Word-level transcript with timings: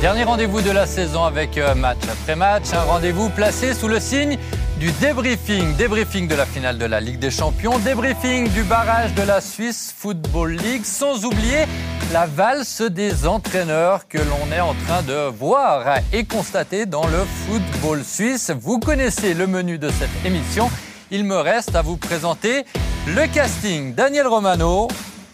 Dernier 0.00 0.24
rendez-vous 0.24 0.60
de 0.60 0.70
la 0.70 0.84
saison 0.84 1.24
avec 1.24 1.56
euh, 1.56 1.74
match 1.74 2.02
après 2.02 2.36
match, 2.36 2.64
un 2.74 2.82
rendez-vous 2.82 3.30
placé 3.30 3.72
sous 3.72 3.88
le 3.88 3.98
signe 3.98 4.36
du 4.78 4.92
débriefing. 4.92 5.74
Débriefing 5.76 6.28
de 6.28 6.34
la 6.34 6.44
finale 6.44 6.76
de 6.76 6.84
la 6.84 7.00
Ligue 7.00 7.18
des 7.18 7.30
Champions, 7.30 7.78
débriefing 7.78 8.50
du 8.50 8.62
barrage 8.62 9.14
de 9.14 9.22
la 9.22 9.40
Swiss 9.40 9.94
Football 9.96 10.52
League, 10.52 10.84
sans 10.84 11.24
oublier 11.24 11.64
la 12.12 12.26
valse 12.26 12.82
des 12.82 13.26
entraîneurs 13.26 14.06
que 14.06 14.18
l'on 14.18 14.54
est 14.54 14.60
en 14.60 14.74
train 14.86 15.02
de 15.02 15.30
voir 15.30 15.86
et 16.12 16.24
constater 16.24 16.84
dans 16.84 17.06
le 17.06 17.24
football 17.46 18.04
suisse. 18.04 18.50
Vous 18.50 18.78
connaissez 18.78 19.32
le 19.32 19.46
menu 19.46 19.78
de 19.78 19.88
cette 19.88 20.26
émission. 20.26 20.70
Il 21.10 21.24
me 21.24 21.38
reste 21.38 21.74
à 21.74 21.80
vous 21.80 21.96
présenter 21.96 22.66
le 23.06 23.26
casting. 23.32 23.94
Daniel 23.94 24.26
Romano, 24.26 24.88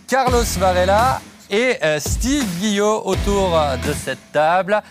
Carlos 0.07 0.45
Varela 0.59 1.21
et 1.53 1.77
euh, 1.85 2.01
Steve 2.01 2.47
Guillot 2.59 3.03
autour 3.05 3.51
de 3.87 3.93
cette 3.93 4.33
table. 4.33 4.83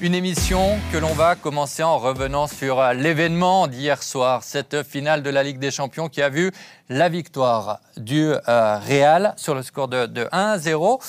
Une 0.00 0.14
émission 0.14 0.78
que 0.92 0.96
l'on 0.96 1.12
va 1.12 1.34
commencer 1.34 1.82
en 1.82 1.98
revenant 1.98 2.46
sur 2.46 2.78
euh, 2.78 2.94
l'événement 2.94 3.66
d'hier 3.66 4.00
soir, 4.02 4.44
cette 4.44 4.84
finale 4.84 5.24
de 5.24 5.30
la 5.30 5.42
Ligue 5.42 5.58
des 5.58 5.72
Champions 5.72 6.08
qui 6.08 6.22
a 6.22 6.28
vu 6.28 6.52
la 6.88 7.08
victoire 7.08 7.80
du 7.96 8.30
euh, 8.48 8.78
Real 8.78 9.34
sur 9.36 9.56
le 9.56 9.64
score 9.64 9.88
de, 9.88 10.06
de 10.06 10.24
1-0. 10.26 11.00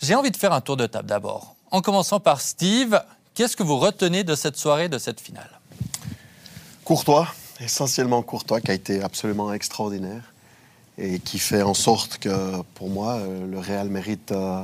J'ai 0.00 0.14
envie 0.14 0.30
de 0.30 0.36
faire 0.36 0.52
un 0.52 0.60
tour 0.60 0.76
de 0.76 0.86
table 0.86 1.08
d'abord. 1.08 1.56
En 1.72 1.80
commençant 1.80 2.20
par 2.20 2.40
Steve, 2.40 3.02
qu'est-ce 3.34 3.56
que 3.56 3.64
vous 3.64 3.78
retenez 3.78 4.22
de 4.22 4.36
cette 4.36 4.56
soirée, 4.56 4.88
de 4.88 4.98
cette 4.98 5.20
finale? 5.20 5.50
Courtois, 6.84 7.26
essentiellement 7.60 8.22
Courtois, 8.22 8.60
qui 8.60 8.70
a 8.70 8.74
été 8.74 9.02
absolument 9.02 9.52
extraordinaire 9.52 10.31
et 10.98 11.18
qui 11.20 11.38
fait 11.38 11.62
en 11.62 11.74
sorte 11.74 12.18
que, 12.18 12.62
pour 12.74 12.90
moi, 12.90 13.14
euh, 13.14 13.46
le 13.46 13.58
Real 13.58 13.88
mérite, 13.88 14.32
euh, 14.32 14.62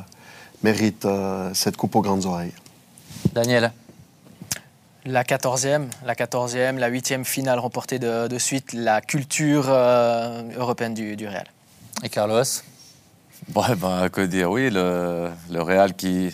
mérite 0.63 1.05
euh, 1.05 1.51
cette 1.55 1.77
coupe 1.77 1.95
aux 1.97 2.03
grandes 2.03 2.27
oreilles. 2.27 2.53
Daniel 3.33 3.73
La 5.07 5.25
14e, 5.25 5.87
la 6.05 6.15
14e, 6.15 6.77
la 6.77 6.91
8e 6.91 7.25
finale 7.25 7.59
remportée 7.59 7.99
de, 7.99 8.29
de 8.29 8.39
suite, 8.39 8.73
la 8.75 9.01
culture 9.01 9.67
euh, 9.69 10.43
européenne 10.57 10.95
du, 10.95 11.17
du 11.17 11.27
Real. 11.27 11.47
et 12.03 12.09
Carlos? 12.11 12.43
Ouais, 13.55 13.75
ben, 13.77 14.09
que 14.11 14.21
dire, 14.21 14.51
oui, 14.51 14.69
le, 14.69 15.31
le 15.51 15.63
Real 15.63 15.95
qui, 15.95 16.31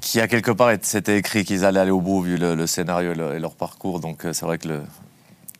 qui, 0.00 0.20
a 0.20 0.26
quelque 0.26 0.50
part, 0.50 0.72
s'était 0.82 1.16
écrit 1.18 1.44
qu'ils 1.44 1.64
allaient 1.64 1.80
aller 1.80 1.90
au 1.92 2.00
bout 2.00 2.22
vu 2.22 2.36
le, 2.38 2.54
le 2.56 2.66
scénario 2.66 3.12
et, 3.12 3.14
le- 3.14 3.34
et 3.36 3.38
leur 3.38 3.54
parcours. 3.54 4.00
Donc, 4.00 4.22
c'est 4.32 4.42
vrai 4.46 4.58
que 4.58 4.66
le, 4.66 4.82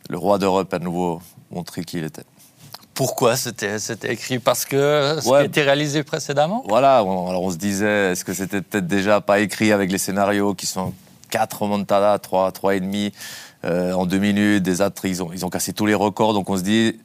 le 0.09 0.17
roi 0.17 0.37
d'Europe 0.37 0.73
a 0.73 0.77
à 0.77 0.79
nouveau 0.79 1.21
montré 1.51 1.83
qui 1.85 1.99
il 1.99 2.03
était. 2.03 2.23
Pourquoi 2.99 3.37
c'était 3.37 3.79
c'était 3.79 4.11
écrit? 4.11 4.39
Parce 4.39 4.65
que 4.65 5.19
ce 5.21 5.25
qui 5.25 5.33
a 5.33 5.45
été 5.45 5.61
réalisé 5.61 6.03
précédemment? 6.03 6.65
Voilà, 6.67 7.01
on, 7.05 7.29
alors 7.29 7.43
on 7.43 7.49
se 7.49 7.55
disait, 7.55 8.11
est-ce 8.11 8.25
que 8.25 8.33
c'était 8.33 8.61
peut-être 8.61 8.87
déjà 8.87 9.21
pas 9.21 9.39
écrit 9.39 9.71
avec 9.71 9.89
les 9.89 9.97
scénarios 9.97 10.53
qui 10.53 10.65
sont 10.65 10.93
4 11.29 11.61
remontadas, 11.61 12.19
3, 12.19 12.51
3 12.51 12.75
et 12.75 12.81
demi 12.81 13.13
euh, 13.63 13.93
en 13.93 14.05
2 14.05 14.17
minutes, 14.17 14.63
des 14.63 14.81
autres, 14.81 15.05
ils 15.05 15.23
ont, 15.23 15.31
ils 15.31 15.45
ont 15.45 15.49
cassé 15.49 15.71
tous 15.71 15.85
les 15.85 15.93
records, 15.93 16.33
donc 16.33 16.49
on 16.49 16.57
se 16.57 16.61
dit, 16.61 16.99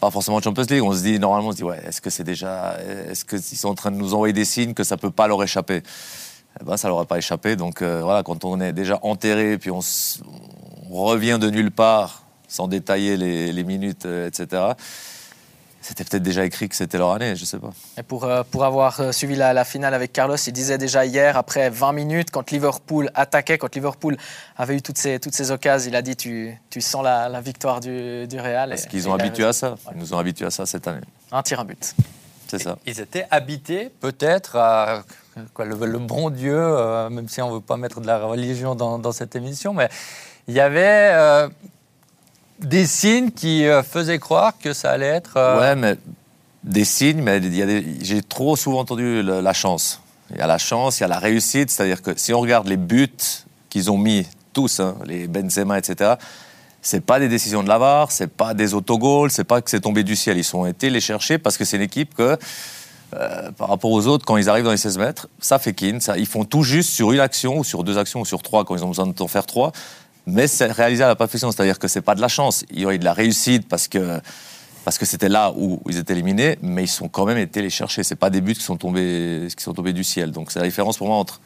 pas 0.00 0.10
forcément 0.10 0.38
Champions 0.42 0.66
League, 0.68 0.82
on 0.82 0.92
se 0.92 1.00
dit, 1.00 1.18
normalement, 1.18 1.48
on 1.48 1.52
se 1.52 1.56
dit, 1.56 1.64
ouais, 1.64 1.80
est-ce 1.88 2.02
que 2.02 2.10
c'est 2.10 2.22
déjà, 2.22 2.76
est-ce 3.08 3.24
qu'ils 3.24 3.40
sont 3.40 3.70
en 3.70 3.74
train 3.74 3.92
de 3.92 3.96
nous 3.96 4.12
envoyer 4.12 4.34
des 4.34 4.44
signes 4.44 4.74
que 4.74 4.84
ça 4.84 4.98
peut 4.98 5.10
pas 5.10 5.28
leur 5.28 5.42
échapper? 5.42 5.82
Eh 6.60 6.64
ben, 6.66 6.76
ça 6.76 6.88
leur 6.88 6.98
a 6.98 7.06
pas 7.06 7.16
échappé, 7.16 7.56
donc 7.56 7.80
euh, 7.80 8.02
voilà, 8.02 8.22
quand 8.22 8.44
on 8.44 8.60
est 8.60 8.74
déjà 8.74 8.98
enterré, 9.00 9.56
puis 9.56 9.70
on 9.70 9.80
revient 10.90 11.38
de 11.40 11.48
nulle 11.48 11.70
part, 11.70 12.25
sans 12.48 12.68
détailler 12.68 13.16
les, 13.16 13.52
les 13.52 13.64
minutes, 13.64 14.06
euh, 14.06 14.28
etc., 14.28 14.74
c'était 15.86 16.02
peut-être 16.02 16.22
déjà 16.24 16.44
écrit 16.44 16.68
que 16.68 16.74
c'était 16.74 16.98
leur 16.98 17.12
année, 17.12 17.36
je 17.36 17.44
sais 17.44 17.60
pas. 17.60 17.70
Et 17.96 18.02
pour, 18.02 18.24
euh, 18.24 18.42
pour 18.50 18.64
avoir 18.64 19.00
euh, 19.00 19.12
suivi 19.12 19.36
la, 19.36 19.52
la 19.52 19.64
finale 19.64 19.94
avec 19.94 20.12
Carlos, 20.12 20.34
il 20.34 20.52
disait 20.52 20.78
déjà 20.78 21.06
hier, 21.06 21.36
après 21.36 21.70
20 21.70 21.92
minutes, 21.92 22.30
quand 22.32 22.50
Liverpool 22.50 23.08
attaquait, 23.14 23.56
quand 23.56 23.72
Liverpool 23.72 24.16
avait 24.56 24.76
eu 24.76 24.82
toutes 24.82 24.98
ces, 24.98 25.20
toutes 25.20 25.34
ces 25.34 25.52
occasions, 25.52 25.88
il 25.88 25.94
a 25.94 26.02
dit 26.02 26.16
tu, 26.16 26.58
tu 26.70 26.80
sens 26.80 27.04
la, 27.04 27.28
la 27.28 27.40
victoire 27.40 27.78
du, 27.78 28.26
du 28.26 28.40
Real. 28.40 28.70
Parce 28.70 28.86
qu'ils 28.86 29.08
ont 29.08 29.14
habitué 29.14 29.44
à 29.44 29.52
ça. 29.52 29.76
Ils 29.94 29.98
nous 29.98 30.12
ont 30.12 30.18
habitués 30.18 30.46
à 30.46 30.50
ça 30.50 30.66
cette 30.66 30.88
année. 30.88 31.02
Un 31.30 31.42
tir, 31.44 31.60
un 31.60 31.64
but. 31.64 31.94
C'est 32.48 32.58
ça. 32.58 32.78
Ils 32.84 33.00
étaient 33.00 33.26
habités 33.30 33.90
peut-être 34.00 34.56
à 34.56 35.04
quoi, 35.54 35.64
le, 35.64 35.74
le 35.86 35.98
bon 35.98 36.30
Dieu, 36.30 36.56
euh, 36.58 37.08
même 37.10 37.28
si 37.28 37.40
on 37.42 37.48
ne 37.50 37.54
veut 37.54 37.60
pas 37.60 37.76
mettre 37.76 38.00
de 38.00 38.08
la 38.08 38.18
religion 38.18 38.74
dans, 38.74 38.98
dans 38.98 39.12
cette 39.12 39.36
émission, 39.36 39.72
mais 39.72 39.88
il 40.48 40.54
y 40.54 40.60
avait 40.60 41.10
euh, 41.12 41.48
des 42.60 42.86
signes 42.86 43.30
qui 43.30 43.66
euh, 43.66 43.82
faisaient 43.82 44.18
croire 44.18 44.54
que 44.58 44.72
ça 44.72 44.90
allait 44.90 45.06
être... 45.06 45.36
euh, 45.36 45.60
Ouais, 45.60 45.76
mais 45.76 45.96
des 46.64 46.84
signes, 46.84 47.22
mais 47.22 47.40
j'ai 48.02 48.22
trop 48.22 48.56
souvent 48.56 48.80
entendu 48.80 49.22
la 49.22 49.52
chance. 49.52 50.00
Il 50.30 50.38
y 50.38 50.40
a 50.40 50.46
la 50.48 50.58
chance, 50.58 50.98
il 50.98 51.02
y 51.02 51.04
a 51.04 51.08
la 51.08 51.18
réussite. 51.20 51.70
C'est-à-dire 51.70 52.02
que 52.02 52.10
si 52.16 52.34
on 52.34 52.40
regarde 52.40 52.66
les 52.66 52.76
buts 52.76 53.08
qu'ils 53.70 53.90
ont 53.90 53.98
mis 53.98 54.26
tous, 54.52 54.80
hein, 54.80 54.96
les 55.04 55.28
Benzema, 55.28 55.78
etc., 55.78 56.14
c'est 56.82 57.00
pas 57.00 57.18
des 57.18 57.28
décisions 57.28 57.62
de 57.62 57.68
l'avare, 57.68 58.10
c'est 58.12 58.26
pas 58.28 58.54
des 58.54 58.74
autogols, 58.74 59.30
c'est 59.30 59.44
pas 59.44 59.60
que 59.60 59.70
c'est 59.70 59.80
tombé 59.80 60.02
du 60.02 60.16
ciel. 60.16 60.38
Ils 60.38 60.56
ont 60.56 60.66
été 60.66 60.88
les 60.90 61.00
chercher 61.00 61.38
parce 61.38 61.56
que 61.56 61.64
c'est 61.64 61.76
une 61.76 61.82
équipe 61.82 62.14
que, 62.14 62.36
euh, 63.14 63.50
par 63.52 63.68
rapport 63.68 63.90
aux 63.90 64.06
autres, 64.06 64.24
quand 64.24 64.36
ils 64.36 64.48
arrivent 64.48 64.64
dans 64.64 64.70
les 64.72 64.76
16 64.76 64.98
mètres, 64.98 65.28
ça 65.40 65.58
fait 65.58 65.72
kin. 65.72 65.98
Ils 66.16 66.26
font 66.26 66.44
tout 66.44 66.62
juste 66.62 66.90
sur 66.90 67.12
une 67.12 67.20
action, 67.20 67.58
ou 67.58 67.64
sur 67.64 67.84
deux 67.84 67.98
actions, 67.98 68.20
ou 68.20 68.24
sur 68.24 68.42
trois, 68.42 68.64
quand 68.64 68.76
ils 68.76 68.84
ont 68.84 68.88
besoin 68.88 69.06
d'en 69.06 69.28
faire 69.28 69.46
trois. 69.46 69.72
Mais 70.26 70.46
c'est 70.48 70.70
réalisé 70.72 71.02
à 71.04 71.08
la 71.08 71.16
perfection. 71.16 71.50
C'est-à-dire 71.52 71.78
que 71.78 71.88
c'est 71.88 72.00
pas 72.02 72.14
de 72.14 72.20
la 72.20 72.28
chance. 72.28 72.64
Il 72.70 72.80
y 72.82 72.86
a 72.86 72.92
eu 72.92 72.98
de 72.98 73.04
la 73.04 73.12
réussite 73.12 73.68
parce 73.68 73.88
que 73.88 74.20
parce 74.84 74.98
que 74.98 75.04
c'était 75.06 75.28
là 75.28 75.52
où 75.56 75.80
ils 75.88 75.96
étaient 75.98 76.12
éliminés, 76.12 76.58
mais 76.62 76.84
ils 76.84 76.88
sont 76.88 77.08
quand 77.08 77.24
même 77.26 77.38
été 77.38 77.60
les 77.60 77.70
chercher. 77.70 78.04
C'est 78.04 78.14
pas 78.14 78.30
des 78.30 78.40
buts 78.40 78.54
qui 78.54 78.62
sont 78.62 78.76
tombés, 78.76 79.48
qui 79.56 79.62
sont 79.64 79.72
tombés 79.72 79.92
du 79.92 80.04
ciel. 80.04 80.30
Donc 80.30 80.52
c'est 80.52 80.60
la 80.60 80.64
différence 80.66 80.96
pour 80.98 81.08
moi 81.08 81.16
entre 81.16 81.40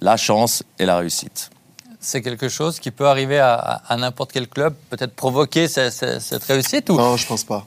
la 0.00 0.16
chance 0.16 0.62
et 0.78 0.86
la 0.86 0.98
réussite. 0.98 1.50
C'est 2.00 2.20
quelque 2.22 2.48
chose 2.48 2.78
qui 2.80 2.90
peut 2.92 3.06
arriver 3.08 3.38
à, 3.38 3.54
à- 3.54 3.92
à 3.92 3.96
n'importe 3.96 4.30
quel 4.32 4.46
club, 4.46 4.74
peut-être 4.90 5.14
provoquer 5.14 5.66
ce- 5.68 5.90
ce- 5.90 6.18
cette 6.20 6.44
réussite 6.44 6.90
ou? 6.90 6.96
Non, 6.96 7.16
je 7.16 7.26
pense 7.26 7.42
pas. 7.44 7.66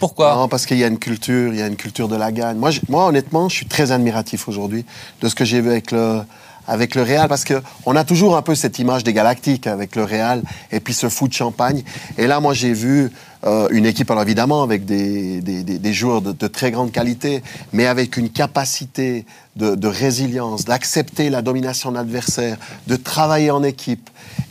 pourquoi? 0.00 0.34
Non, 0.34 0.48
parce 0.48 0.66
qu'il 0.66 0.78
y 0.78 0.84
a 0.84 0.88
une 0.88 0.98
culture, 0.98 1.52
il 1.52 1.58
y 1.58 1.62
a 1.62 1.66
une 1.66 1.76
culture 1.76 2.08
de 2.08 2.16
la 2.16 2.32
gagne. 2.32 2.56
Moi, 2.58 2.70
je- 2.70 2.80
moi 2.88 3.06
honnêtement, 3.06 3.48
je 3.48 3.56
suis 3.56 3.66
très 3.66 3.92
admiratif 3.92 4.48
aujourd'hui 4.48 4.84
de 5.20 5.28
ce 5.28 5.34
que 5.34 5.44
j'ai 5.44 5.60
vu 5.60 5.68
avec 5.70 5.90
le, 5.92 6.22
avec 6.66 6.94
le 6.94 7.02
Real, 7.02 7.28
parce 7.28 7.44
que 7.44 7.62
on 7.86 7.96
a 7.96 8.04
toujours 8.04 8.36
un 8.36 8.42
peu 8.42 8.54
cette 8.54 8.78
image 8.78 9.04
des 9.04 9.12
Galactiques 9.12 9.66
avec 9.66 9.96
le 9.96 10.04
Real 10.04 10.42
et 10.72 10.80
puis 10.80 10.94
ce 10.94 11.08
foot 11.08 11.32
champagne. 11.32 11.82
Et 12.18 12.26
là, 12.26 12.40
moi, 12.40 12.54
j'ai 12.54 12.72
vu 12.72 13.10
euh, 13.44 13.68
une 13.70 13.84
équipe, 13.84 14.10
alors 14.10 14.22
évidemment, 14.22 14.62
avec 14.62 14.86
des, 14.86 15.40
des, 15.40 15.92
joueurs 15.92 16.22
de, 16.22 16.32
de 16.32 16.46
très 16.46 16.70
grande 16.70 16.92
qualité, 16.92 17.42
mais 17.72 17.86
avec 17.86 18.16
une 18.16 18.30
capacité 18.30 19.26
de, 19.56 19.74
de 19.74 19.88
résilience, 19.88 20.64
d'accepter 20.64 21.28
la 21.28 21.42
domination 21.42 21.90
de 21.90 21.96
l'adversaire, 21.96 22.56
de 22.86 22.96
travailler 22.96 23.50
en 23.50 23.62
équipe 23.62 24.08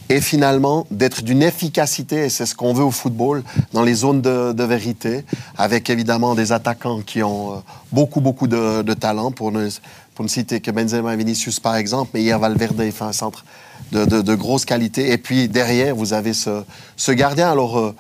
et 0.09 0.21
finalement 0.21 0.85
d'être 0.91 1.23
d'une 1.23 1.41
efficacité, 1.41 2.25
et 2.25 2.29
c'est 2.29 2.45
ce 2.45 2.55
qu'on 2.55 2.73
veut 2.73 2.83
au 2.83 2.91
football, 2.91 3.44
dans 3.71 3.83
les 3.83 3.94
zones 3.94 4.21
de, 4.21 4.63
vérité, 4.63 5.25
avec 5.57 5.89
évidemment 5.89 6.35
des 6.35 6.51
attaquants 6.51 7.01
qui 7.01 7.23
ont 7.23 7.53
euh, 7.53 7.55
beaucoup, 7.91 8.22
beaucoup 8.22 8.47
de, 8.47 8.93
talent, 8.93 9.31
pour 9.31 9.51
ne, 9.51 9.69
pour 10.16 10.23
ne 10.23 10.29
citer 10.29 10.59
que 10.59 10.72
Benzema 10.72 11.13
et 11.13 11.17
Vinicius 11.17 11.59
par 11.59 11.75
exemple, 11.75 12.11
mais 12.13 12.22
hier 12.22 12.38
Valverde 12.38 12.81
il 12.85 12.91
fait 12.91 13.03
un 13.03 13.13
centre 13.13 13.43
de, 13.91 14.05
de, 14.05 14.35
grosse 14.35 14.66
qualité, 14.66 15.11
et 15.11 15.17
puis 15.17 15.47
derrière 15.47 15.95
vous 15.95 16.13
avez 16.13 16.33
ce, 16.33 16.63
ce 16.95 17.11
gardien, 17.11 17.51
alors 17.51 17.79
euh, 17.79 17.95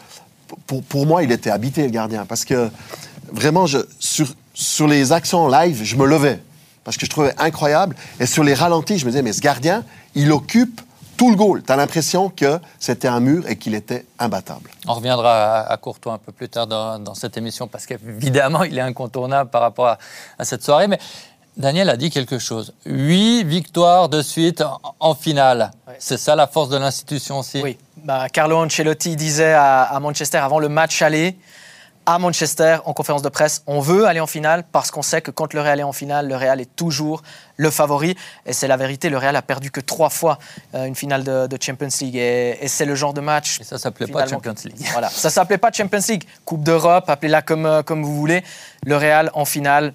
pour, 0.67 0.83
pour 0.83 1.05
moi 1.05 1.23
il 1.23 1.31
était 1.31 1.49
habité 1.49 1.83
le 1.83 1.89
gardien, 1.89 2.25
parce 2.25 2.45
que 2.45 2.69
vraiment 3.31 3.65
sur, 3.65 4.35
sur 4.53 4.87
les 4.87 5.11
actions 5.11 5.39
en 5.39 5.47
live, 5.47 5.81
je 5.83 5.95
me 5.95 6.05
levais, 6.05 6.39
parce 6.83 6.97
que 6.97 7.05
je 7.05 7.09
trouvais 7.09 7.33
incroyable, 7.37 7.95
et 8.19 8.25
sur 8.25 8.43
les 8.43 8.53
ralentis, 8.53 8.97
je 8.99 9.05
me 9.05 9.11
disais, 9.11 9.23
mais 9.23 9.33
ce 9.33 9.41
gardien, 9.41 9.83
il 10.15 10.31
occupe 10.31 10.81
tout 11.23 11.29
le 11.29 11.37
goal. 11.37 11.63
Tu 11.63 11.71
as 11.71 11.77
l'impression 11.77 12.27
que 12.27 12.59
c'était 12.79 13.07
un 13.07 13.21
mur 13.21 13.47
et 13.47 13.55
qu'il 13.55 13.75
était 13.75 14.05
imbattable. 14.19 14.69
On 14.89 14.93
reviendra 14.93 15.61
à, 15.61 15.71
à 15.71 15.77
Courtois 15.77 16.11
un 16.11 16.17
peu 16.17 16.33
plus 16.33 16.49
tard 16.49 16.67
dans, 16.67 16.99
dans 16.99 17.15
cette 17.15 17.37
émission 17.37 17.65
parce 17.65 17.85
qu'évidemment, 17.85 18.63
il 18.69 18.77
est 18.77 18.81
incontournable 18.81 19.49
par 19.49 19.61
rapport 19.61 19.87
à, 19.87 19.97
à 20.37 20.43
cette 20.43 20.63
soirée. 20.63 20.89
Mais 20.89 20.99
Daniel 21.55 21.89
a 21.89 21.95
dit 21.95 22.09
quelque 22.09 22.39
chose. 22.39 22.73
Huit 22.85 23.45
victoires 23.45 24.09
de 24.09 24.21
suite 24.21 24.59
en, 24.59 24.81
en 24.99 25.15
finale. 25.15 25.71
Ouais. 25.87 25.95
C'est 25.97 26.17
ça 26.17 26.35
la 26.35 26.45
force 26.45 26.67
de 26.67 26.75
l'institution 26.75 27.39
aussi? 27.39 27.61
Oui, 27.63 27.77
bah, 28.03 28.27
Carlo 28.27 28.57
Ancelotti 28.57 29.15
disait 29.15 29.53
à, 29.53 29.83
à 29.83 29.99
Manchester 30.01 30.39
avant 30.39 30.59
le 30.59 30.67
match 30.67 31.01
aller, 31.01 31.37
à 32.05 32.19
Manchester, 32.19 32.77
en 32.85 32.93
conférence 32.93 33.21
de 33.21 33.29
presse, 33.29 33.63
on 33.67 33.79
veut 33.79 34.05
aller 34.05 34.19
en 34.19 34.27
finale 34.27 34.63
parce 34.71 34.91
qu'on 34.91 35.01
sait 35.01 35.21
que 35.21 35.31
quand 35.31 35.53
le 35.53 35.61
Real 35.61 35.79
est 35.79 35.83
en 35.83 35.93
finale, 35.93 36.27
le 36.27 36.35
Real 36.35 36.59
est 36.59 36.75
toujours 36.75 37.23
le 37.57 37.69
favori. 37.69 38.15
Et 38.45 38.53
c'est 38.53 38.67
la 38.67 38.77
vérité, 38.77 39.09
le 39.09 39.17
Real 39.17 39.35
a 39.35 39.41
perdu 39.41 39.71
que 39.71 39.79
trois 39.79 40.09
fois 40.09 40.39
euh, 40.75 40.85
une 40.85 40.95
finale 40.95 41.23
de, 41.23 41.47
de 41.47 41.57
Champions 41.61 41.89
League. 42.01 42.15
Et, 42.15 42.57
et 42.61 42.67
c'est 42.67 42.85
le 42.85 42.95
genre 42.95 43.13
de 43.13 43.21
match. 43.21 43.61
Et 43.61 43.63
ça 43.63 43.77
s'appelait 43.77 44.07
pas 44.07 44.27
Champions 44.27 44.55
League. 44.65 44.75
Voilà, 44.91 45.09
ça 45.09 45.29
s'appelait 45.29 45.57
pas 45.57 45.71
Champions 45.71 45.99
League, 46.07 46.25
Coupe 46.45 46.63
d'Europe, 46.63 47.09
appelez-la 47.09 47.41
comme, 47.41 47.65
euh, 47.65 47.83
comme 47.83 48.03
vous 48.03 48.15
voulez. 48.15 48.43
Le 48.85 48.97
Real 48.97 49.31
en 49.33 49.45
finale, 49.45 49.93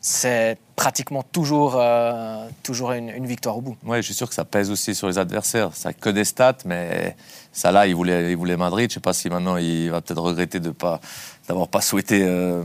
c'est 0.00 0.58
pratiquement 0.76 1.24
toujours, 1.24 1.74
euh, 1.76 2.46
toujours 2.62 2.92
une, 2.92 3.08
une 3.08 3.26
victoire 3.26 3.58
au 3.58 3.60
bout. 3.60 3.76
Ouais, 3.84 3.98
je 3.98 4.06
suis 4.06 4.14
sûr 4.14 4.28
que 4.28 4.34
ça 4.34 4.44
pèse 4.44 4.70
aussi 4.70 4.94
sur 4.94 5.08
les 5.08 5.18
adversaires. 5.18 5.70
Ça 5.74 5.88
n'a 5.88 5.92
que 5.92 6.08
des 6.08 6.24
stats, 6.24 6.58
mais 6.64 7.16
ça 7.52 7.72
là, 7.72 7.86
il 7.88 7.94
voulait, 7.96 8.30
il 8.30 8.36
voulait 8.36 8.56
Madrid. 8.56 8.88
Je 8.88 8.94
sais 8.94 9.00
pas 9.00 9.12
si 9.12 9.28
maintenant 9.28 9.56
il 9.56 9.90
va 9.90 10.00
peut-être 10.00 10.22
regretter 10.22 10.60
de 10.60 10.70
pas 10.70 11.00
d'avoir 11.48 11.68
pas 11.68 11.80
souhaité 11.80 12.22
euh, 12.22 12.62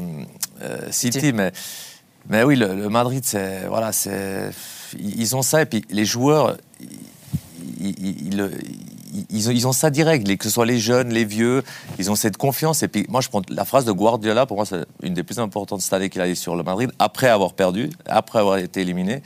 euh, 0.61 0.91
City, 0.91 1.19
City. 1.19 1.33
mais 1.33 1.51
Mais 2.29 2.43
oui, 2.43 2.55
le, 2.55 2.89
Madrid, 2.89 3.23
c'est 3.25 3.65
voilà, 3.67 3.91
c'est 3.91 4.51
ils 4.99 5.35
ont 5.35 5.41
ça 5.41 5.61
et 5.61 5.65
puis 5.65 5.83
les 5.89 6.05
joueurs, 6.05 6.57
ils, 7.79 8.37
ils, 9.29 9.67
ont, 9.67 9.71
ça 9.71 9.89
direct, 9.89 10.37
que 10.37 10.43
ce 10.43 10.49
soit 10.49 10.65
les 10.65 10.79
jeunes, 10.79 11.09
les 11.09 11.25
vieux, 11.25 11.63
ils 11.99 12.11
ont 12.11 12.15
cette 12.15 12.37
confiance. 12.37 12.83
Et 12.83 12.87
puis 12.87 13.05
moi, 13.09 13.21
je 13.21 13.29
prends 13.29 13.41
la 13.49 13.65
phrase 13.65 13.85
de 13.85 13.91
Guardiola, 13.91 14.45
pour 14.45 14.57
moi, 14.57 14.65
c'est 14.65 14.85
une 15.01 15.13
des 15.13 15.23
plus 15.23 15.39
importantes 15.39 15.81
cette 15.81 15.93
année 15.93 16.09
qu'il 16.09 16.21
a 16.21 16.27
eu 16.27 16.35
sur 16.35 16.55
le 16.55 16.63
Madrid, 16.63 16.91
après 16.99 17.27
avoir 17.27 17.53
perdu, 17.53 17.89
après 18.05 18.39
avoir 18.39 18.57
été 18.57 18.81
éliminé. 18.81 19.21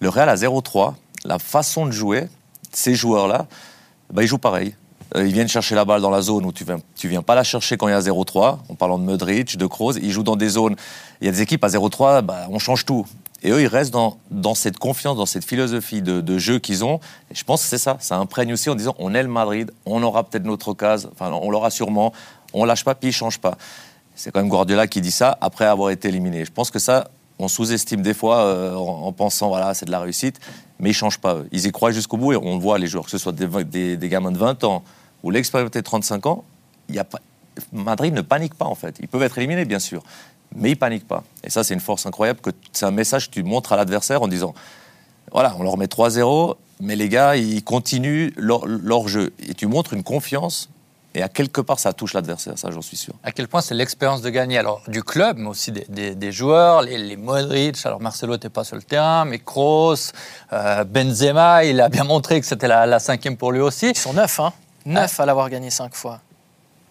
Le 0.00 0.08
Real 0.08 0.28
à 0.28 0.34
0-3, 0.34 0.94
la 1.24 1.38
façon 1.38 1.86
de 1.86 1.92
jouer, 1.92 2.28
ces 2.72 2.94
joueurs-là, 2.94 3.46
bah, 4.12 4.22
ils 4.22 4.26
jouent 4.26 4.38
pareil. 4.38 4.74
Euh, 5.16 5.26
ils 5.26 5.32
viennent 5.32 5.48
chercher 5.48 5.74
la 5.74 5.84
balle 5.84 6.00
dans 6.00 6.10
la 6.10 6.22
zone 6.22 6.44
où 6.44 6.52
tu 6.52 6.64
viens, 6.64 6.78
tu 6.96 7.08
viens 7.08 7.22
pas 7.22 7.34
la 7.34 7.44
chercher 7.44 7.76
quand 7.76 7.86
il 7.86 7.92
y 7.92 7.94
a 7.94 8.00
0-3, 8.00 8.58
en 8.68 8.74
parlant 8.74 8.98
de 8.98 9.04
Modric, 9.04 9.56
de 9.56 9.66
Kroos. 9.66 9.92
Ils 9.94 10.10
jouent 10.10 10.24
dans 10.24 10.36
des 10.36 10.48
zones, 10.48 10.74
il 11.20 11.26
y 11.26 11.28
a 11.28 11.32
des 11.32 11.42
équipes 11.42 11.62
à 11.62 11.68
0-3, 11.68 12.22
bah, 12.22 12.46
on 12.50 12.58
change 12.58 12.84
tout. 12.84 13.06
Et 13.42 13.50
eux, 13.50 13.60
ils 13.60 13.66
restent 13.66 13.92
dans, 13.92 14.54
cette 14.54 14.78
confiance, 14.78 15.18
dans 15.18 15.26
cette 15.26 15.44
philosophie 15.44 16.00
de, 16.00 16.38
jeu 16.38 16.58
qu'ils 16.58 16.82
ont. 16.82 16.98
Et 17.30 17.34
je 17.34 17.44
pense 17.44 17.62
que 17.62 17.68
c'est 17.68 17.78
ça. 17.78 17.98
Ça 18.00 18.16
imprègne 18.16 18.54
aussi 18.54 18.70
en 18.70 18.74
disant 18.74 18.94
on 18.98 19.14
est 19.14 19.22
le 19.22 19.28
Madrid, 19.28 19.70
on 19.84 20.02
aura 20.02 20.24
peut-être 20.24 20.44
notre 20.44 20.68
occasion, 20.68 21.10
enfin, 21.12 21.30
on 21.30 21.50
l'aura 21.50 21.70
sûrement, 21.70 22.12
on 22.54 22.64
lâche 22.64 22.84
pas, 22.84 22.94
puis 22.94 23.10
ils 23.10 23.12
changent 23.12 23.40
pas. 23.40 23.58
C'est 24.16 24.30
quand 24.30 24.40
même 24.40 24.48
Guardiola 24.48 24.86
qui 24.86 25.00
dit 25.00 25.10
ça 25.10 25.36
après 25.40 25.66
avoir 25.66 25.90
été 25.90 26.08
éliminé. 26.08 26.44
Je 26.44 26.52
pense 26.52 26.70
que 26.70 26.78
ça, 26.78 27.08
on 27.38 27.48
sous-estime 27.48 28.00
des 28.00 28.14
fois 28.14 28.38
euh, 28.44 28.74
en, 28.74 29.12
pensant 29.12 29.48
voilà 29.48 29.74
c'est 29.74 29.86
de 29.86 29.90
la 29.90 30.00
réussite, 30.00 30.40
mais 30.78 30.90
ils 30.90 30.94
changent 30.94 31.18
pas. 31.18 31.40
Ils 31.52 31.66
y 31.66 31.72
croient 31.72 31.90
jusqu'au 31.90 32.16
bout 32.16 32.32
et 32.32 32.36
on 32.36 32.58
voit 32.58 32.78
les 32.78 32.86
joueurs, 32.86 33.04
que 33.04 33.10
ce 33.10 33.18
soit 33.18 33.32
des 33.32 34.08
gamins 34.08 34.32
de 34.32 34.38
20 34.38 34.64
ans 34.64 34.82
ou 35.24 35.30
l'expérimenté 35.30 35.80
de 35.80 35.84
35 35.84 36.26
ans, 36.26 36.44
il 36.88 36.94
y 36.94 36.98
a 37.00 37.04
pas, 37.04 37.18
Madrid 37.72 38.14
ne 38.14 38.20
panique 38.20 38.54
pas 38.54 38.66
en 38.66 38.74
fait. 38.74 38.96
Ils 39.00 39.08
peuvent 39.08 39.22
être 39.22 39.38
éliminés 39.38 39.64
bien 39.64 39.80
sûr, 39.80 40.04
mais 40.54 40.70
ils 40.72 40.76
paniquent 40.76 41.08
pas. 41.08 41.24
Et 41.42 41.50
ça, 41.50 41.64
c'est 41.64 41.74
une 41.74 41.80
force 41.80 42.06
incroyable 42.06 42.40
que 42.40 42.50
c'est 42.72 42.86
un 42.86 42.90
message 42.92 43.28
que 43.28 43.34
tu 43.34 43.42
montres 43.42 43.72
à 43.72 43.76
l'adversaire 43.76 44.22
en 44.22 44.28
disant 44.28 44.54
voilà, 45.32 45.56
on 45.58 45.62
leur 45.62 45.78
met 45.78 45.86
3-0, 45.86 46.54
mais 46.80 46.94
les 46.94 47.08
gars, 47.08 47.36
ils 47.36 47.64
continuent 47.64 48.32
leur, 48.36 49.08
jeu. 49.08 49.32
Et 49.48 49.54
tu 49.54 49.66
montres 49.66 49.94
une 49.94 50.04
confiance 50.04 50.68
et 51.16 51.22
à 51.22 51.28
quelque 51.28 51.60
part, 51.60 51.78
ça 51.78 51.92
touche 51.92 52.12
l'adversaire, 52.12 52.58
ça 52.58 52.70
j'en 52.72 52.82
suis 52.82 52.96
sûr. 52.96 53.14
À 53.22 53.30
quel 53.30 53.46
point 53.46 53.60
c'est 53.60 53.74
l'expérience 53.74 54.20
de 54.20 54.30
gagner? 54.30 54.58
Alors 54.58 54.82
du 54.88 55.04
club, 55.04 55.38
mais 55.38 55.48
aussi 55.48 55.70
des, 55.72 56.32
joueurs, 56.32 56.82
les, 56.82 57.16
Modric. 57.16 57.78
Alors 57.86 58.00
Marcelo 58.00 58.32
n'était 58.32 58.48
pas 58.48 58.64
sur 58.64 58.74
le 58.74 58.82
terrain, 58.82 59.24
mais 59.24 59.38
Kroos, 59.38 60.10
euh, 60.52 60.82
Benzema, 60.82 61.64
il 61.64 61.80
a 61.80 61.88
bien 61.88 62.02
montré 62.02 62.40
que 62.40 62.46
c'était 62.46 62.66
la, 62.66 62.98
cinquième 62.98 63.36
pour 63.36 63.52
lui 63.52 63.60
aussi. 63.60 63.90
Ils 63.90 63.96
sont 63.96 64.12
neuf, 64.12 64.40
hein 64.40 64.52
Neuf 64.86 65.20
à 65.20 65.26
l'avoir 65.26 65.50
gagné 65.50 65.70
cinq 65.70 65.94
fois. 65.94 66.20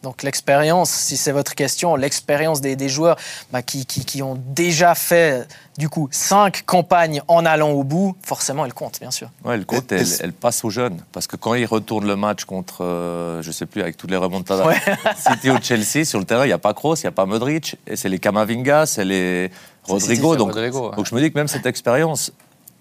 Donc 0.04 0.22
l'expérience, 0.22 0.90
si 0.90 1.16
c'est 1.16 1.32
votre 1.32 1.56
question, 1.56 1.96
l'expérience 1.96 2.60
des, 2.60 2.90
joueurs 2.90 3.16
bah, 3.54 3.62
qui, 3.62 3.86
qui, 3.86 4.22
ont 4.22 4.38
déjà 4.38 4.96
fait 4.96 5.48
du 5.78 5.88
coup 5.88 6.10
cinq 6.12 6.64
campagnes 6.66 7.22
en 7.30 7.46
allant 7.46 7.70
au 7.70 7.86
bout, 7.86 8.14
forcément 8.22 8.66
elle 8.66 8.74
compte 8.74 9.00
bien 9.00 9.12
sûr. 9.12 9.30
Ouais, 9.46 9.56
elle 9.56 9.66
compte, 9.66 9.90
elle, 9.94 10.06
elle, 10.20 10.34
passe 10.34 10.66
aux 10.66 10.70
jeunes 10.70 11.00
parce 11.14 11.26
que 11.26 11.38
quand 11.38 11.54
ils 11.54 11.66
retournent 11.66 12.06
le 12.06 12.18
match 12.18 12.44
contre, 12.44 12.84
euh, 12.84 13.42
je 13.42 13.52
sais 13.52 13.66
plus, 13.66 13.82
avec 13.82 13.96
toutes 13.96 14.12
les 14.12 14.18
remontadas, 14.18 14.68
ouais. 14.68 14.82
City 15.18 15.50
ou 15.50 15.58
Chelsea 15.62 16.04
sur 16.04 16.20
le 16.20 16.26
terrain, 16.26 16.44
il 16.44 16.50
n'y 16.50 16.54
a 16.54 16.58
pas 16.58 16.74
Kroos, 16.74 16.96
il 16.96 17.04
n'y 17.04 17.08
a 17.08 17.12
pas 17.12 17.26
Modric, 17.26 17.78
et 17.88 17.96
c'est 17.96 18.10
les 18.10 18.20
Kamavinga, 18.20 18.86
c'est 18.86 19.06
les 19.06 19.52
Rodrigo. 19.84 20.36
Donc, 20.36 20.54
donc 20.54 21.06
je 21.06 21.16
me 21.16 21.22
dis 21.22 21.32
que 21.32 21.40
même 21.40 21.48
cette 21.48 21.66
expérience, 21.66 22.34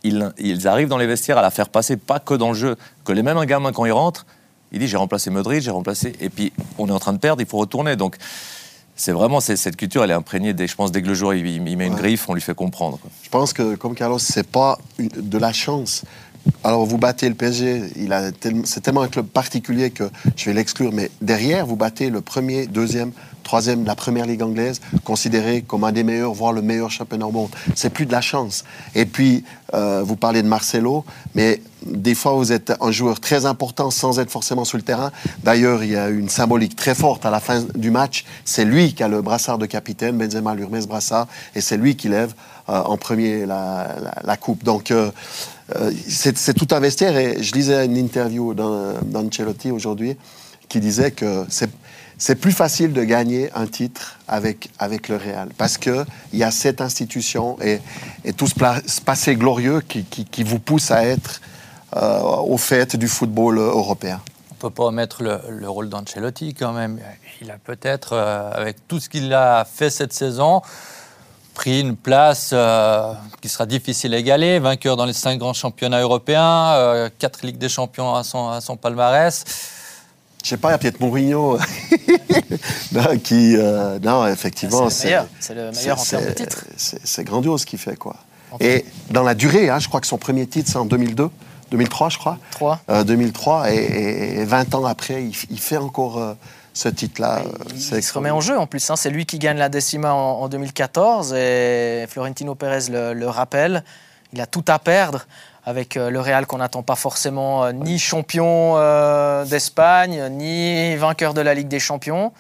ils, 0.03 0.33
ils 0.39 0.67
arrivent 0.67 0.89
dans 0.89 0.99
les 0.99 1.07
vestiaires 1.07 1.39
à 1.39 1.43
la 1.43 1.53
faire 1.53 1.69
passer 1.69 1.97
pas 1.97 2.19
que 2.19 2.35
dans 2.35 2.49
le 2.49 2.57
jeu, 2.57 2.77
que 3.05 3.13
les 3.13 3.23
mêmes 3.23 3.45
gamins 3.45 3.71
quand 3.71 3.85
ils 3.85 3.93
rentrent 3.93 4.27
il 4.73 4.79
dit 4.79 4.89
j'ai 4.89 4.97
remplacé 4.97 5.31
Modric, 5.31 5.63
j'ai 5.63 5.71
remplacé. 5.71 6.15
Et 6.21 6.29
puis 6.29 6.53
on 6.79 6.89
est 6.89 6.93
en 6.93 6.99
train 6.99 7.13
de 7.13 7.19
perdre, 7.19 7.43
il 7.43 7.49
faut 7.49 7.59
retourner. 7.59 7.97
Donc 7.97 8.17
c'est 8.97 9.13
vraiment 9.13 9.41
cette 9.41 9.77
culture, 9.77 10.05
elle 10.05 10.11
est 10.11 10.15
imprégnée. 10.15 10.53
Dès, 10.53 10.67
je 10.67 10.75
pense 10.75 10.93
dès 10.93 11.03
que 11.03 11.09
le 11.09 11.15
joueur 11.15 11.35
il, 11.35 11.61
met 11.61 11.87
une 11.87 11.95
griffe, 11.95 12.29
on 12.29 12.35
lui 12.35 12.41
fait 12.41 12.55
comprendre. 12.55 12.99
Je 13.23 13.29
pense 13.29 13.53
que 13.53 13.75
comme 13.75 13.95
Carlos, 13.95 14.19
c'est 14.19 14.47
pas 14.47 14.79
de 14.99 15.39
la 15.39 15.53
chance. 15.53 16.05
Alors 16.65 16.85
vous 16.87 16.99
battez 16.99 17.29
le 17.29 17.35
PSG, 17.35 17.83
c'est 18.65 18.81
tellement 18.81 19.03
un 19.03 19.09
club 19.09 19.27
particulier 19.27 19.91
que 19.91 20.05
je 20.37 20.47
vais 20.47 20.53
l'exclure, 20.53 20.93
mais 20.93 21.11
derrière 21.21 21.67
vous 21.67 21.77
battez 21.77 22.11
le 22.11 22.21
premier, 22.21 22.67
deuxième, 22.67 23.13
troisième 23.43 23.83
de 23.83 23.87
la 23.87 23.95
première 23.95 24.27
ligue 24.27 24.43
anglaise, 24.43 24.81
considéré 25.05 25.63
comme 25.63 25.85
un 25.85 25.93
des 25.93 26.05
meilleurs, 26.05 26.33
voire 26.33 26.53
le 26.53 26.63
meilleur 26.63 26.91
championnat 26.91 27.27
au 27.27 27.33
monde. 27.33 27.51
C'est 27.75 27.91
plus 27.91 28.07
de 28.07 28.13
la 28.13 28.21
chance. 28.21 28.65
Et 28.95 29.07
puis, 29.07 29.45
euh, 29.75 30.03
vous 30.05 30.17
parlez 30.17 30.43
de 30.43 30.49
Marcelo, 30.49 31.05
mais 31.35 31.61
des 31.85 32.15
fois, 32.15 32.33
vous 32.33 32.53
êtes 32.53 32.73
un 32.81 32.91
joueur 32.91 33.21
très 33.21 33.47
important 33.47 33.91
sans 33.91 34.21
être 34.21 34.31
forcément 34.31 34.65
sur 34.65 34.79
le 34.79 34.85
terrain. 34.85 35.11
D'ailleurs, 35.43 35.83
il 35.83 35.91
y 35.91 35.97
a 35.97 36.09
une 36.09 36.29
symbolique 36.29 36.77
très 36.77 36.95
forte 36.95 37.27
à 37.27 37.31
la 37.31 37.41
fin 37.41 37.65
du 37.75 37.91
match. 37.91 38.25
C'est 38.45 38.65
lui 38.65 38.95
qui 38.95 39.03
a 39.03 39.09
le 39.09 39.23
brassard 39.23 39.59
de 39.59 39.67
capitaine. 39.67 40.17
Benzema 40.17 40.55
ce 40.57 40.87
brassard 40.87 41.27
et 41.55 41.61
c'est 41.61 41.77
lui 41.77 41.97
qui 41.97 42.09
lève 42.09 42.35
euh, 42.69 42.81
en 42.83 42.97
premier 42.97 43.47
la, 43.47 44.37
coupe. 44.41 44.63
Donc, 44.63 44.91
euh, 44.91 45.11
c'est 46.09 46.55
tout 46.55 46.69
un 46.75 46.81
vestiaire. 46.81 47.17
Et 47.17 47.43
je 47.43 47.53
lisais 47.53 47.85
une 47.85 47.97
interview 47.97 48.55
d'Ancelotti 48.55 49.71
aujourd'hui 49.71 50.17
qui 50.69 50.81
disait 50.81 51.11
que 51.11 51.45
c'est 52.19 52.37
plus 52.37 52.53
facile 52.53 52.93
de 52.93 53.03
gagner 53.05 53.51
un 53.55 53.67
titre 53.67 54.19
avec, 54.29 54.71
avec 54.79 55.09
le 55.09 55.17
Real 55.17 55.49
parce 55.59 55.77
qu'il 55.77 56.05
y 56.33 56.43
a 56.43 56.51
cette 56.51 56.81
institution 56.81 57.59
et, 57.61 57.81
tout 58.33 58.47
ce, 58.47 58.55
passé 59.01 59.35
glorieux 59.37 59.81
qui, 59.81 60.05
qui, 60.05 60.43
vous 60.45 60.59
pousse 60.59 60.91
à 60.91 61.05
être 61.05 61.41
euh, 61.97 62.21
au 62.23 62.57
fait 62.57 62.97
du 62.97 63.09
football 63.09 63.59
européen. 63.59 64.21
On 64.51 64.55
ne 64.55 64.61
peut 64.61 64.71
pas 64.71 64.85
omettre 64.85 65.23
le, 65.23 65.69
rôle 65.69 65.89
d'Ancelotti 65.89 66.55
quand 66.55 66.73
même. 66.73 67.01
Il 67.41 67.51
a 67.51 67.59
peut-être, 67.59 68.13
euh, 68.13 68.51
avec 68.53 68.77
tout 68.89 69.01
ce 69.01 69.09
qu'il 69.09 69.35
a 69.35 69.65
fait 69.65 69.91
cette 69.91 70.13
saison, 70.13 70.63
pris 71.55 71.81
une 71.81 71.97
place 71.97 72.51
euh, 72.53 73.13
qui 73.41 73.49
sera 73.49 73.67
difficile 73.67 74.15
à 74.15 74.19
égaler, 74.19 74.59
vainqueur 74.59 74.97
dans 74.97 75.05
les 75.05 75.13
cinq 75.13 75.39
grands 75.39 75.53
championnats 75.53 76.01
européens, 76.01 77.11
quatre 77.19 77.45
Ligues 77.45 77.59
des 77.59 77.69
Champions 77.69 78.15
à 78.15 78.25
son, 78.25 78.49
à 78.49 78.61
son 78.61 78.77
palmarès 78.77 79.45
je 80.43 80.49
sais 80.49 80.57
pas, 80.57 80.69
il 80.69 80.73
y 80.73 80.75
a 80.75 80.79
peut-être 80.79 81.01
Mourinho 81.01 81.59
qui. 83.23 83.57
Euh, 83.57 83.99
non, 84.01 84.27
effectivement. 84.27 84.91
C'est 84.91 85.11
le 85.55 85.71
meilleur, 85.71 86.01
en 86.01 86.05
termes 86.05 86.27
de 86.27 86.31
titres. 86.33 86.65
C'est 86.77 87.25
grandiose 87.25 87.61
ce 87.61 87.67
qu'il 87.67 87.79
fait, 87.79 87.97
quoi. 87.97 88.17
Et 88.61 88.85
dans 89.11 89.23
la 89.23 89.35
durée, 89.35 89.71
hein, 89.71 89.79
je 89.79 89.89
crois 89.89 90.01
que 90.01 90.07
son 90.07 90.19
premier 90.19 90.47
titre, 90.47 90.71
c'est 90.71 90.79
en 90.79 90.85
2002. 90.85 91.31
2003, 91.71 92.09
je 92.11 92.19
crois. 92.19 92.39
3. 92.51 92.81
2003. 93.07 93.73
Et, 93.73 94.45
20 94.45 94.75
ans 94.75 94.85
après, 94.85 95.25
il, 95.25 95.59
fait 95.59 95.79
encore 95.79 96.19
euh, 96.19 96.35
ce 96.75 96.89
titre-là. 96.89 97.43
Il, 97.75 97.81
se 97.81 98.13
remet 98.15 98.31
en 98.31 98.41
jeu 98.41 98.59
en 98.59 98.67
plus. 98.67 98.91
Hein. 98.91 98.97
C'est 98.97 99.11
lui 99.11 99.27
qui 99.27 99.39
gagne 99.39 99.59
la 99.59 99.69
décima 99.69 100.13
en, 100.13 100.49
2014 100.49 101.35
et 101.35 102.07
Florentino 102.09 102.55
Pérez 102.55 102.91
le, 102.91 103.13
le 103.13 103.29
rappelle. 103.29 103.85
Il 104.33 104.41
a 104.41 104.47
tout 104.47 104.65
à 104.69 104.79
perdre 104.79 105.27
avec 105.65 105.97
euh, 105.97 106.11
le 106.11 106.21
Real 106.21 106.47
qu'on 106.47 106.59
n'attend 106.59 106.83
pas 106.83 106.97
forcément 106.97 107.65
euh, 107.65 107.73
ni 107.73 107.99
champion 107.99 108.75
euh, 108.77 109.45
d'Espagne, 109.45 110.29
ni 110.31 110.97
vainqueur 110.97 111.35
de 111.35 111.41
la 111.41 111.55
Ligue 111.55 111.69
des 111.69 111.81
Champions. 111.81 112.33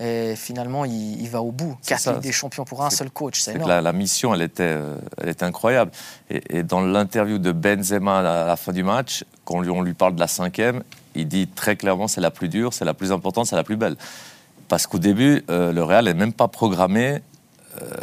Et 0.00 0.36
finalement, 0.36 0.84
il, 0.84 1.28
va 1.28 1.42
au 1.42 1.50
bout. 1.50 1.76
Quatre 1.84 2.12
Ligues 2.12 2.22
des 2.22 2.30
Champions 2.30 2.64
pour 2.64 2.84
un 2.84 2.90
seul 2.90 3.10
coach, 3.10 3.40
c'est 3.40 3.56
énorme. 3.56 3.68
La, 3.68 3.80
la, 3.80 3.92
mission, 3.92 4.32
elle 4.32 4.42
était, 4.42 4.78
elle 5.20 5.28
était 5.28 5.44
incroyable. 5.44 5.90
Et, 6.30 6.62
dans 6.62 6.80
l'interview 6.80 7.38
de 7.38 7.50
Benzema 7.50 8.20
à 8.20 8.46
la, 8.46 8.56
fin 8.56 8.70
du 8.70 8.84
match, 8.84 9.24
quand 9.44 9.56
on 9.56 9.60
lui, 9.60 9.70
on 9.70 9.82
lui 9.82 9.94
parle 9.94 10.14
de 10.14 10.20
la 10.20 10.28
cinquième, 10.28 10.84
il 11.18 11.28
dit 11.28 11.48
très 11.48 11.76
clairement 11.76 12.08
c'est 12.08 12.20
la 12.20 12.30
plus 12.30 12.48
dure, 12.48 12.72
c'est 12.72 12.84
la 12.84 12.94
plus 12.94 13.12
importante, 13.12 13.46
c'est 13.46 13.56
la 13.56 13.64
plus 13.64 13.76
belle. 13.76 13.96
Parce 14.68 14.86
qu'au 14.86 14.98
début, 14.98 15.42
le 15.48 15.80
Real 15.80 16.04
n'est 16.04 16.14
même 16.14 16.34
pas 16.34 16.48
programmé 16.48 17.20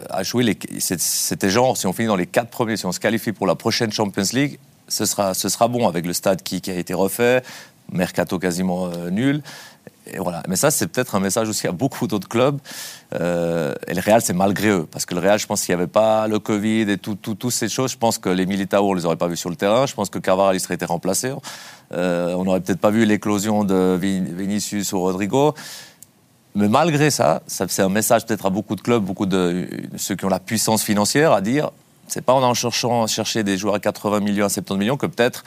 à 0.10 0.24
jouer. 0.24 0.58
C'était 0.80 1.50
genre, 1.52 1.78
si 1.78 1.86
on 1.86 1.94
finit 1.94 2.08
dans 2.08 2.16
les 2.16 2.26
quatre 2.26 2.50
premiers, 2.50 2.76
si 2.76 2.88
on 2.88 2.92
se 2.92 3.00
qualifie 3.00 3.34
pour 3.34 3.46
la 3.46 3.54
prochaine 3.54 3.92
Champions 3.92 4.24
League, 4.34 4.58
ce 4.88 5.06
sera, 5.06 5.34
ce 5.34 5.48
bon 5.68 5.88
avec 5.88 6.06
le 6.06 6.14
stade 6.14 6.42
qui, 6.42 6.62
qui 6.62 6.72
a 6.72 6.76
été 6.76 6.94
refait, 6.94 7.44
mercato 7.92 8.40
quasiment 8.40 8.88
euh, 8.88 9.10
nul. 9.10 9.42
Mais 10.48 10.56
ça, 10.56 10.72
c'est 10.72 10.88
peut-être 10.88 11.16
un 11.16 11.20
message 11.20 11.50
aussi 11.50 11.68
à 11.68 11.72
beaucoup 11.72 12.08
d'autres 12.08 12.28
clubs. 12.28 12.60
Euh, 13.14 13.74
et 13.88 13.94
le 13.94 14.02
Real, 14.02 14.22
c'est 14.22 14.34
malgré 14.34 14.70
eux. 14.70 14.88
Parce 14.90 15.06
que 15.06 15.16
le 15.16 15.22
Real, 15.22 15.40
je 15.40 15.48
pense 15.48 15.64
qu'il 15.64 15.76
n'y 15.76 15.82
avait 15.82 15.92
pas 15.92 16.28
le 16.28 16.40
Covid 16.40 16.90
et 16.92 16.98
toutes 16.98 17.22
tout, 17.22 17.36
tout 17.36 17.52
ces 17.52 17.70
choses. 17.70 17.92
Je 17.92 17.98
pense 17.98 18.18
que 18.18 18.30
les 18.30 18.46
Militao, 18.46 18.88
on 18.88 18.94
ne 18.94 19.00
les 19.00 19.06
aurait 19.06 19.16
pas 19.16 19.28
vus 19.28 19.38
sur 19.38 19.50
le 19.50 19.56
terrain. 19.56 19.86
Je 19.86 19.94
pense 19.94 20.10
que 20.10 20.20
Carvajal, 20.20 20.56
il 20.56 20.60
serait 20.60 20.76
été 20.76 20.86
remplacé. 20.86 21.34
Euh, 21.94 22.34
on 22.36 22.44
n'aurait 22.44 22.62
peut-être 22.62 22.80
pas 22.80 22.92
vu 22.92 23.06
l'éclosion 23.06 23.64
de 23.64 23.98
Vinicius 24.00 24.94
ou 24.94 25.00
Rodrigo. 25.00 25.56
Mais 26.54 26.70
malgré 26.70 27.10
ça, 27.10 27.42
c'est 27.48 27.82
un 27.82 27.90
message 27.90 28.26
peut-être 28.26 28.46
à 28.46 28.50
beaucoup 28.50 28.76
de 28.76 28.82
clubs, 28.82 29.04
beaucoup 29.04 29.26
de 29.26 29.68
ceux 29.98 30.16
qui 30.16 30.24
ont 30.24 30.30
la 30.30 30.40
puissance 30.40 30.84
financière 30.84 31.34
à 31.34 31.42
dire 31.42 31.72
c'est 32.08 32.22
pas 32.22 32.34
en 32.34 32.54
cherchant 32.54 33.08
chercher 33.08 33.44
des 33.44 33.58
joueurs 33.58 33.76
à 33.76 33.80
80 33.80 34.20
millions, 34.20 34.46
à 34.46 34.50
70 34.50 34.80
millions 34.80 34.98
que 34.98 35.08
peut-être 35.08 35.44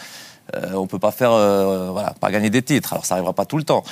euh, 0.56 0.72
on 0.74 0.86
peut 0.86 0.98
pas 0.98 1.10
faire, 1.10 1.30
euh, 1.32 1.92
pas 2.20 2.30
gagner 2.30 2.50
des 2.50 2.62
titres. 2.62 2.92
Alors 2.92 3.04
ça 3.04 3.14
arrivera 3.14 3.32
pas 3.32 3.44
tout 3.44 3.58
le 3.58 3.64
temps, 3.64 3.84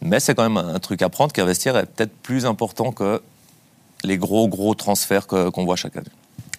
mais 0.00 0.20
c'est 0.20 0.34
quand 0.34 0.48
même 0.48 0.56
un, 0.56 0.78
truc 0.78 1.02
à 1.02 1.08
prendre 1.08 1.32
qu'investir 1.32 1.76
est 1.76 1.86
peut-être 1.86 2.16
plus 2.22 2.46
important 2.46 2.92
que 2.92 3.22
les 4.02 4.16
gros 4.16 4.48
gros 4.48 4.74
transferts 4.74 5.26
qu'on 5.26 5.64
voit 5.64 5.76
chaque 5.76 5.96
année. 5.96 6.08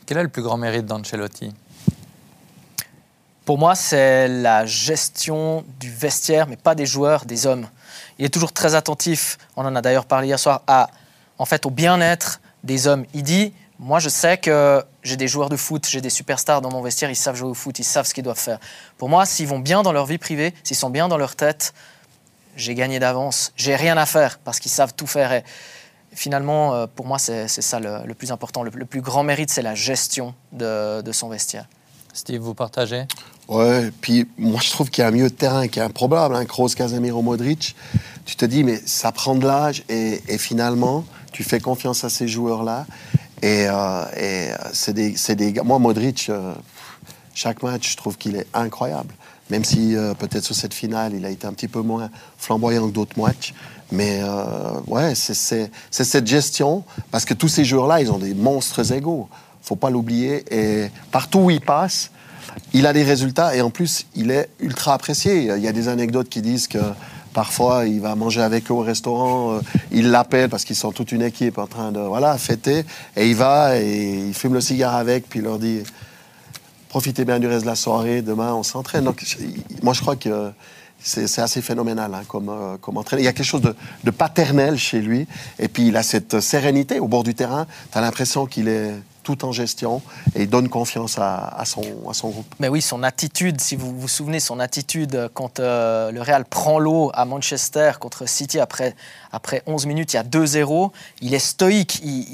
Quel 0.06 0.18
est 0.18 0.24
le 0.24 0.30
plus 0.30 0.44
grand 0.44 0.58
mérite 0.58 0.86
d'Ancelotti? 0.86 1.52
Pour 3.46 3.58
moi, 3.58 3.74
c'est 3.74 4.28
la 4.28 4.66
gestion 4.66 5.66
du 5.80 5.90
vestiaire, 5.90 6.48
mais 6.48 6.58
pas 6.58 6.76
des 6.76 6.86
joueurs, 6.86 7.26
des 7.26 7.48
hommes. 7.48 7.68
Il 8.20 8.26
est 8.26 8.30
toujours 8.30 8.54
très 8.54 8.76
attentif, 8.76 9.40
on 9.56 9.66
en 9.66 9.76
a 9.76 9.82
d'ailleurs 9.82 10.06
parlé 10.06 10.28
hier 10.28 10.40
soir, 10.40 10.62
à, 10.68 10.90
en 11.40 11.46
fait, 11.46 11.66
au 11.66 11.72
bien-être 11.72 12.40
des 12.64 12.86
hommes. 12.86 13.06
Il 13.16 13.24
dit 13.24 13.52
Moi, 13.80 13.98
je 13.98 14.10
sais 14.10 14.38
que 14.38 14.84
j'ai 15.02 15.18
des 15.18 15.28
joueurs 15.28 15.50
de 15.50 15.58
foot, 15.58 15.88
j'ai 15.90 16.02
des 16.02 16.12
superstars 16.12 16.62
dans 16.62 16.72
mon 16.72 16.84
vestiaire, 16.84 17.10
ils 17.10 17.16
savent 17.16 17.36
jouer 17.36 17.50
au 17.50 17.56
foot, 17.56 17.80
ils 17.80 17.84
savent 17.84 18.06
ce 18.06 18.14
qu'ils 18.14 18.24
doivent 18.24 18.38
faire. 18.38 18.60
Pour 19.00 19.10
moi, 19.10 19.26
s'ils 19.26 19.48
vont 19.48 19.60
bien 19.60 19.82
dans 19.82 19.92
leur 19.92 20.06
vie 20.06 20.20
privée, 20.20 20.54
s'ils 20.64 20.78
sont 20.78 20.92
bien 20.92 21.08
dans 21.08 21.18
leur 21.18 21.36
tête, 21.36 21.74
j'ai 22.56 22.76
gagné 22.76 23.00
d'avance. 23.00 23.52
J'ai 23.56 23.76
rien 23.76 23.98
à 23.98 24.06
faire 24.06 24.40
parce 24.40 24.60
qu'ils 24.60 24.72
savent 24.72 24.94
tout 24.96 25.08
faire. 25.08 25.32
Et 25.32 25.44
finalement, 26.14 26.74
euh, 26.74 26.88
pour 26.88 27.06
moi, 27.06 27.20
c'est 27.20 27.48
ça 27.48 27.80
le, 27.80 28.14
plus 28.14 28.32
important. 28.32 28.64
Le, 28.64 28.72
plus 28.72 29.02
grand 29.02 29.24
mérite, 29.24 29.50
c'est 29.50 29.62
la 29.62 29.76
gestion 29.76 30.34
de, 30.52 31.02
de, 31.02 31.12
son 31.12 31.30
vestiaire. 31.30 31.68
Steve, 32.14 32.42
vous 32.42 32.54
partagez? 32.54 33.06
Ouais, 33.48 33.92
puis 34.02 34.28
moi, 34.38 34.60
je 34.62 34.70
trouve 34.70 34.90
qu'il 34.90 35.02
y 35.02 35.06
a 35.06 35.08
un 35.08 35.12
milieu 35.12 35.30
de 35.30 35.34
terrain 35.34 35.68
qui 35.68 35.80
est 35.80 35.84
improbable. 35.84 36.36
Hein, 36.36 36.46
Kroos, 36.46 36.70
Casemiro, 36.70 37.22
Modric. 37.22 37.76
Tu 38.26 38.36
te 38.36 38.46
dis, 38.46 38.64
mais 38.64 38.82
ça 38.86 39.12
prend 39.12 39.36
de 39.36 39.46
l'âge 39.46 39.84
et, 39.90 40.22
et, 40.28 40.38
finalement, 40.38 41.06
tu 41.32 41.44
fais 41.44 41.60
confiance 41.60 42.04
à 42.04 42.10
ces 42.10 42.28
joueurs-là. 42.28 42.86
Et, 43.42 43.66
euh, 43.68 44.04
et 44.18 44.50
c'est 44.74 44.94
des, 44.94 45.16
des, 45.36 45.62
Moi, 45.62 45.80
Modric, 45.80 46.28
euh, 46.30 46.54
chaque 47.34 47.64
match, 47.64 47.92
je 47.92 47.98
trouve 47.98 48.18
qu'il 48.18 48.36
est 48.36 48.48
incroyable. 48.54 49.14
Même 49.52 49.66
si 49.66 49.98
euh, 49.98 50.14
peut-être 50.14 50.46
sur 50.46 50.56
cette 50.56 50.74
finale, 50.74 51.14
il 51.14 51.26
a 51.26 51.30
été 51.30 51.46
un 51.46 51.52
petit 51.52 51.68
peu 51.68 51.82
moins 51.82 52.10
flamboyant 52.38 52.88
que 52.88 52.94
d'autres 52.94 53.20
matchs. 53.22 53.54
Mais 53.92 54.22
euh, 54.24 54.80
ouais, 54.88 55.14
c'est 55.14 55.70
cette 55.92 56.26
gestion, 56.26 56.86
parce 57.12 57.26
que 57.26 57.34
tous 57.34 57.50
ces 57.50 57.66
joueurs-là, 57.66 58.02
ils 58.02 58.10
ont 58.10 58.18
des 58.18 58.34
monstres 58.34 58.94
égaux. 58.94 59.28
faut 59.62 59.76
pas 59.76 59.90
l'oublier. 59.90 60.46
Et 60.50 60.90
partout 61.12 61.40
où 61.40 61.50
il 61.52 61.60
passe, 61.60 62.12
il 62.74 62.88
a 62.88 62.94
des 62.94 63.04
résultats 63.04 63.54
et 63.54 63.62
en 63.62 63.70
plus, 63.70 64.06
il 64.16 64.32
est 64.32 64.50
ultra 64.62 64.94
apprécié. 64.94 65.52
Il 65.58 65.62
y 65.62 65.68
a 65.68 65.74
des 65.74 65.90
anecdotes 65.90 66.30
qui 66.30 66.42
disent 66.42 66.70
que 66.70 66.80
parfois, 67.34 67.86
il 67.86 68.00
va 68.00 68.16
manger 68.16 68.42
avec 68.42 68.72
eux 68.72 68.74
au 68.74 68.80
restaurant, 68.80 69.56
euh, 69.56 69.60
il 69.92 70.12
l'appelle 70.12 70.50
parce 70.50 70.64
qu'ils 70.64 70.78
sont 70.78 70.94
toute 70.94 71.12
une 71.12 71.22
équipe 71.22 71.58
en 71.58 71.68
train 71.68 71.92
de 71.92 72.00
voilà, 72.00 72.38
fêter, 72.38 72.86
et 73.18 73.30
il 73.30 73.36
va 73.36 73.78
et 73.78 74.28
il 74.28 74.34
fume 74.34 74.54
le 74.54 74.62
cigare 74.62 74.96
avec, 74.96 75.28
puis 75.28 75.40
il 75.40 75.44
leur 75.44 75.60
dit 75.60 75.84
profitez 76.92 77.24
bien 77.24 77.40
du 77.40 77.48
reste 77.48 77.62
de 77.62 77.70
la 77.70 77.78
soirée, 77.78 78.22
demain 78.22 78.54
on 78.54 78.64
s'entraîne. 78.64 79.06
Donc, 79.06 79.24
moi, 79.82 79.94
je 79.94 80.02
crois 80.02 80.18
que 80.18 80.52
c'est 81.00 81.40
assez 81.40 81.62
phénoménal 81.62 82.14
hein, 82.14 82.24
comme, 82.28 82.50
euh, 82.50 82.76
comme 82.82 82.98
entraîneur. 82.98 83.22
Il 83.22 83.26
y 83.26 83.30
a 83.30 83.34
quelque 83.34 83.46
chose 83.46 83.62
de, 83.62 84.12
paternel 84.12 84.78
chez 84.78 85.00
lui, 85.00 85.26
et 85.58 85.70
puis 85.70 85.88
il 85.88 85.96
a 85.96 86.04
cette 86.04 86.42
sérénité 86.42 87.00
au 87.00 87.08
bord 87.08 87.24
du 87.24 87.34
terrain. 87.34 87.66
Tu 87.94 87.98
as 87.98 88.02
l'impression 88.02 88.46
qu'il 88.46 88.68
est 88.68 88.92
tout 89.24 89.46
en 89.46 89.54
gestion 89.54 90.02
et 90.36 90.42
il 90.42 90.50
donne 90.50 90.68
confiance 90.68 91.18
à, 91.18 91.64
son, 91.64 91.82
groupe. 92.30 92.56
Mais 92.60 92.68
oui, 92.68 92.82
son 92.82 93.04
attitude, 93.04 93.62
si 93.62 93.78
vous 93.78 93.98
vous 93.98 94.10
souvenez, 94.10 94.42
son 94.42 94.60
attitude 94.60 95.30
quand 95.34 95.62
euh, 95.62 96.12
le 96.12 96.22
Real 96.22 96.44
prend 96.44 96.78
l'eau 96.78 97.10
à 97.14 97.24
Manchester 97.24 97.94
contre 98.02 98.28
City 98.28 98.60
après, 98.60 98.96
après 99.32 99.64
11 99.66 99.86
minutes, 99.86 100.12
il 100.12 100.18
y 100.18 100.20
a 100.20 100.24
2-0, 100.24 100.92
il 101.22 101.34
est 101.34 101.40
stoïque, 101.40 102.02
il, 102.04 102.26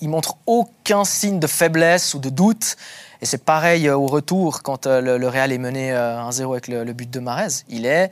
il, 0.00 0.08
montre 0.08 0.36
aucun 0.46 1.04
signe 1.04 1.38
de 1.38 1.46
faiblesse 1.46 2.14
ou 2.14 2.18
de 2.18 2.30
doute. 2.30 2.76
Et 3.22 3.26
c'est 3.26 3.44
pareil 3.44 3.88
euh, 3.88 3.96
au 3.96 4.06
retour 4.06 4.62
quand 4.62 4.86
euh, 4.86 5.18
le, 5.18 5.28
Real 5.28 5.52
est 5.52 5.58
mené 5.58 5.92
1-0 5.92 6.52
avec 6.52 6.68
le, 6.68 6.92
but 6.92 7.10
de 7.10 7.20
Marez. 7.20 7.64
Il, 7.68 7.86
est, 7.86 8.10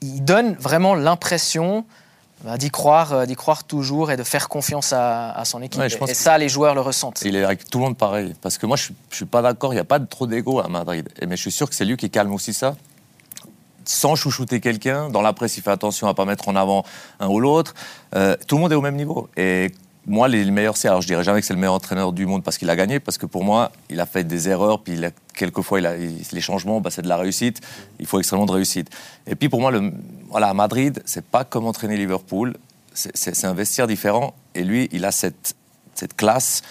il 0.00 0.24
donne 0.24 0.54
vraiment 0.54 0.94
l'impression 0.94 1.84
bah, 2.44 2.58
d'y 2.58 2.70
croire, 2.70 3.12
euh, 3.14 3.26
d'y 3.26 3.36
croire 3.36 3.64
toujours 3.64 4.10
et 4.10 4.18
de 4.18 4.22
faire 4.22 4.48
confiance 4.48 4.92
à, 4.92 5.42
son 5.46 5.62
équipe. 5.62 5.80
et 5.80 6.14
ça, 6.14 6.36
les 6.36 6.50
joueurs 6.50 6.74
le 6.74 6.82
ressentent. 6.82 7.22
Il 7.24 7.36
est 7.36 7.44
avec 7.44 7.70
tout 7.70 7.78
le 7.78 7.84
monde 7.84 7.96
pareil. 7.96 8.34
Parce 8.42 8.58
que 8.58 8.66
moi, 8.66 8.76
je 8.76 8.90
ne 8.90 9.14
suis 9.14 9.24
pas 9.24 9.40
d'accord, 9.40 9.72
il 9.72 9.76
n'y 9.76 9.80
a 9.80 9.84
pas 9.84 9.98
de 9.98 10.04
trop 10.04 10.26
d'ego 10.26 10.60
à 10.60 10.68
Madrid. 10.68 11.08
Mais 11.26 11.36
je 11.36 11.40
suis 11.40 11.52
sûr 11.52 11.70
que 11.70 11.74
c'est 11.74 11.86
lui 11.86 11.96
qui 11.96 12.10
calme 12.10 12.34
aussi 12.34 12.52
ça. 12.52 12.76
Sans 13.86 14.14
chouchouter 14.14 14.60
quelqu'un, 14.60 15.08
dans 15.08 15.22
la 15.22 15.32
presse, 15.32 15.56
il 15.56 15.62
fait 15.62 15.70
attention 15.70 16.06
à 16.06 16.10
ne 16.10 16.14
pas 16.14 16.26
mettre 16.26 16.48
en 16.48 16.56
avant 16.56 16.84
un 17.18 17.28
ou 17.28 17.40
l'autre. 17.40 17.74
Euh, 18.14 18.36
tout 18.46 18.56
le 18.56 18.62
monde 18.62 18.72
est 18.72 18.76
au 18.76 18.82
même 18.82 18.96
niveau. 18.96 19.30
Et 19.38 19.72
moi, 20.06 20.28
les 20.28 20.44
meilleurs. 20.50 20.74
Alors, 20.84 21.00
je 21.00 21.06
dirais 21.06 21.24
jamais 21.24 21.40
que 21.40 21.46
c'est 21.46 21.54
le 21.54 21.60
meilleur 21.60 21.74
entraîneur 21.74 22.12
du 22.12 22.26
monde 22.26 22.42
parce 22.42 22.58
qu'il 22.58 22.68
a 22.68 22.76
gagné, 22.76 23.00
parce 23.00 23.18
que 23.18 23.26
pour 23.26 23.44
moi, 23.44 23.72
il 23.88 24.00
a 24.00 24.06
fait 24.06 24.24
des 24.24 24.48
erreurs, 24.48 24.82
puis 24.82 25.00
quelquefois, 25.34 25.78
il 25.78 25.86
a, 25.86 25.96
les 25.96 26.40
changements, 26.40 26.80
bah, 26.80 26.90
c'est 26.90 27.02
de 27.02 27.08
la 27.08 27.16
réussite. 27.16 27.60
Il 27.98 28.06
faut 28.06 28.18
extrêmement 28.18 28.46
de 28.46 28.52
réussite. 28.52 28.90
Et 29.26 29.34
puis, 29.34 29.48
pour 29.48 29.60
moi, 29.60 29.70
le, 29.70 29.92
voilà, 30.28 30.48
à 30.48 30.54
Madrid, 30.54 31.02
c'est 31.06 31.24
pas 31.24 31.44
comme 31.44 31.66
entraîner 31.66 31.96
Liverpool. 31.96 32.56
C'est 32.92 33.44
un 33.44 33.54
vestiaire 33.54 33.86
différent. 33.86 34.34
Et 34.54 34.62
lui, 34.62 34.88
il 34.92 35.04
a 35.04 35.10
cette, 35.10 35.54
classe 36.16 36.62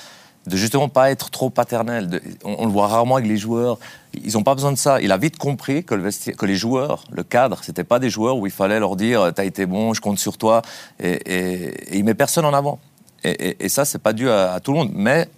de 0.45 0.55
justement 0.55 0.89
pas 0.89 1.09
être 1.09 1.31
trop 1.31 1.49
paternel. 1.49 2.21
on, 2.43 2.65
le 2.65 2.71
voit 2.71 2.87
rarement 2.87 3.15
avec 3.15 3.27
les 3.27 3.37
joueurs. 3.37 3.79
Ils 4.13 4.33
n'ont 4.33 4.43
pas 4.43 4.53
besoin 4.53 4.71
de 4.71 4.77
ça. 4.77 5.01
Il 5.01 5.11
a 5.11 5.17
vite 5.17 5.37
compris 5.37 5.83
que, 5.83 5.95
les 5.95 6.55
joueurs, 6.55 7.03
le 7.11 7.23
cadre, 7.23 7.59
c'était 7.63 7.83
pas 7.83 7.99
des 7.99 8.09
joueurs 8.09 8.37
où 8.37 8.45
il 8.45 8.51
fallait 8.51 8.79
leur 8.79 8.95
dire 8.95 9.31
"T'as 9.33 9.45
été 9.45 9.65
bon, 9.65 9.93
je 9.93 10.01
compte 10.01 10.19
sur 10.19 10.37
toi", 10.37 10.61
et, 10.99 11.11
et, 11.11 11.93
et 11.93 11.97
il 11.97 12.03
met 12.03 12.13
personne 12.13 12.45
en 12.45 12.53
avant. 12.53 12.79
Et, 13.23 13.65
et, 13.65 13.69
ça, 13.69 13.85
c'est 13.85 13.99
pas 13.99 14.13
dû 14.13 14.29
à, 14.29 14.59
tout 14.61 14.71
le 14.71 14.79
monde. 14.79 14.91
Mais 14.93 15.29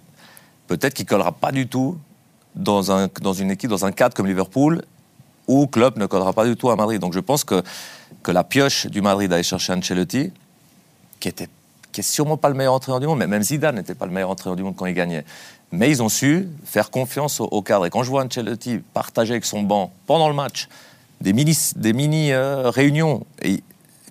peut-être 0.66 0.94
qu'il 0.94 1.06
collera 1.06 1.32
pas 1.32 1.52
du 1.52 1.68
tout 1.68 1.98
dans, 2.54 2.90
un, 2.90 3.08
dans 3.20 3.32
une 3.32 3.50
équipe, 3.50 3.70
dans 3.70 3.84
un 3.84 3.92
cadre 3.92 4.14
comme 4.14 4.26
Liverpool, 4.26 4.82
où 5.46 5.66
club 5.66 5.96
ne 5.98 6.06
collera 6.06 6.32
pas 6.32 6.46
du 6.46 6.56
tout 6.56 6.70
à 6.70 6.76
Madrid. 6.76 7.00
Donc 7.00 7.12
je 7.12 7.20
pense 7.20 7.44
que, 7.44 7.62
que 8.22 8.32
la 8.32 8.44
pioche 8.44 8.86
du 8.86 9.00
Madrid 9.00 9.30
d'aller 9.30 9.42
chercher 9.42 9.72
Ancelotti, 9.72 10.32
qui 11.20 11.28
était 11.28 11.48
qui 11.96 12.00
est 12.00 12.04
sûrement 12.04 12.36
pas 12.36 12.50
le 12.50 12.54
meilleur 12.54 12.74
entraîneur 12.74 13.00
du 13.00 13.06
monde, 13.06 13.20
mais 13.20 13.26
même 13.26 13.42
Zidane 13.42 13.76
n'était 13.76 13.94
pas 13.94 14.04
le 14.04 14.12
meilleur 14.12 14.28
entraîneur 14.28 14.54
du 14.54 14.62
monde 14.62 14.76
quand 14.76 14.84
il 14.84 14.92
gagnait. 14.92 15.24
Mais 15.72 15.88
ils 15.88 16.02
ont 16.02 16.10
su 16.10 16.46
faire 16.66 16.90
confiance 16.90 17.40
au, 17.40 17.62
cadre. 17.62 17.86
Et 17.86 17.90
quand 17.90 18.02
je 18.02 18.10
vois 18.10 18.22
Ancelotti 18.22 18.80
partager 18.92 19.32
avec 19.32 19.46
son 19.46 19.62
banc 19.62 19.90
pendant 20.06 20.28
le 20.28 20.34
match 20.34 20.68
des 21.22 21.32
mini, 21.32 21.56
des 21.74 21.94
mini 21.94 22.32
euh, 22.32 22.68
réunions, 22.68 23.24
et 23.40 23.62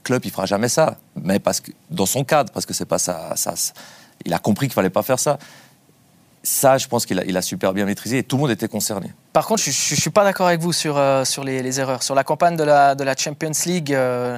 club, 0.05 0.21
il 0.23 0.31
fera 0.31 0.45
jamais 0.45 0.69
ça. 0.69 0.95
Mais 1.21 1.39
parce 1.39 1.59
que, 1.59 1.71
dans 1.89 2.05
son 2.05 2.23
cadre, 2.23 2.53
parce 2.53 2.65
que 2.65 2.73
c'est 2.73 2.85
pas 2.85 2.99
ça, 2.99 3.33
ça, 3.35 3.53
Il 4.25 4.33
a 4.33 4.39
compris 4.39 4.67
qu'il 4.67 4.73
fallait 4.73 4.89
pas 4.89 5.01
faire 5.01 5.19
ça. 5.19 5.37
Ça, 6.43 6.77
je 6.77 6.87
pense 6.87 7.05
qu'il 7.05 7.19
a, 7.19 7.25
il 7.25 7.35
a, 7.35 7.41
super 7.41 7.73
bien 7.73 7.85
maîtrisé 7.85 8.19
et 8.19 8.23
tout 8.23 8.37
le 8.37 8.43
monde 8.43 8.51
était 8.51 8.67
concerné. 8.67 9.11
Par 9.33 9.47
contre, 9.47 9.63
je 9.63 9.69
ne 9.69 9.99
suis 9.99 10.11
pas 10.11 10.23
d'accord 10.23 10.47
avec 10.47 10.61
vous 10.61 10.73
sur, 10.73 10.95
euh, 10.95 11.25
sur 11.25 11.43
les, 11.43 11.79
erreurs. 11.79 12.03
Sur 12.03 12.13
la 12.13 12.23
campagne 12.23 12.55
de 12.55 12.63
la, 12.63 12.93
de 12.93 13.03
la 13.03 13.15
Champions 13.17 13.51
League, 13.65 13.93
euh, 13.93 14.37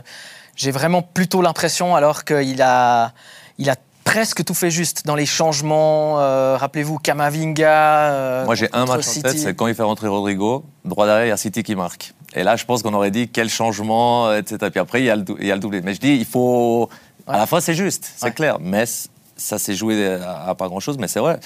j'ai 0.55 0.71
vraiment 0.71 1.01
plutôt 1.01 1.41
l'impression, 1.41 1.95
alors 1.95 2.23
qu'il 2.23 2.61
a, 2.61 3.11
il 3.57 3.69
a 3.69 3.75
presque 4.05 4.45
tout 4.45 4.53
fait 4.53 4.71
juste 4.71 5.05
dans 5.05 5.15
les 5.15 5.25
changements. 5.25 6.21
Euh, 6.21 6.55
rappelez-vous, 6.55 6.97
Kamavinga. 6.97 8.45
Moi, 8.45 8.55
j'ai 8.55 8.69
un 8.71 8.85
match 8.85 9.05
en 9.05 9.21
tête, 9.21 9.37
c'est 9.37 9.53
quand 9.53 9.67
il 9.67 9.75
fait 9.75 9.83
rentrer 9.83 10.07
Rodrigo, 10.07 10.63
droit 10.85 11.05
y 11.05 11.31
a 11.31 11.37
City 11.37 11.61
qui 11.61 11.75
marque. 11.75 12.13
Et 12.37 12.43
là, 12.43 12.55
je 12.55 12.65
pense 12.65 12.83
qu'on 12.83 12.93
aurait 12.93 13.09
dit 13.09 13.29
quel 13.29 13.49
changement, 13.49 14.31
etc. 14.31 14.57
Puis 14.69 14.79
après, 14.79 15.01
il 15.01 15.05
y 15.05 15.09
a 15.09 15.15
le, 15.15 15.25
il 15.39 15.47
y 15.47 15.51
a 15.51 15.55
le 15.55 15.59
doublé. 15.59 15.81
Mais 15.81 15.95
je 15.95 15.99
dis, 15.99 16.15
il 16.15 16.25
faut. 16.25 16.87
À 17.25 17.37
la 17.37 17.47
fin, 17.47 17.59
c'est 17.59 17.73
juste, 17.73 18.13
c'est 18.15 18.31
clair. 18.31 18.57
Mais 18.61 18.85
ça 19.35 19.57
s'est 19.57 19.73
joué 19.73 20.13
à, 20.13 20.53
pas 20.55 20.67
grand-chose, 20.67 20.97
mais 20.99 21.07
c'est 21.07 21.19
vrai. 21.19 21.39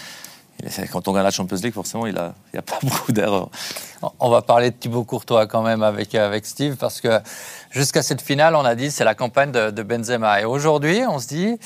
Quand 0.92 1.08
on 1.08 1.14
gagne 1.14 1.24
la 1.24 1.32
Champions 1.32 1.58
League, 1.64 1.74
forcément, 1.74 2.06
il 2.06 2.14
n'y 2.14 2.20
a, 2.20 2.34
a, 2.58 2.62
pas 2.62 2.78
beaucoup 2.84 3.14
d'erreurs. 3.14 3.50
On 4.20 4.30
va 4.30 4.42
parler 4.42 4.70
de 4.70 4.76
Thibaut 4.76 5.06
Courtois 5.06 5.48
quand 5.48 5.64
même 5.64 5.82
avec, 5.82 6.14
avec 6.14 6.46
Steve, 6.46 6.76
parce 6.76 7.00
que 7.00 7.20
jusqu'à 7.72 8.04
cette 8.04 8.22
finale, 8.22 8.56
on 8.56 8.66
a 8.66 8.76
dit 8.76 8.92
c'est 8.92 9.06
la 9.06 9.16
campagne 9.16 9.52
de, 9.52 9.72
de 9.72 9.84
Benzema. 9.84 10.42
Et 10.42 10.46
aujourd'hui, 10.46 11.04
on 11.08 11.20
se 11.20 11.28
dit 11.28 11.58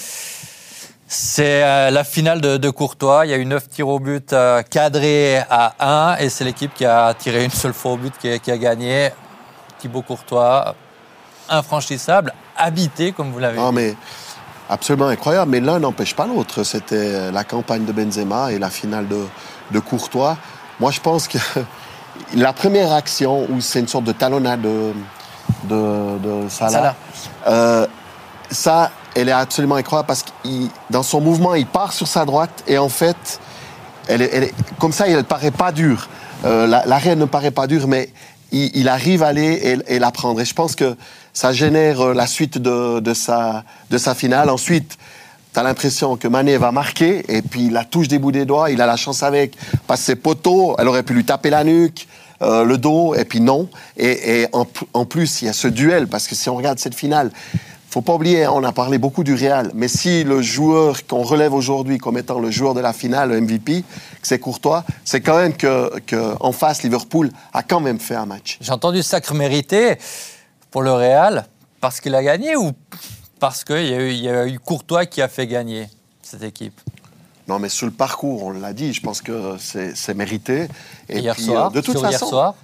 c'est 1.07 1.63
euh, 1.63 1.91
la 1.91 2.03
finale 2.03 2.41
de, 2.41 2.69
Courtois. 2.69 3.25
Il 3.25 3.31
y 3.31 3.33
a 3.33 3.38
eu 3.38 3.45
9 3.45 3.69
tirs 3.69 3.88
au 3.88 4.00
but 4.00 4.33
euh, 4.33 4.63
cadrés 4.63 5.38
à 5.50 6.13
1 6.13 6.17
et 6.17 6.29
c'est 6.29 6.43
l'équipe 6.43 6.74
qui 6.74 6.85
a 6.85 7.13
tiré 7.13 7.43
une 7.45 7.51
seule 7.51 7.74
fois 7.74 7.93
au 7.93 7.97
but 7.97 8.13
qui, 8.17 8.51
a 8.51 8.57
gagné. 8.57 9.12
Thibaut 9.79 10.01
Courtois, 10.01 10.74
infranchissable, 11.50 12.33
habité 12.57 13.12
comme 13.12 13.31
vous 13.31 13.39
l'avez 13.39 13.57
dit. 13.57 13.74
mais 13.74 13.95
absolument 14.69 15.07
incroyable. 15.07 15.51
Mais 15.51 15.59
l'un 15.59 15.79
n'empêche 15.79 16.15
pas 16.15 16.25
l'autre. 16.25 16.63
C'était 16.63 17.31
la 17.31 17.43
campagne 17.43 17.85
de 17.85 17.91
Benzema 17.91 18.51
et 18.51 18.57
la 18.57 18.69
finale 18.69 19.07
de, 19.07 19.79
Courtois. 19.79 20.38
Moi, 20.79 20.91
je 20.91 21.01
pense 21.01 21.27
que 21.27 21.38
la 22.35 22.53
première 22.53 22.91
action 22.93 23.45
où 23.50 23.62
c'est 23.62 23.79
une 23.79 23.88
sorte 23.88 24.05
de 24.05 24.12
talonnade 24.12 24.62
de, 24.62 24.93
de, 25.67 26.50
Salah, 26.50 26.95
euh, 27.47 27.85
ça, 28.50 28.91
elle 29.15 29.29
est 29.29 29.34
absolument 29.34 29.75
incroyable 29.75 30.07
parce 30.07 30.24
que 30.24 30.29
dans 30.89 31.03
son 31.03 31.22
mouvement, 31.22 31.55
il 31.55 31.65
part 31.65 31.93
sur 31.93 32.07
sa 32.07 32.25
droite 32.25 32.63
et 32.67 32.77
en 32.77 32.89
fait, 32.89 33.39
elle 34.07 34.50
comme 34.79 34.91
ça, 34.91 35.07
elle 35.07 35.17
ne 35.17 35.22
paraît 35.22 35.51
pas 35.51 35.72
dure. 35.72 36.10
Euh, 36.43 36.67
L'arrêt 36.67 37.15
ne 37.15 37.25
paraît 37.25 37.51
pas 37.51 37.65
dur, 37.65 37.88
mais 37.88 38.10
il, 38.51 38.88
arrive 38.88 39.24
à 39.24 39.27
aller 39.27 39.79
et, 39.88 40.00
la 40.00 40.12
prendre. 40.12 40.39
Et 40.39 40.45
je 40.45 40.53
pense 40.53 40.75
que 40.75 40.95
ça 41.34 41.53
génère 41.53 42.01
euh, 42.01 42.13
la 42.13 42.27
suite 42.27 42.57
de, 42.57 43.13
sa, 43.13 43.63
de 43.89 43.98
sa 43.98 44.13
finale. 44.13 44.50
Ensuite, 44.50 44.98
tu 45.53 45.60
as 45.60 45.63
l'impression 45.63 46.17
que 46.17 46.27
Mané 46.27 46.57
va 46.57 46.72
marquer 46.72 47.25
et 47.27 47.41
puis 47.41 47.69
la 47.69 47.84
touche 47.84 48.07
des 48.07 48.19
bouts 48.19 48.31
des 48.31 48.45
doigts, 48.45 48.69
il 48.69 48.81
a 48.81 48.86
la 48.86 48.98
chance 48.98 49.24
avec. 49.24 49.57
Que 49.88 49.95
ses 49.95 50.15
poteaux, 50.15 50.75
elle 50.77 50.88
aurait 50.88 51.03
pu 51.03 51.13
lui 51.13 51.25
taper 51.25 51.50
la 51.50 51.63
nuque. 51.63 52.07
Euh, 52.41 52.65
le 52.65 52.77
dos, 52.77 53.15
et 53.15 53.24
puis 53.24 53.39
non. 53.39 53.69
Et, 53.98 54.45
en, 54.51 55.05
plus, 55.05 55.41
il 55.41 55.45
y 55.45 55.48
a 55.48 55.53
ce 55.53 55.69
duel, 55.69 56.07
parce 56.07 56.27
que 56.27 56.36
si 56.36 56.50
on 56.50 56.55
regarde 56.55 56.79
cette 56.79 56.95
finale, 56.95 57.31
faut 57.95 58.01
pas 58.01 58.15
oublier, 58.15 58.45
on 58.45 58.61
a 58.65 58.73
parlé 58.73 58.97
beaucoup 58.97 59.23
du 59.23 59.35
Real, 59.35 59.71
mais 59.73 59.87
si 59.87 60.25
le 60.25 60.41
joueur 60.41 61.07
qu'on 61.07 61.23
relève 61.23 61.53
aujourd'hui 61.53 61.97
comme 61.97 62.17
étant 62.17 62.39
le 62.39 62.51
joueur 62.51 62.73
de 62.73 62.81
la 62.81 62.91
finale, 62.91 63.29
le 63.29 63.39
MVP, 63.39 63.85
c'est 64.21 64.37
Courtois, 64.37 64.83
c'est 65.05 65.21
quand 65.21 65.37
même 65.37 65.53
que, 65.53 66.35
en 66.41 66.51
face, 66.51 66.83
Liverpool 66.83 67.31
a 67.53 67.63
quand 67.63 67.79
même 67.79 68.01
fait 68.01 68.15
un 68.15 68.25
match. 68.25 68.57
J'ai 68.59 68.73
entendu 68.73 69.01
sacre 69.01 69.33
mérité 69.33 69.95
pour 70.71 70.81
le 70.81 70.91
Real 70.91 71.45
parce 71.79 72.01
qu'il 72.01 72.13
a 72.15 72.21
gagné 72.21 72.57
ou 72.57 72.73
parce 73.39 73.63
qu'il 73.63 73.85
y, 73.85 74.23
y, 74.23 74.27
a 74.27 74.45
eu 74.45 74.59
Courtois 74.59 75.05
qui 75.05 75.21
a 75.21 75.29
fait 75.29 75.47
gagner 75.47 75.87
cette 76.21 76.43
équipe? 76.43 76.81
Non, 77.47 77.59
mais 77.59 77.69
sur 77.69 77.85
le 77.85 77.93
parcours, 77.93 78.43
on 78.43 78.49
l'a 78.49 78.73
dit, 78.73 78.91
je 78.91 78.99
pense 78.99 79.21
que 79.21 79.55
c'est 79.57 80.13
mérité. 80.15 80.67
Et 81.07 81.19
hier 81.19 81.33
puis, 81.33 81.45
soir, 81.45 81.67
euh, 81.67 81.69
de 81.69 81.79
toute 81.79 81.97
sur 81.97 82.09
hier 82.09 82.19
façon, 82.19 82.27
soir 82.27 82.55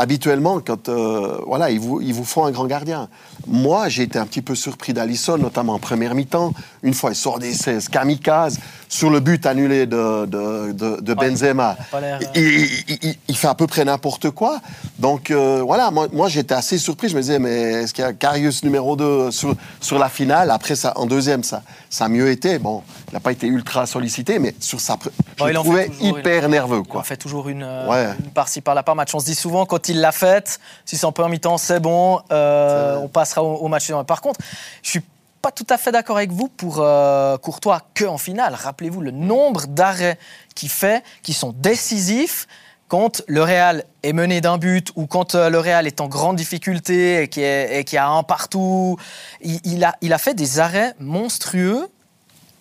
habituellement, 0.00 0.60
quand 0.60 0.88
euh, 0.88 1.38
voilà, 1.46 1.70
ils 1.70 1.78
vous, 1.80 2.00
ils 2.00 2.14
vous 2.14 2.24
font 2.24 2.44
un 2.46 2.50
grand 2.50 2.66
gardien. 2.66 3.08
Moi, 3.46 3.88
j'ai 3.88 4.02
été 4.04 4.18
un 4.18 4.26
petit 4.26 4.42
peu 4.42 4.54
surpris 4.54 4.92
d'Alisson, 4.92 5.38
notamment 5.38 5.74
en 5.74 5.78
première 5.78 6.14
mi-temps. 6.14 6.52
Une 6.82 6.94
fois, 6.94 7.10
il 7.10 7.16
sort 7.16 7.38
des 7.38 7.52
16 7.52 7.88
kamikazes 7.88 8.58
sur 8.88 9.10
le 9.10 9.20
but 9.20 9.46
annulé 9.46 9.86
de, 9.86 10.26
de, 10.26 10.72
de- 10.72 11.00
de 11.00 11.14
Benzema. 11.14 11.76
il 11.94 12.00
l'air, 12.00 12.18
euh, 12.22 12.26
Il, 12.34 12.42
il- 12.88 12.98
il- 13.02 13.16
il 13.28 13.36
fait 13.36 13.46
à 13.48 13.54
peu 13.54 13.66
près 13.66 13.84
n'importe 13.84 14.30
quoi. 14.30 14.60
Donc 14.98 15.30
euh, 15.30 15.62
voilà, 15.64 15.90
moi, 15.90 16.08
moi, 16.12 16.28
j'étais 16.28 16.54
assez 16.54 16.78
surpris. 16.78 17.08
Je 17.08 17.16
me 17.16 17.20
disais, 17.20 17.38
mais 17.38 17.50
est-ce 17.82 17.94
qu'il 17.94 18.02
y 18.04 18.06
a 18.06 18.12
Karius 18.12 18.64
numéro 18.64 18.96
2 18.96 19.30
sur, 19.30 19.54
sur 19.80 19.98
la 19.98 20.08
finale? 20.08 20.50
Après, 20.50 20.74
ça, 20.76 20.92
en 20.96 21.06
deuxième, 21.06 21.44
ça, 21.44 21.62
ça 21.90 22.06
a 22.06 22.08
mieux 22.08 22.30
été. 22.30 22.58
Bon, 22.58 22.82
il 23.10 23.14
n'a 23.14 23.20
pas 23.20 23.32
été 23.32 23.46
ultra 23.46 23.86
sollicité, 23.86 24.38
mais 24.38 24.54
sur 24.60 24.80
sa, 24.80 24.94
pr- 24.94 25.10
je 25.36 25.38
Bon, 25.38 25.44
le 25.46 25.50
il 25.52 25.54
trouvais 25.54 25.86
toujours, 25.88 26.02
il- 26.02 26.18
hyper 26.18 26.48
nerveux. 26.48 26.82
Il 26.84 26.88
Quoi. 26.88 27.00
en 27.00 27.04
fait 27.04 27.16
toujours 27.16 27.48
une, 27.48 27.62
euh, 27.62 27.88
Ouais. 27.88 28.08
une 28.24 28.30
par-ci 28.30 28.60
par-là 28.60 28.82
par 28.82 28.96
match. 28.96 29.14
On 29.14 29.20
se 29.20 29.26
dit 29.26 29.34
souvent 29.34 29.66
quand 29.66 29.88
il 29.90 30.00
l'a 30.00 30.12
faite, 30.12 30.60
si 30.84 30.96
c'est 30.96 31.06
en 31.06 31.12
première 31.12 31.30
mi-temps, 31.30 31.58
c'est 31.58 31.80
bon, 31.80 32.20
euh, 32.32 32.96
on 33.02 33.08
passera 33.08 33.42
au, 33.42 33.56
au 33.56 33.68
match 33.68 33.84
suivant. 33.84 34.04
Par 34.04 34.20
contre, 34.20 34.40
je 34.82 34.90
suis 34.90 35.02
pas 35.42 35.50
tout 35.50 35.66
à 35.70 35.78
fait 35.78 35.92
d'accord 35.92 36.16
avec 36.16 36.32
vous 36.32 36.48
pour 36.48 36.78
euh, 36.80 37.38
Courtois 37.38 37.80
que 37.94 38.04
en 38.04 38.18
finale. 38.18 38.54
Rappelez-vous 38.54 39.00
le 39.00 39.10
nombre 39.10 39.66
d'arrêts 39.66 40.18
qu'il 40.54 40.68
fait 40.68 41.02
qui 41.22 41.32
sont 41.32 41.54
décisifs 41.56 42.46
quand 42.88 43.22
le 43.26 43.42
Real 43.42 43.84
est 44.02 44.12
mené 44.12 44.40
d'un 44.40 44.58
but 44.58 44.90
ou 44.96 45.06
quand 45.06 45.34
euh, 45.34 45.48
le 45.48 45.58
Real 45.58 45.86
est 45.86 46.00
en 46.00 46.08
grande 46.08 46.36
difficulté 46.36 47.22
et 47.22 47.28
qui 47.28 47.40
est, 47.40 47.78
et 47.78 47.84
qui 47.84 47.96
a 47.96 48.08
un 48.08 48.22
partout. 48.22 48.98
Il, 49.40 49.60
il 49.64 49.84
a, 49.84 49.96
il 50.00 50.12
a 50.12 50.18
fait 50.18 50.34
des 50.34 50.58
arrêts 50.58 50.94
monstrueux. 50.98 51.88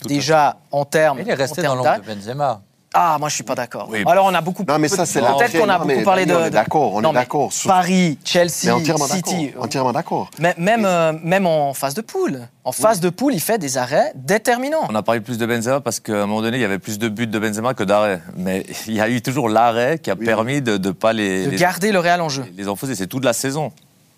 Déjà 0.06 0.56
en 0.72 0.86
termes. 0.86 1.20
Il 1.20 1.30
est 1.30 1.34
resté 1.34 1.68
en 1.68 1.76
dans 1.76 1.84
l'ombre 1.84 2.00
de 2.00 2.14
Benzema. 2.14 2.62
Ah, 2.94 3.18
moi 3.20 3.30
je 3.30 3.36
suis 3.36 3.44
pas 3.44 3.54
d'accord. 3.54 3.88
Oui. 3.92 4.04
Alors 4.08 4.26
on 4.26 4.34
a 4.34 4.42
beaucoup. 4.42 4.64
Non, 4.68 4.80
mais 4.80 4.88
ça, 4.88 5.06
c'est 5.06 5.20
peut-être 5.22 5.52
qu'on 5.52 5.70
a 5.70 5.78
Non, 5.78 5.86
beaucoup 5.86 6.04
parlé 6.04 6.26
de. 6.26 6.34
On 6.34 6.46
est 6.46 6.50
d'accord, 6.50 6.94
on 6.96 7.00
est 7.00 7.04
Non, 7.04 7.14
d'accord. 7.14 7.54
Sur- 7.54 7.70
Paris, 7.70 8.18
Chelsea, 8.26 8.74
entièrement 8.74 9.06
City. 9.06 9.48
d'accord. 9.48 9.64
Entièrement 9.64 9.92
d'accord. 9.94 10.32
Mais 10.40 10.56
même, 10.58 10.86
euh, 10.86 11.14
même 11.24 11.46
en 11.46 11.76
phase 11.76 11.94
de 11.94 12.02
poule. 12.02 12.48
En 12.64 12.72
phase 12.72 13.00
de 13.00 13.10
poule, 13.10 13.36
il 13.36 13.40
fait 13.42 13.60
des 13.60 13.78
arrêts 13.78 14.12
déterminants. 14.16 14.88
On 14.90 14.96
a 14.96 15.04
parlé 15.04 15.22
plus 15.22 15.38
de 15.38 15.46
Benzema 15.46 15.82
parce 15.82 16.00
qu'à 16.00 16.14
un 16.24 16.26
moment 16.26 16.42
donné, 16.42 16.58
il 16.58 16.62
y 16.62 16.66
avait 16.66 16.80
plus 16.80 16.98
de 16.98 17.10
buts 17.10 17.28
de 17.28 17.38
Benzema 17.40 17.76
que 17.76 17.84
d'arrêts. 17.84 18.22
Mais 18.36 18.66
il 18.88 18.96
y 18.96 19.02
a 19.02 19.08
eu 19.10 19.22
toujours 19.22 19.50
l'arrêt 19.50 20.00
qui 20.00 20.10
a 20.10 20.16
Oui. 20.20 20.26
permis 20.26 20.62
de 20.64 20.78
ne 20.78 20.92
pas 20.92 21.14
les, 21.14 21.46
De 21.46 21.52
les, 21.52 21.58
garder 21.58 21.92
le 21.92 22.00
Real 22.00 22.22
en 22.22 22.30
jeu. 22.30 22.44
les 22.58 22.68
enfoncer. 22.68 22.96
C'est 22.96 23.08
toute 23.08 23.24
la 23.24 23.34
saison. 23.34 23.72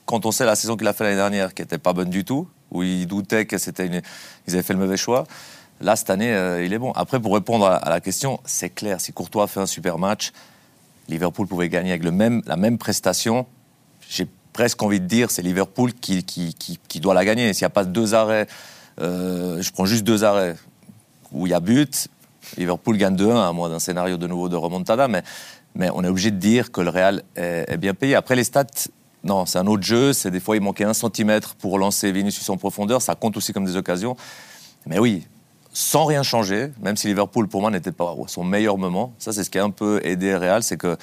Quand 0.05 0.25
on 0.25 0.31
sait 0.31 0.45
la 0.45 0.55
saison 0.55 0.77
qu'il 0.77 0.87
a 0.87 0.93
fait 0.93 1.03
l'année 1.03 1.15
dernière, 1.17 1.53
qui 1.53 1.61
n'était 1.61 1.77
pas 1.77 1.91
bonne 1.91 2.09
du 2.09 2.23
tout, 2.23 2.47
où 2.71 2.83
il 2.83 3.05
doutait 3.05 3.45
que 3.45 3.57
c'était 3.57 3.85
une... 3.87 4.01
ils 4.47 4.53
avaient 4.53 4.63
fait 4.63 4.73
le 4.73 4.79
mauvais 4.79 4.97
choix. 4.97 5.25
Là, 5.81 5.95
cette 5.95 6.11
année, 6.11 6.31
euh, 6.33 6.63
il 6.63 6.73
est 6.73 6.77
bon. 6.77 6.91
Après, 6.91 7.19
pour 7.19 7.33
répondre 7.33 7.65
à, 7.65 7.89
la 7.89 7.99
question, 7.99 8.39
c'est 8.45 8.69
clair, 8.69 9.01
si 9.01 9.13
Courtois 9.13 9.47
fait 9.47 9.59
un 9.59 9.65
super 9.65 9.97
match, 9.97 10.31
Liverpool 11.09 11.47
pouvait 11.47 11.69
gagner 11.69 11.89
avec 11.89 12.03
le 12.03 12.11
même, 12.11 12.41
la 12.45 12.55
même 12.55 12.77
prestation. 12.77 13.47
J'ai 14.07 14.27
presque 14.53 14.81
envie 14.83 14.99
de 14.99 15.07
dire, 15.07 15.31
c'est 15.31 15.41
Liverpool 15.41 15.93
qui, 15.93 16.23
qui, 16.23 16.53
qui, 16.55 16.99
doit 16.99 17.15
la 17.15 17.25
gagner. 17.25 17.51
S'il 17.53 17.63
n'y 17.63 17.67
a 17.67 17.71
pas 17.71 17.83
deux 17.83 18.13
arrêts, 18.13 18.47
euh, 18.99 19.61
je 19.61 19.71
prends 19.71 19.85
juste 19.85 20.03
deux 20.03 20.23
arrêts 20.23 20.55
où 21.31 21.47
il 21.47 21.49
y 21.49 21.53
a 21.53 21.59
but, 21.59 22.09
Liverpool 22.57 22.97
gagne 22.97 23.15
2-1, 23.15 23.49
à 23.49 23.51
moins 23.51 23.69
d'un 23.69 23.79
scénario 23.79 24.17
de 24.17 24.27
nouveau 24.27 24.49
de 24.49 24.55
remontada, 24.55 25.07
mais, 25.07 25.23
mais 25.73 25.89
on 25.93 26.03
est 26.03 26.07
obligé 26.07 26.29
de 26.29 26.37
dire 26.37 26.71
que 26.71 26.81
le 26.81 26.89
Real 26.89 27.23
est, 27.35 27.65
est 27.67 27.77
bien 27.77 27.93
payé. 27.93 28.15
Après, 28.15 28.35
les 28.35 28.43
stats, 28.43 28.65
non, 29.23 29.45
c'est 29.45 29.59
un 29.59 29.67
autre 29.67 29.83
jeu. 29.83 30.13
C'est 30.13 30.31
des 30.31 30.39
fois, 30.39 30.55
il 30.55 30.61
manquait 30.61 30.83
un 30.83 30.93
centimètre 30.93 31.55
pour 31.55 31.79
lancer 31.79 32.11
Vinicius 32.11 32.49
en 32.49 32.57
profondeur. 32.57 33.01
Ça 33.01 33.15
compte 33.15 33.37
aussi 33.37 33.53
comme 33.53 33.65
des 33.65 33.77
occasions. 33.77 34.17
Mais 34.85 34.99
oui, 34.99 35.27
sans 35.73 36.05
rien 36.05 36.21
changer, 36.23 36.71
même 36.81 36.97
si 36.97 37.07
Liverpool, 37.07 37.47
pour 37.47 37.61
moi, 37.61 37.71
n'était 37.71 37.91
pas 37.93 38.11
à 38.11 38.27
son 38.27 38.43
meilleur 38.43 38.77
moment. 38.77 39.13
Ça, 39.19 39.31
c'est 39.31 39.43
ce 39.43 39.49
qui 39.49 39.57
a 39.57 39.63
un 39.63 39.69
peu 39.69 40.01
aidé 40.03 40.35
Real, 40.35 40.63
c'est 40.63 40.77
que 40.77 40.97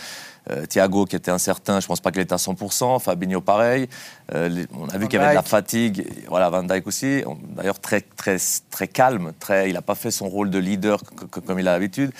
euh, 0.50 0.66
Thiago, 0.66 1.04
qui 1.06 1.16
était 1.16 1.30
incertain, 1.30 1.80
je 1.80 1.86
pense 1.86 2.00
pas 2.00 2.10
qu'il 2.10 2.20
était 2.22 2.32
à 2.34 2.36
100%. 2.38 3.00
Fabinho, 3.00 3.40
pareil. 3.40 3.88
Euh, 4.34 4.48
les- 4.48 4.66
on 4.78 4.88
a 4.88 4.96
vu 4.98 5.08
qu'il 5.08 5.18
y 5.18 5.22
avait 5.22 5.30
de 5.32 5.36
la 5.36 5.42
fatigue. 5.42 6.06
Voilà, 6.28 6.48
Van 6.50 6.62
Dijk 6.62 6.86
aussi. 6.86 7.22
D'ailleurs, 7.56 7.80
très, 7.80 8.00
très, 8.00 8.36
très 8.70 8.88
calme. 8.88 9.32
Très, 9.40 9.68
il 9.70 9.74
n'a 9.74 9.82
pas 9.82 9.94
fait 9.94 10.10
son 10.10 10.28
rôle 10.28 10.50
de 10.50 10.58
leader 10.58 11.00
comme 11.30 11.58
il 11.58 11.68
a 11.68 11.72
l'habitude. 11.72 12.12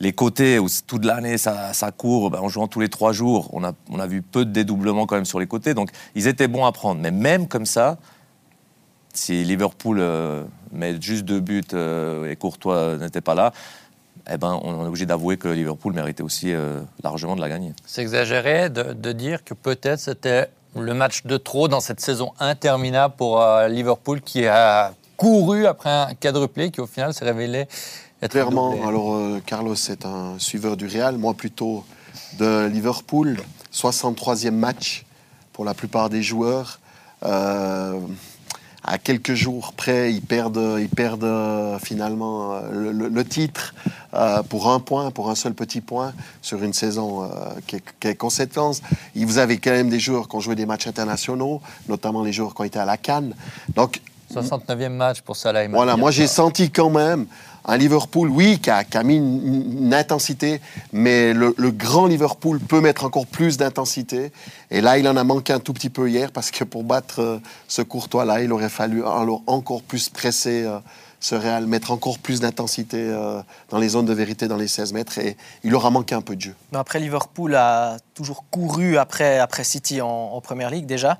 Les 0.00 0.12
côtés, 0.12 0.58
où 0.58 0.66
toute 0.86 1.04
l'année 1.04 1.38
ça, 1.38 1.72
ça 1.74 1.92
court, 1.92 2.30
ben, 2.30 2.40
en 2.40 2.48
jouant 2.48 2.66
tous 2.68 2.80
les 2.80 2.88
trois 2.88 3.12
jours, 3.12 3.48
on 3.52 3.62
a, 3.64 3.72
on 3.88 4.00
a 4.00 4.06
vu 4.06 4.20
peu 4.20 4.44
de 4.44 4.50
dédoublements 4.50 5.06
quand 5.06 5.14
même 5.16 5.24
sur 5.24 5.38
les 5.40 5.46
côtés. 5.46 5.74
Donc, 5.74 5.90
ils 6.14 6.26
étaient 6.26 6.48
bons 6.48 6.64
à 6.66 6.72
prendre. 6.72 7.00
Mais 7.00 7.10
même 7.12 7.46
comme 7.48 7.66
ça, 7.66 7.98
si 9.12 9.44
Liverpool 9.44 9.98
euh, 10.00 10.44
met 10.72 11.00
juste 11.00 11.24
deux 11.24 11.40
buts 11.40 11.62
euh, 11.74 12.30
et 12.30 12.36
Courtois 12.36 12.96
n'était 12.98 13.20
pas 13.20 13.34
là, 13.34 13.52
eh 14.30 14.36
ben, 14.36 14.58
on 14.62 14.84
est 14.84 14.88
obligé 14.88 15.04
d'avouer 15.06 15.36
que 15.36 15.48
Liverpool 15.48 15.92
méritait 15.92 16.22
aussi 16.22 16.52
euh, 16.52 16.80
largement 17.02 17.34
de 17.36 17.40
la 17.40 17.48
gagner. 17.48 17.72
C'est 17.84 18.02
exagéré 18.02 18.70
de, 18.70 18.92
de 18.92 19.12
dire 19.12 19.42
que 19.44 19.52
peut-être 19.54 19.98
c'était 19.98 20.48
le 20.76 20.94
match 20.94 21.24
de 21.24 21.36
trop 21.36 21.68
dans 21.68 21.80
cette 21.80 22.00
saison 22.00 22.32
interminable 22.40 23.14
pour 23.16 23.42
euh, 23.42 23.68
Liverpool 23.68 24.20
qui 24.20 24.46
a 24.46 24.94
couru 25.16 25.66
après 25.66 25.90
un 25.90 26.14
quadruplé 26.14 26.70
qui 26.70 26.80
au 26.80 26.86
final 26.86 27.12
s'est 27.12 27.24
révélé 27.24 27.66
être 28.22 28.30
Clairement, 28.30 28.70
doublé. 28.70 28.88
alors 28.88 29.14
euh, 29.14 29.40
Carlos 29.44 29.74
est 29.74 30.06
un 30.06 30.38
suiveur 30.38 30.76
du 30.76 30.86
Real, 30.86 31.18
moi 31.18 31.34
plutôt 31.34 31.84
de 32.38 32.66
Liverpool. 32.66 33.38
63e 33.74 34.50
match 34.52 35.04
pour 35.52 35.64
la 35.64 35.74
plupart 35.74 36.08
des 36.10 36.22
joueurs. 36.22 36.78
À 38.84 38.98
quelques 38.98 39.34
jours 39.34 39.74
près, 39.74 40.12
ils 40.12 40.22
perdent, 40.22 40.76
ils 40.80 40.88
perdent 40.88 41.22
euh, 41.24 41.78
finalement 41.78 42.54
euh, 42.54 42.60
le, 42.72 42.92
le- 42.92 43.08
le 43.08 43.24
titre 43.24 43.74
euh, 44.14 44.42
pour 44.42 44.70
un 44.72 44.80
point, 44.80 45.10
pour 45.12 45.30
un 45.30 45.36
seul 45.36 45.54
petit 45.54 45.80
point 45.80 46.12
sur 46.42 46.62
une 46.64 46.72
saison 46.72 47.22
euh, 47.22 47.28
qui, 47.66 47.76
est, 47.76 47.82
qui 48.00 48.08
est 48.08 48.16
conséquence. 48.16 48.82
Et 49.14 49.24
vous 49.24 49.38
avez 49.38 49.58
quand 49.58 49.70
même 49.70 49.88
des 49.88 50.00
joueurs 50.00 50.28
qui 50.28 50.34
ont 50.34 50.40
joué 50.40 50.56
des 50.56 50.66
matchs 50.66 50.88
internationaux, 50.88 51.60
notamment 51.88 52.24
les 52.24 52.32
joueurs 52.32 52.54
qui 52.54 52.60
ont 52.60 52.64
été 52.64 52.80
à 52.80 52.84
la 52.84 52.96
Cannes. 52.96 53.34
Donc 53.76 54.00
69e 54.34 54.88
match 54.88 55.20
pour 55.20 55.36
Salah 55.36 55.68
voilà, 55.68 55.96
moi 55.96 56.10
j'ai 56.10 56.26
senti 56.26 56.70
quand 56.70 56.90
même 56.90 57.26
un 57.64 57.76
Liverpool, 57.76 58.28
oui, 58.28 58.58
qui 58.58 58.70
a, 58.70 59.02
mis 59.02 59.16
une, 59.16 59.94
intensité, 59.94 60.60
mais 60.92 61.32
le, 61.32 61.52
grand 61.70 62.06
Liverpool 62.06 62.58
peut 62.60 62.80
mettre 62.80 63.04
encore 63.04 63.26
plus 63.26 63.56
d'intensité. 63.56 64.32
Et 64.70 64.80
là, 64.80 64.98
il 64.98 65.06
en 65.08 65.16
a 65.16 65.24
manqué 65.24 65.52
un 65.52 65.60
tout 65.60 65.72
petit 65.72 65.90
peu 65.90 66.08
hier, 66.08 66.32
parce 66.32 66.50
que 66.50 66.64
pour 66.64 66.82
battre 66.82 67.20
euh, 67.20 67.38
ce 67.68 67.82
Courtois-là, 67.82 68.42
il 68.42 68.52
aurait 68.52 68.68
fallu 68.68 69.04
alors 69.04 69.42
encore 69.46 69.82
plus 69.82 70.08
presser 70.08 70.64
euh, 70.64 70.78
ce 71.20 71.36
Real, 71.36 71.66
mettre 71.66 71.92
encore 71.92 72.18
plus 72.18 72.40
d'intensité 72.40 72.98
euh, 72.98 73.40
dans 73.68 73.78
les 73.78 73.90
zones 73.90 74.06
de 74.06 74.12
vérité, 74.12 74.48
dans 74.48 74.56
les 74.56 74.66
16 74.66 74.92
mètres, 74.92 75.18
et 75.18 75.36
il 75.62 75.72
aura 75.74 75.90
manqué 75.90 76.16
un 76.16 76.20
peu 76.20 76.34
de 76.34 76.40
jeu. 76.40 76.54
Après, 76.74 76.98
Liverpool 76.98 77.54
a 77.54 77.98
toujours 78.14 78.44
couru 78.50 78.96
après, 78.98 79.38
après 79.38 79.62
City 79.62 80.00
en, 80.00 80.08
en 80.08 80.40
Première 80.40 80.70
Ligue 80.70 80.86
déjà. 80.86 81.18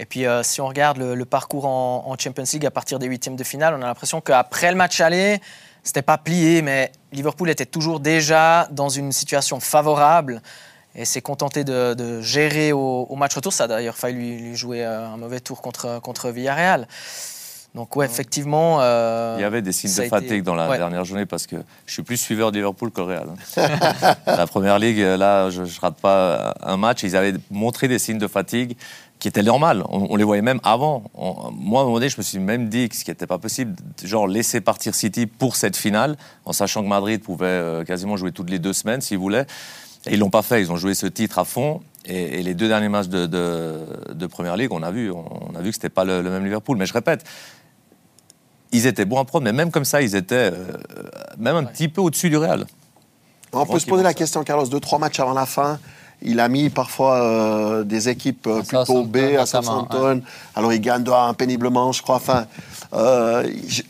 Et 0.00 0.06
puis, 0.06 0.24
si 0.42 0.60
on 0.60 0.66
regarde 0.66 0.96
le, 0.98 1.14
le 1.14 1.24
parcours 1.24 1.66
en, 1.66 2.04
en 2.06 2.18
Champions 2.18 2.44
League 2.52 2.66
à 2.66 2.72
partir 2.72 2.98
des 2.98 3.06
huitièmes 3.06 3.36
de 3.36 3.44
finale, 3.44 3.74
on 3.78 3.82
a 3.82 3.86
l'impression 3.86 4.20
qu'après 4.20 4.72
le 4.72 4.76
match 4.76 5.00
aller, 5.00 5.40
c'était 5.84 6.02
pas 6.02 6.18
plié, 6.18 6.62
mais 6.62 6.90
Liverpool 7.12 7.48
était 7.50 7.66
toujours 7.66 8.00
déjà 8.00 8.66
dans 8.72 8.88
une 8.88 9.12
situation 9.12 9.60
favorable 9.60 10.42
et 10.96 11.04
s'est 11.04 11.20
contenté 11.22 11.62
de, 11.64 11.94
de 11.94 12.20
gérer 12.20 12.72
au, 12.72 13.06
au 13.08 13.16
match 13.16 13.34
retour. 13.34 13.52
Ça 13.52 13.64
a 13.64 13.68
d'ailleurs 13.68 13.96
failli 13.96 14.16
lui, 14.16 14.36
lui 14.38 14.56
jouer 14.56 14.84
euh, 14.84 15.06
un 15.06 15.16
mauvais 15.16 15.40
tour 15.40 15.60
contre, 15.62 16.00
contre 16.00 16.30
Villarreal. 16.30 16.88
Donc, 17.74 17.96
ouais, 17.96 18.06
effectivement. 18.06 18.78
euh, 18.80 19.34
Il 19.36 19.42
y 19.42 19.44
avait 19.44 19.60
des 19.60 19.72
signes 19.72 19.90
de 19.92 20.00
été- 20.02 20.08
fatigue 20.08 20.42
dans 20.44 20.54
la 20.54 20.68
ouais. 20.68 20.78
dernière 20.78 21.04
journée 21.04 21.26
parce 21.26 21.48
que 21.48 21.56
je 21.86 21.92
suis 21.92 22.02
plus 22.04 22.16
suiveur 22.16 22.52
de 22.52 22.56
Liverpool 22.58 22.92
que 22.92 23.00
le 23.00 23.06
Real. 23.08 23.26
hein. 23.56 24.14
la 24.28 24.46
première 24.46 24.78
ligue, 24.78 25.00
là, 25.00 25.50
je, 25.50 25.64
je 25.64 25.80
rate 25.80 25.96
pas 25.96 26.54
un 26.62 26.76
match. 26.76 27.02
Ils 27.02 27.16
avaient 27.16 27.34
montré 27.50 27.88
des 27.88 27.98
signes 27.98 28.18
de 28.18 28.28
fatigue 28.28 28.76
qui 29.24 29.28
étaient 29.28 29.42
normales. 29.42 29.82
On, 29.88 30.06
on 30.10 30.16
les 30.16 30.24
voyait 30.24 30.42
même 30.42 30.60
avant. 30.64 31.04
On- 31.14 31.50
moi, 31.50 31.80
à 31.80 31.82
un 31.82 31.86
moment 31.86 31.96
donné, 31.96 32.10
je 32.10 32.18
me 32.18 32.22
suis 32.22 32.38
même 32.38 32.68
dit 32.68 32.90
que 32.90 32.94
ce 32.94 33.04
qui 33.04 33.10
n'était 33.10 33.26
pas 33.26 33.38
possible, 33.38 33.74
genre 34.02 34.26
laisser 34.26 34.60
partir 34.60 34.94
City 34.94 35.24
pour 35.24 35.56
cette 35.56 35.78
finale, 35.78 36.18
en 36.44 36.52
sachant 36.52 36.82
que 36.82 36.88
Madrid 36.88 37.22
pouvait 37.22 37.46
euh, 37.46 37.84
quasiment 37.84 38.18
jouer 38.18 38.32
toutes 38.32 38.50
les 38.50 38.58
deux 38.58 38.74
semaines 38.74 39.00
s'ils 39.00 39.16
voulaient. 39.16 39.46
Et 40.06 40.12
ils 40.12 40.18
l'ont 40.18 40.28
pas 40.28 40.42
fait. 40.42 40.60
Ils 40.60 40.70
ont 40.70 40.76
joué 40.76 40.92
ce 40.92 41.06
titre 41.06 41.38
à 41.38 41.44
fond. 41.46 41.80
Et, 42.04 42.40
et 42.40 42.42
les 42.42 42.52
deux 42.52 42.68
derniers 42.68 42.90
matchs 42.90 43.08
de, 43.08 43.24
de, 43.24 43.80
de 44.12 44.26
première 44.26 44.58
ligue, 44.58 44.72
on 44.72 44.82
a 44.82 44.90
vu, 44.90 45.10
on, 45.10 45.24
on 45.50 45.54
a 45.54 45.62
vu 45.62 45.70
que 45.70 45.74
c'était 45.76 45.88
pas 45.88 46.04
le, 46.04 46.20
le 46.20 46.28
même 46.28 46.44
Liverpool. 46.44 46.76
Mais 46.76 46.84
je 46.84 46.92
répète, 46.92 47.24
ils 48.72 48.86
étaient 48.86 49.06
bons 49.06 49.18
à 49.20 49.24
prendre, 49.24 49.44
mais 49.44 49.54
même 49.54 49.70
comme 49.70 49.86
ça, 49.86 50.02
ils 50.02 50.14
étaient 50.14 50.50
euh, 50.52 50.66
même 51.38 51.56
un 51.56 51.64
petit 51.64 51.88
peu 51.88 52.02
au-dessus 52.02 52.28
du 52.28 52.36
Real. 52.36 52.66
On 53.54 53.64
peut 53.64 53.78
se 53.78 53.86
poser 53.86 54.02
la 54.02 54.10
ça. 54.10 54.14
question, 54.14 54.44
Carlos, 54.44 54.66
deux, 54.66 54.80
trois 54.80 54.98
matchs 54.98 55.18
avant 55.18 55.32
la 55.32 55.46
fin. 55.46 55.78
Il 56.22 56.40
a 56.40 56.48
mis 56.48 56.70
parfois 56.70 57.22
euh, 57.22 57.84
des 57.84 58.08
équipes 58.08 58.46
euh, 58.46 58.60
À 58.60 58.62
plutôt 58.62 59.04
B, 59.04 59.16
à 59.16 59.20
notamment, 59.20 59.46
Southampton. 59.46 60.22
Alors 60.54 60.72
il 60.72 60.80
gagne 60.80 61.04
péniblement, 61.36 61.92
je 61.92 62.02
crois. 62.02 62.16
Enfin, 62.16 62.46
euh, 62.94 63.46
je, 63.68 63.82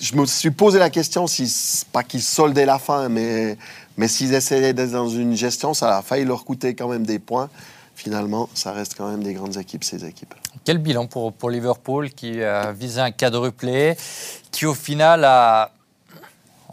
je 0.00 0.14
me 0.14 0.24
suis 0.26 0.50
posé 0.50 0.78
la 0.78 0.90
question, 0.90 1.26
si 1.26 1.84
pas 1.92 2.02
qu'ils 2.02 2.22
soldaient 2.22 2.66
la 2.66 2.78
fin, 2.78 3.08
mais, 3.08 3.56
mais 3.96 4.08
s'ils 4.08 4.34
essayaient 4.34 4.72
d'être 4.72 4.92
dans 4.92 5.08
une 5.08 5.36
gestion, 5.36 5.74
ça 5.74 5.98
a 5.98 6.02
failli 6.02 6.24
leur 6.24 6.44
coûter 6.44 6.74
quand 6.74 6.88
même 6.88 7.04
des 7.04 7.18
points. 7.18 7.48
Finalement, 7.96 8.48
ça 8.54 8.72
reste 8.72 8.94
quand 8.96 9.10
même 9.10 9.22
des 9.22 9.34
grandes 9.34 9.56
équipes, 9.58 9.84
ces 9.84 10.04
équipes. 10.06 10.34
Quel 10.64 10.78
bilan 10.78 11.06
pour, 11.06 11.32
pour 11.32 11.50
Liverpool 11.50 12.10
qui 12.10 12.42
a 12.42 12.72
visé 12.72 13.00
un 13.00 13.10
quadruplé, 13.10 13.96
qui 14.50 14.64
au 14.64 14.74
final 14.74 15.24
a, 15.24 15.70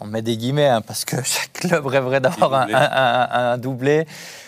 on 0.00 0.06
met 0.06 0.22
des 0.22 0.36
guillemets, 0.36 0.66
hein, 0.68 0.80
parce 0.80 1.04
que 1.04 1.16
chaque 1.24 1.52
club 1.52 1.86
rêverait 1.86 2.20
d'avoir 2.20 2.52
un, 2.54 2.60
doublé. 2.66 2.74
un- 2.74 2.90
un- 2.92 3.52
un 3.52 3.58
doublé. 3.58 4.06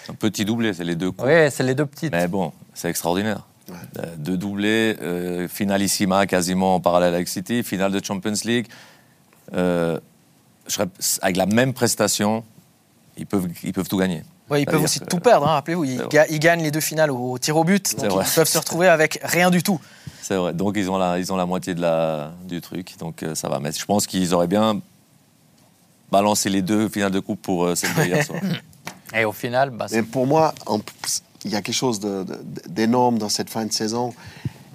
Un 0.09 0.15
petit 0.15 0.45
doublé, 0.45 0.73
c'est 0.75 0.85
les 0.85 0.97
deux 0.97 1.11
coups. 1.11 1.29
Oui, 1.29 1.51
c'est 1.51 1.63
les 1.65 1.75
deux 1.75 1.87
petites. 1.87 2.13
Mais 2.13 2.29
bon, 2.29 2.53
c'est 2.75 2.89
extraordinaire. 2.91 3.47
Euh, 3.71 4.03
Deux 4.19 4.37
doublés, 4.37 4.97
euh, 5.01 5.47
finalissima 5.47 6.27
quasiment 6.27 6.75
en 6.75 6.81
parallèle 6.81 7.15
avec 7.15 7.29
City, 7.29 7.63
finale 7.63 7.93
de 7.93 8.05
Champions 8.05 8.33
League. 8.45 8.67
Euh, 9.55 9.99
je 10.67 10.73
serais- 10.75 10.89
avec 11.23 11.37
la 11.37 11.47
même 11.47 11.73
prestation, 11.73 12.43
ils 13.17 13.27
peuvent, 13.27 13.47
ils 13.63 13.73
peuvent 13.73 13.89
tout 13.89 13.97
gagner. 13.99 14.25
Ouais, 14.49 14.63
ils 14.63 14.67
peuvent 14.67 14.83
aussi 14.83 14.99
que- 14.99 15.05
tout 15.05 15.21
perdre, 15.21 15.47
hein, 15.47 15.53
rappelez-vous. 15.53 15.85
Ils, 15.85 16.03
ga- 16.11 16.27
gagnent 16.27 16.63
les 16.65 16.73
deux 16.73 16.81
finales 16.81 17.13
au, 17.13 17.33
au 17.33 17.39
tir 17.39 17.57
au 17.57 17.63
but. 17.63 17.97
Donc 18.01 18.11
vrai. 18.11 18.25
ils 18.29 18.35
peuvent 18.35 18.49
se 18.49 18.59
retrouver 18.59 18.89
avec 18.89 19.21
rien 19.23 19.51
du 19.51 19.63
tout. 19.63 19.81
C'est 20.23 20.35
vrai. 20.35 20.53
Donc 20.53 20.75
ils 20.77 20.91
ont 20.91 20.99
la, 20.99 21.19
ils 21.21 21.33
ont 21.33 21.37
la 21.37 21.47
moitié 21.47 21.75
de 21.75 21.81
la, 21.81 22.33
du 22.49 22.61
truc. 22.61 22.97
Donc 22.99 23.23
euh, 23.23 23.37
ça 23.37 23.49
va. 23.49 23.61
Mais 23.61 23.71
je 23.71 23.85
pense 23.85 24.09
qu'ils 24.09 24.35
auraient 24.35 24.49
bien 24.49 24.81
balancé 26.11 26.49
les 26.49 26.63
deux 26.63 26.89
finales 26.89 27.13
de 27.13 27.21
coupe 27.21 27.41
pour 27.43 27.65
euh, 27.65 27.75
de 27.75 28.05
hier 28.05 28.25
soir. 28.25 28.41
Et 29.15 29.25
au 29.25 29.33
final, 29.33 29.71
bah, 29.71 29.87
Mais 29.91 30.03
pour 30.03 30.27
moi, 30.27 30.55
il 31.45 31.51
y 31.51 31.57
a 31.57 31.63
quelque 31.63 31.75
chose 31.75 32.01
d'énorme 32.69 33.19
dans 33.19 33.29
cette 33.29 33.51
fin 33.51 33.65
de 33.65 33.73
saison. 33.73 34.13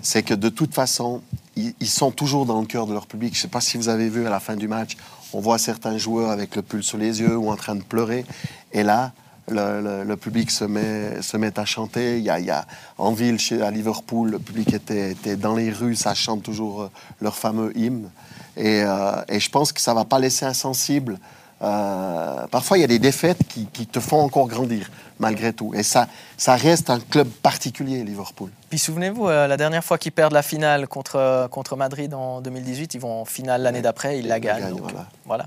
C'est 0.01 0.23
que 0.23 0.33
de 0.33 0.49
toute 0.49 0.73
façon, 0.73 1.21
ils, 1.55 1.73
ils 1.79 1.87
sont 1.87 2.11
toujours 2.11 2.45
dans 2.45 2.59
le 2.59 2.65
cœur 2.67 2.85
de 2.85 2.93
leur 2.93 3.07
public. 3.07 3.33
Je 3.33 3.39
ne 3.39 3.41
sais 3.43 3.47
pas 3.47 3.61
si 3.61 3.77
vous 3.77 3.89
avez 3.89 4.09
vu 4.09 4.25
à 4.27 4.29
la 4.29 4.39
fin 4.39 4.55
du 4.55 4.67
match, 4.67 4.97
on 5.33 5.39
voit 5.39 5.57
certains 5.57 5.97
joueurs 5.97 6.29
avec 6.31 6.55
le 6.55 6.61
pull 6.61 6.83
sur 6.83 6.97
les 6.97 7.21
yeux 7.21 7.35
ou 7.37 7.49
en 7.49 7.55
train 7.55 7.75
de 7.75 7.81
pleurer. 7.83 8.25
Et 8.71 8.83
là, 8.83 9.13
le, 9.49 9.81
le- 9.81 10.03
le 10.03 10.17
public 10.17 10.51
se 10.51 10.63
met, 10.65 11.21
se 11.21 11.37
met 11.37 11.57
à 11.59 11.65
chanter. 11.65 12.17
Il 12.17 12.23
y 12.23 12.29
a, 12.29 12.39
il 12.39 12.45
y 12.45 12.51
a- 12.51 12.65
en 12.97 13.13
ville, 13.13 13.39
chez, 13.39 13.61
à 13.61 13.71
Liverpool, 13.71 14.31
le 14.31 14.39
public 14.39 14.73
était, 14.73 15.11
était 15.11 15.35
dans 15.37 15.55
les 15.55 15.71
rues, 15.71 15.95
ça 15.95 16.13
chante 16.13 16.43
toujours 16.43 16.83
euh, 16.83 16.89
leur 17.21 17.35
fameux 17.35 17.75
hymne. 17.77 18.09
Et, 18.57 18.81
euh, 18.83 19.11
et 19.27 19.39
je 19.39 19.49
pense 19.49 19.71
que 19.73 19.81
ça 19.81 19.91
ne 19.91 19.97
va 19.97 20.05
pas 20.05 20.19
laisser 20.19 20.45
insensible. 20.45 21.17
Euh, 21.61 22.47
parfois, 22.51 22.77
il 22.77 22.81
y 22.81 22.83
a 22.83 22.87
des 22.87 22.99
défaites 22.99 23.39
qui, 23.47 23.65
qui 23.67 23.87
te 23.87 23.99
font 23.99 24.21
encore 24.21 24.47
grandir, 24.47 24.89
malgré 25.19 25.53
tout. 25.53 25.73
Et 25.73 25.83
ça, 25.83 26.07
ça 26.37 26.55
reste 26.55 26.89
un 26.89 26.99
club 26.99 27.27
particulier, 27.29 28.03
Liverpool. 28.03 28.49
Puis 28.69 28.77
souvenez-vous, 28.79 29.27
euh, 29.27 29.47
la 29.47 29.57
dernière 29.57 29.83
fois 29.83 29.97
qu'ils 29.97 30.11
perdent 30.11 30.33
la 30.33 30.41
finale 30.41 30.87
contre, 30.87 31.47
contre 31.51 31.75
Madrid 31.75 32.13
en 32.13 32.41
2018, 32.41 32.93
ils 32.93 32.99
vont 32.99 33.21
en 33.21 33.25
finale 33.25 33.61
l'année 33.61 33.81
d'après, 33.81 34.19
ils 34.19 34.27
la 34.27 34.37
Ils 34.37 34.43
la 34.45 34.59
gagnent. 34.59 34.69
donc, 34.71 34.81
voilà. 34.81 35.05
voilà. 35.25 35.45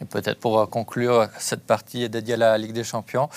Et 0.00 0.04
peut-être 0.04 0.40
pour 0.40 0.58
euh, 0.58 0.66
conclure, 0.66 1.28
cette 1.38 1.66
partie 1.66 2.02
est 2.04 2.08
dédiée 2.08 2.34
à 2.34 2.38
la 2.38 2.58
Ligue 2.58 2.72
des 2.72 2.84
Champions. 2.84 3.28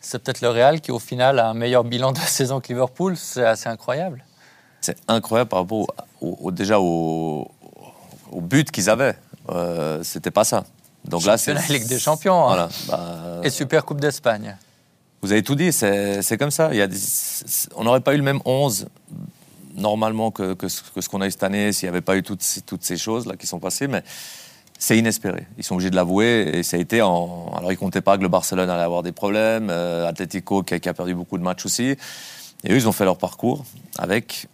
C'est 0.00 0.18
peut-être 0.22 0.40
le 0.40 0.48
Real 0.48 0.80
qui, 0.80 0.90
au 0.92 0.98
final, 0.98 1.38
a 1.38 1.48
un 1.48 1.54
meilleur 1.54 1.84
bilan 1.84 2.12
de 2.12 2.18
saison 2.18 2.60
que 2.60 2.68
Liverpool. 2.68 3.16
C'est 3.16 3.44
assez 3.44 3.68
incroyable. 3.68 4.24
C'est 4.80 4.96
incroyable 5.08 5.48
par 5.50 5.60
rapport 5.60 5.78
au, 5.80 5.86
au- 6.22 6.38
au- 6.40 6.50
déjà 6.50 6.80
au, 6.80 7.50
au 8.30 8.40
but 8.40 8.70
qu'ils 8.70 8.88
avaient. 8.90 9.16
Euh, 9.50 10.02
C'était 10.02 10.30
pas 10.30 10.44
ça. 10.44 10.64
Donc 11.04 11.24
là, 11.24 11.38
c'est 11.38 11.52
Championnat 11.54 11.78
Ligue 11.78 11.88
des 11.88 11.98
Champions, 11.98 12.42
hein. 12.44 12.46
Voilà. 12.48 12.68
Bah, 12.88 13.40
Et 13.42 13.50
Super 13.50 13.84
Coupe 13.84 14.00
d'Espagne. 14.00 14.56
Vous 15.22 15.32
avez 15.32 15.42
tout 15.42 15.54
dit, 15.54 15.72
c'est 15.72 16.36
comme 16.38 16.50
ça. 16.50 16.68
Il 16.72 16.76
y 16.78 16.82
a 16.82 16.86
des- 16.86 16.96
on 17.76 17.84
n'aurait 17.84 18.00
pas 18.00 18.14
eu 18.14 18.16
le 18.16 18.22
même 18.22 18.40
11 18.44 18.86
normalement 19.76 20.30
que, 20.30 20.54
que 20.54 20.68
ce 20.68 21.08
qu'on 21.08 21.20
a 21.20 21.26
eu 21.26 21.30
cette 21.30 21.42
année 21.42 21.72
s'il 21.72 21.86
n'y 21.86 21.90
avait 21.90 22.00
pas 22.00 22.16
eu 22.16 22.22
toutes, 22.22 22.42
ces- 22.42 22.60
toutes 22.62 22.84
ces 22.84 22.96
choses-là 22.96 23.36
qui 23.36 23.46
sont 23.46 23.58
passées, 23.58 23.86
mais 23.86 24.02
c'est 24.78 24.96
inespéré. 24.98 25.46
Ils 25.58 25.64
sont 25.64 25.74
obligés 25.74 25.90
de 25.90 25.96
l'avouer 25.96 26.50
et 26.58 26.62
ça 26.62 26.76
a 26.76 26.80
été 26.80 27.02
en... 27.02 27.50
Alors 27.56 27.70
ils 27.70 27.74
ne 27.76 27.80
comptaient 27.80 28.00
pas 28.00 28.16
que 28.16 28.22
le 28.22 28.28
Barcelone 28.28 28.68
allait 28.70 28.82
avoir 28.82 29.02
des 29.02 29.12
problèmes, 29.12 29.68
euh, 29.70 30.08
Atlético 30.08 30.62
qui 30.62 30.74
a, 30.74 30.78
qui 30.78 30.88
a 30.88 30.94
perdu 30.94 31.14
beaucoup 31.14 31.38
de 31.38 31.42
matchs 31.42 31.66
aussi. 31.66 31.84
Et 32.64 32.72
eux, 32.72 32.76
ils 32.76 32.88
ont 32.88 32.92
fait 32.92 33.04
leur 33.04 33.16
parcours 33.18 33.64
avec 33.98 34.48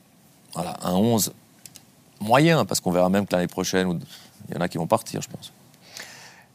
voilà, 0.54 0.76
un 0.82 0.94
11 0.94 1.32
moyen, 2.20 2.64
parce 2.64 2.80
qu'on 2.80 2.90
verra 2.90 3.08
même 3.08 3.26
que 3.26 3.34
l'année 3.34 3.46
prochaine, 3.46 4.00
il 4.48 4.54
y 4.54 4.58
en 4.58 4.60
a 4.60 4.68
qui 4.68 4.78
vont 4.78 4.86
partir, 4.86 5.22
je 5.22 5.28
pense. 5.28 5.52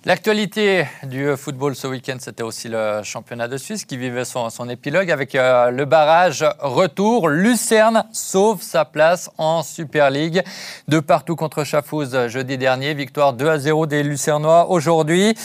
L'actualité 0.03 0.87
du 1.03 1.37
football 1.37 1.75
ce 1.75 1.85
week-end, 1.85 2.17
c'était 2.19 2.41
aussi 2.41 2.67
le 2.67 3.03
championnat 3.03 3.47
de 3.47 3.55
Suisse 3.55 3.85
qui 3.85 3.97
vivait 3.97 4.25
son, 4.25 4.49
épilogue 4.67 5.11
avec 5.11 5.35
euh, 5.35 5.69
le 5.69 5.85
barrage 5.85 6.43
retour. 6.57 7.29
Lucerne 7.29 8.05
sauve 8.11 8.63
sa 8.63 8.83
place 8.83 9.29
en 9.37 9.61
Super 9.61 10.09
League. 10.09 10.41
De 10.87 10.99
partout 10.99 11.35
contre 11.35 11.63
euh, 11.63 12.29
jeudi 12.29 12.57
dernier. 12.57 12.95
Victoire 12.95 13.33
2 13.33 13.47
à 13.47 13.59
0 13.59 13.85
des 13.85 14.01
Lucernois 14.01 14.71
aujourd'hui. 14.71 15.35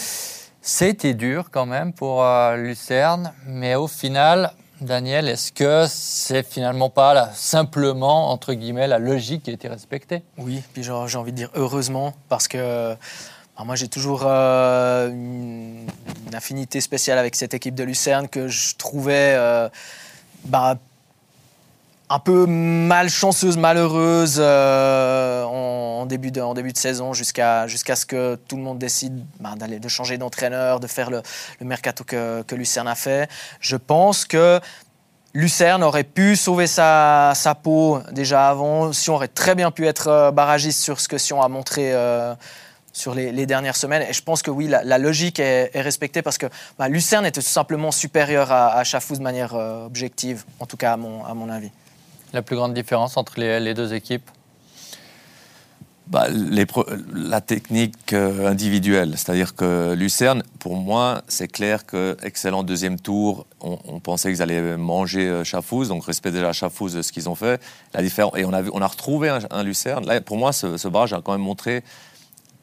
C'était 0.62 1.12
dur 1.12 1.50
quand 1.50 1.66
même 1.66 1.92
pour 1.92 2.24
euh, 2.24 2.56
Lucerne, 2.56 3.34
mais 3.46 3.74
au 3.74 3.88
final, 3.88 4.52
Daniel, 4.80 5.28
est-ce 5.28 5.52
que 5.52 5.86
c'est 5.88 6.42
finalement 6.42 6.90
pas 6.90 7.30
simplement, 7.32 8.30
entre 8.30 8.52
guillemets, 8.52 8.86
la 8.86 8.98
logique 8.98 9.44
qui 9.44 9.50
a 9.50 9.52
été 9.54 9.68
respectée? 9.68 10.22
Oui, 10.36 10.62
puis 10.72 10.82
j'ai 10.82 10.90
envie 10.92 11.32
de 11.32 11.36
dire 11.36 11.50
heureusement, 11.54 12.12
parce 12.28 12.46
que 12.46 12.94
moi 13.64 13.74
j'ai 13.74 13.88
toujours 13.88 14.24
euh, 14.26 15.08
une, 15.08 15.86
une 16.26 16.34
affinité 16.34 16.80
spéciale 16.80 17.18
avec 17.18 17.36
cette 17.36 17.54
équipe 17.54 17.74
de 17.74 17.84
Lucerne 17.84 18.28
que 18.28 18.48
je 18.48 18.76
trouvais 18.76 19.34
euh, 19.34 19.68
bah, 20.44 20.76
un 22.08 22.18
peu 22.18 22.46
malchanceuse, 22.46 23.56
malheureuse 23.56 24.36
euh, 24.38 25.42
en, 25.44 26.06
début 26.06 26.30
de, 26.30 26.40
en 26.40 26.54
début 26.54 26.72
de 26.72 26.78
saison 26.78 27.12
jusqu'à 27.12 27.66
ce 27.66 28.06
que 28.06 28.36
tout 28.46 28.56
le 28.56 28.62
monde 28.62 28.78
décide 28.78 29.24
bah, 29.40 29.54
d'aller 29.56 29.80
de 29.80 29.88
changer 29.88 30.16
d'entraîneur, 30.16 30.78
de 30.78 30.86
faire 30.86 31.10
le, 31.10 31.22
le 31.60 31.66
mercato 31.66 32.04
que, 32.04 32.44
Lucerne 32.54 32.88
a 32.88 32.94
fait. 32.94 33.28
Je 33.60 33.76
pense 33.76 34.24
que 34.24 34.60
Lucerne 35.34 35.82
aurait 35.82 36.04
pu 36.04 36.36
sauver 36.36 36.66
sa, 36.66 37.32
sa 37.34 37.54
peau 37.54 38.00
déjà 38.12 38.48
avant. 38.48 38.92
Sion 38.92 39.14
aurait 39.14 39.28
très 39.28 39.54
bien 39.54 39.70
pu 39.70 39.86
être 39.86 40.08
euh, 40.08 40.30
barragiste 40.30 40.80
sur 40.80 41.00
ce 41.00 41.08
que 41.08 41.18
Sion 41.18 41.42
a 41.42 41.48
montré 41.48 41.92
euh, 41.92 42.34
sur 42.92 43.14
les, 43.14 43.46
dernières 43.46 43.76
semaines. 43.76 44.02
Et 44.08 44.12
je 44.12 44.22
pense 44.22 44.42
que 44.42 44.50
oui, 44.50 44.68
la, 44.68 44.98
logique 44.98 45.40
est, 45.40 45.70
respectée 45.74 46.22
parce 46.22 46.38
que 46.38 46.46
bah, 46.78 46.88
Lucerne 46.88 47.26
était 47.26 47.40
tout 47.40 47.46
simplement 47.46 47.90
supérieur 47.90 48.52
à, 48.52 48.78
à 48.78 48.84
Chafouz 48.84 49.18
de 49.18 49.24
manière 49.24 49.54
objective, 49.54 50.44
en 50.60 50.66
tout 50.66 50.76
cas 50.76 50.92
à 50.92 50.96
mon, 50.96 51.24
à 51.24 51.34
mon 51.34 51.50
avis. 51.50 51.70
La 52.36 52.42
plus 52.42 52.56
grande 52.56 52.74
différence 52.74 53.16
entre 53.16 53.40
les, 53.40 53.72
deux 53.72 53.94
équipes 53.94 54.30
Bah, 56.06 56.26
la 57.14 57.40
technique 57.40 58.12
euh, 58.12 58.46
individuelle, 58.46 59.14
c'est-à-dire 59.16 59.54
que 59.54 59.94
Lucerne, 59.94 60.42
pour 60.58 60.76
moi, 60.76 61.22
c'est 61.28 61.48
clair 61.48 61.86
que 61.86 62.14
excellent 62.22 62.62
deuxième 62.62 63.00
tour. 63.00 63.46
On, 63.62 64.00
pensait 64.00 64.30
qu'ils 64.30 64.42
allaient 64.42 64.76
manger 64.76 65.26
euh, 65.26 65.44
Chafouz, 65.44 65.88
donc 65.88 66.04
respect 66.04 66.30
déjà 66.30 66.50
à 66.50 66.52
Chafouz 66.52 66.92
de 66.92 67.00
ce 67.00 67.10
qu'ils 67.10 67.30
ont 67.30 67.34
fait. 67.34 67.58
La 67.94 68.02
différence 68.02 68.34
et 68.36 68.44
on 68.44 68.52
a 68.52 68.86
retrouvé 68.86 69.30
un, 69.30 69.62
Lucerne. 69.62 70.04
Pour 70.20 70.36
moi, 70.36 70.52
ce, 70.52 70.88
barrage 70.88 71.14
a 71.14 71.22
quand 71.22 71.32
même 71.32 71.40
montré 71.40 71.84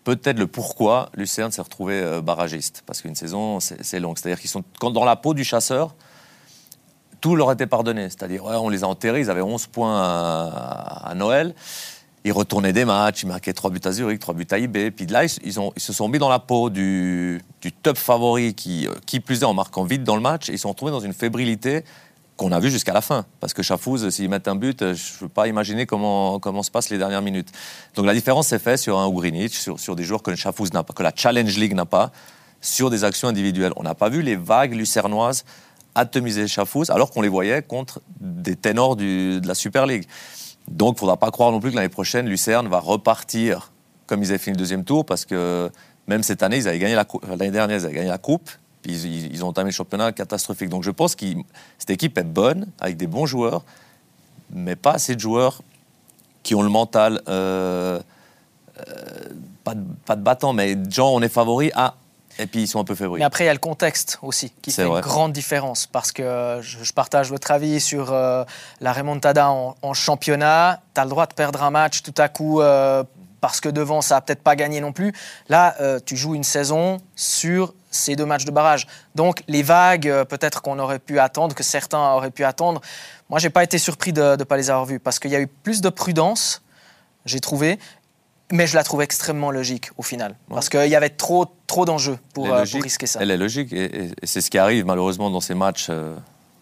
peut-être 0.03 0.37
le 0.37 0.45
pourquoi 0.45 1.09
Lucerne 1.15 1.51
s'est 1.51 1.63
retrouvé 1.63 1.95
euh, 1.95 2.21
barragiste, 2.21 2.83
parce 2.85 3.01
qu'une 3.01 3.15
saison 3.15 3.59
c'est 3.59 3.83
c'est 3.83 3.99
long. 3.99 4.13
C'est-à-dire 4.15 4.39
qu'ils 4.39 4.51
sont 4.51 4.63
dans 4.79 5.03
la 5.03 5.15
peau 5.15 5.33
du 5.33 5.43
chasseur. 5.43 5.95
Tout 7.23 7.37
leur 7.37 7.53
était 7.53 7.67
pardonné, 7.67 8.09
c'est-à-dire 8.09 8.43
on 8.43 8.67
les 8.67 8.83
a 8.83 8.87
enterrés, 8.89 9.21
ils 9.21 9.29
avaient 9.29 9.39
11 9.39 9.67
points 9.67 9.97
à- 9.97 11.13
Noël. 11.15 11.55
Ils 12.25 12.33
retournaient 12.33 12.73
des 12.73 12.83
matchs, 12.83 13.23
ils 13.23 13.27
marquaient 13.27 13.53
3 13.53 13.71
buts 13.71 13.79
à 13.85 13.93
Zurich, 13.93 14.19
3 14.19 14.33
buts 14.33 14.45
à 14.51 14.57
IB. 14.57 14.91
Puis 14.91 15.05
là, 15.05 15.23
ils, 15.23 15.53
se 15.53 15.93
sont 15.93 16.09
mis 16.09 16.19
dans 16.19 16.27
la 16.27 16.39
peau 16.39 16.69
du, 16.69 17.41
top 17.81 17.95
favori 17.95 18.53
qui, 18.55 18.89
euh, 18.89 18.91
qui 19.05 19.21
plus 19.21 19.41
est 19.41 19.45
en 19.45 19.53
marquant 19.53 19.85
vite 19.85 20.03
dans 20.03 20.17
le 20.17 20.21
match. 20.21 20.49
Et 20.49 20.51
ils 20.51 20.57
se 20.57 20.63
sont 20.63 20.71
retrouvés 20.71 20.91
dans 20.91 20.99
une 20.99 21.13
fébrilité 21.13 21.85
qu'on 22.35 22.51
a 22.51 22.59
vue 22.59 22.69
jusqu'à 22.69 22.91
la 22.91 22.99
fin. 22.99 23.23
Parce 23.39 23.53
que 23.53 23.63
Chafouz, 23.63 24.09
s'ils 24.09 24.27
mettent 24.27 24.49
un 24.49 24.55
but, 24.55 24.81
euh, 24.81 24.93
je 24.93 25.13
ne 25.13 25.19
peux 25.19 25.29
pas 25.29 25.47
imaginer 25.47 25.85
comment, 25.85 26.39
comment 26.39 26.61
se 26.61 26.71
passent 26.71 26.89
les 26.89 26.97
dernières 26.97 27.21
minutes. 27.21 27.53
Donc 27.95 28.05
la 28.05 28.13
différence 28.13 28.47
s'est 28.47 28.59
faite 28.59 28.79
sur 28.79 28.99
un 28.99 29.07
Ugrinic, 29.07 29.53
sur, 29.53 29.79
sur 29.79 29.95
des 29.95 30.03
joueurs 30.03 30.23
que 30.23 30.35
Chafouz 30.35 30.73
n'a 30.73 30.83
pas, 30.83 30.91
que 30.91 31.03
la 31.03 31.13
Challenge 31.15 31.57
League 31.57 31.73
n'a 31.73 31.85
pas, 31.85 32.11
sur 32.59 32.89
des 32.89 33.05
actions 33.05 33.29
individuelles. 33.29 33.71
On 33.77 33.83
n'a 33.83 33.95
pas 33.95 34.09
vu 34.09 34.21
les 34.21 34.35
vagues 34.35 34.73
lucernoises 34.73 35.45
atomiser 35.95 36.47
Chafouz, 36.47 36.89
alors 36.89 37.11
qu'on 37.11 37.21
les 37.21 37.29
voyait 37.29 37.61
contre 37.61 38.01
des 38.19 38.55
ténors 38.55 38.95
de 38.95 39.41
la 39.45 39.55
Super 39.55 39.85
League. 39.85 40.07
Donc, 40.67 40.93
il 40.93 40.95
ne 40.95 40.99
faudra 40.99 41.17
pas 41.17 41.31
croire 41.31 41.51
non 41.51 41.59
plus 41.59 41.71
que 41.71 41.75
l'année 41.75 41.89
prochaine, 41.89 42.27
Lucerne 42.27 42.67
va 42.67 42.79
repartir 42.79 43.71
comme 44.07 44.21
ils 44.21 44.29
avaient 44.29 44.37
fini 44.37 44.55
le 44.55 44.59
deuxième 44.59 44.83
tour, 44.83 45.05
parce 45.05 45.25
que 45.25 45.69
même 46.07 46.23
cette 46.23 46.43
année, 46.43 46.57
ils 46.57 46.67
avaient 46.67 46.79
gagné 46.79 46.95
la 46.95 47.05
l'année 47.29 47.51
dernière, 47.51 47.77
ils 47.77 47.85
avaient 47.85 47.95
gagné 47.95 48.09
la 48.09 48.17
coupe, 48.17 48.49
puis 48.81 48.93
ils, 48.93 49.43
ont 49.43 49.47
entamé 49.47 49.69
le 49.69 49.73
championnat 49.73 50.11
catastrophique. 50.11 50.69
Donc, 50.69 50.83
je 50.83 50.91
pense 50.91 51.15
que 51.15 51.25
cette 51.77 51.89
équipe 51.89 52.17
est 52.17 52.23
bonne, 52.23 52.67
avec 52.79 52.97
des 52.97 53.07
bons 53.07 53.25
joueurs, 53.25 53.63
mais 54.51 54.75
pas 54.75 54.91
assez 54.91 55.15
de 55.15 55.19
joueurs 55.19 55.61
qui 56.43 56.53
ont 56.55 56.61
le 56.61 56.69
mental, 56.69 57.21
euh, 57.29 57.99
euh, 58.87 59.29
pas, 59.63 59.75
de, 59.75 60.21
battant, 60.21 60.51
mais 60.51 60.77
genre 60.89 61.13
on 61.13 61.21
est 61.21 61.29
favori, 61.29 61.71
ah, 61.75 61.95
et 62.39 62.47
puis 62.47 62.63
ils 62.63 62.67
sont 62.67 62.79
un 62.79 62.83
peu 62.83 62.95
fébriles. 62.95 63.19
Mais 63.19 63.25
après, 63.25 63.43
il 63.43 63.47
y 63.47 63.49
a 63.49 63.53
le 63.53 63.59
contexte 63.59 64.19
aussi 64.21 64.51
qui 64.61 64.71
fait 64.71 64.83
vrai. 64.83 64.99
une 64.99 65.05
grande 65.05 65.33
différence. 65.33 65.87
Parce 65.87 66.11
que 66.11 66.23
euh, 66.23 66.61
je, 66.61 66.83
je 66.83 66.93
partage 66.93 67.29
votre 67.29 67.51
avis 67.51 67.79
sur 67.79 68.11
euh, 68.11 68.43
la 68.81 68.93
remontada 68.93 69.49
en, 69.49 69.75
en 69.81 69.93
championnat. 69.93 70.81
Tu 70.93 71.01
as 71.01 71.03
le 71.03 71.09
droit 71.09 71.25
de 71.25 71.33
perdre 71.33 71.63
un 71.63 71.71
match 71.71 72.01
tout 72.01 72.15
à 72.17 72.29
coup 72.29 72.61
euh, 72.61 73.03
parce 73.43 73.59
que 73.59 73.67
devant, 73.67 74.01
ça 74.01 74.15
n'a 74.15 74.21
peut-être 74.21 74.41
pas 74.41 74.55
gagné 74.55 74.79
non 74.79 74.93
plus. 74.93 75.13
Là, 75.49 75.75
euh, 75.81 75.99
tu 76.03 76.15
joues 76.15 76.33
une 76.33 76.45
saison 76.45 76.99
sur 77.15 77.73
ces 77.91 78.15
deux 78.15 78.25
matchs 78.25 78.45
de 78.45 78.51
barrage. 78.51 78.87
Donc, 79.15 79.43
les 79.49 79.63
vagues, 79.63 80.07
euh, 80.07 80.23
peut-être 80.23 80.61
qu'on 80.61 80.79
aurait 80.79 80.97
pu 80.99 81.19
attendre, 81.19 81.53
que 81.53 81.61
certains 81.61 82.13
auraient 82.13 82.31
pu 82.31 82.45
attendre. 82.45 82.79
Moi, 83.29 83.39
j'ai 83.39 83.49
pas 83.49 83.61
été 83.63 83.77
surpris 83.77 84.13
de 84.13 84.37
ne 84.37 84.43
pas 84.45 84.55
les 84.55 84.69
avoir 84.69 84.85
vus 84.85 84.99
parce 84.99 85.19
qu'il 85.19 85.29
y 85.31 85.35
a 85.35 85.41
eu 85.41 85.47
plus 85.47 85.81
de 85.81 85.89
prudence, 85.89 86.61
j'ai 87.25 87.41
trouvé. 87.41 87.79
Mais 88.53 88.67
je 88.67 88.75
la 88.75 88.83
trouve 88.83 89.01
extrêmement 89.01 89.49
logique 89.49 89.89
au 89.97 90.03
final. 90.03 90.35
Parce 90.47 90.69
qu'il 90.69 90.87
y 90.87 90.95
avait 90.95 91.09
trop, 91.09 91.45
trop 91.65 91.85
d'enjeux 91.85 92.19
pour, 92.35 92.45
euh, 92.45 92.63
pour 92.71 92.83
risquer 92.83 93.07
ça. 93.07 93.19
Elle 93.21 93.31
est 93.31 93.37
logique 93.37 93.73
et, 93.73 94.11
c'est 94.23 94.41
ce 94.41 94.49
qui 94.51 94.59
arrive 94.59 94.85
malheureusement 94.85 95.29
dans 95.31 95.41
ces 95.41 95.55
matchs. 95.55 95.87
euh, 95.89 96.15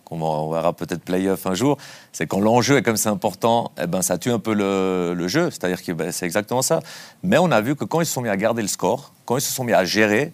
qu'on 0.05 0.51
verra 0.51 0.73
peut-être 0.73 1.03
play-off 1.03 1.45
un 1.45 1.53
jour, 1.53 1.77
c'est 2.11 2.27
quand 2.27 2.41
l'enjeu 2.41 2.75
est 2.77 2.81
comme 2.81 2.97
c'est 2.97 3.07
important, 3.09 3.71
eh 3.81 3.87
ben, 3.87 4.01
ça 4.01 4.17
tue 4.17 4.29
un 4.31 4.39
peu 4.39 4.53
le, 4.53 5.13
le 5.15 5.27
jeu. 5.29 5.49
C'est-à-dire 5.51 5.81
que 5.81 5.93
ben, 5.93 6.11
c'est 6.11 6.25
exactement 6.25 6.61
ça. 6.61 6.81
Mais 7.23 7.37
on 7.37 7.49
a 7.51 7.61
vu 7.61 7.75
que 7.77 7.85
quand 7.85 8.01
ils 8.01 8.05
se 8.05 8.13
sont 8.13 8.21
mis 8.21 8.27
à 8.29 8.35
garder 8.35 8.61
le 8.61 8.67
score, 8.67 9.13
quand 9.25 9.37
ils 9.37 9.41
se 9.41 9.53
sont 9.53 9.63
mis 9.63 9.71
à 9.73 9.85
gérer, 9.85 10.33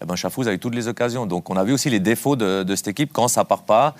eh 0.00 0.04
ben, 0.06 0.14
Chafouz 0.16 0.46
a 0.46 0.52
eu 0.52 0.58
toutes 0.60 0.76
les 0.76 0.86
occasions. 0.86 1.26
Donc 1.26 1.50
on 1.50 1.56
a 1.56 1.64
vu 1.64 1.72
aussi 1.72 1.90
les 1.90 1.98
défauts 2.00 2.36
de, 2.36 2.62
de 2.62 2.76
cette 2.76 2.86
équipe 2.88 3.12
quand 3.12 3.26
ça 3.28 3.44
part 3.44 3.62
pas. 3.62 3.94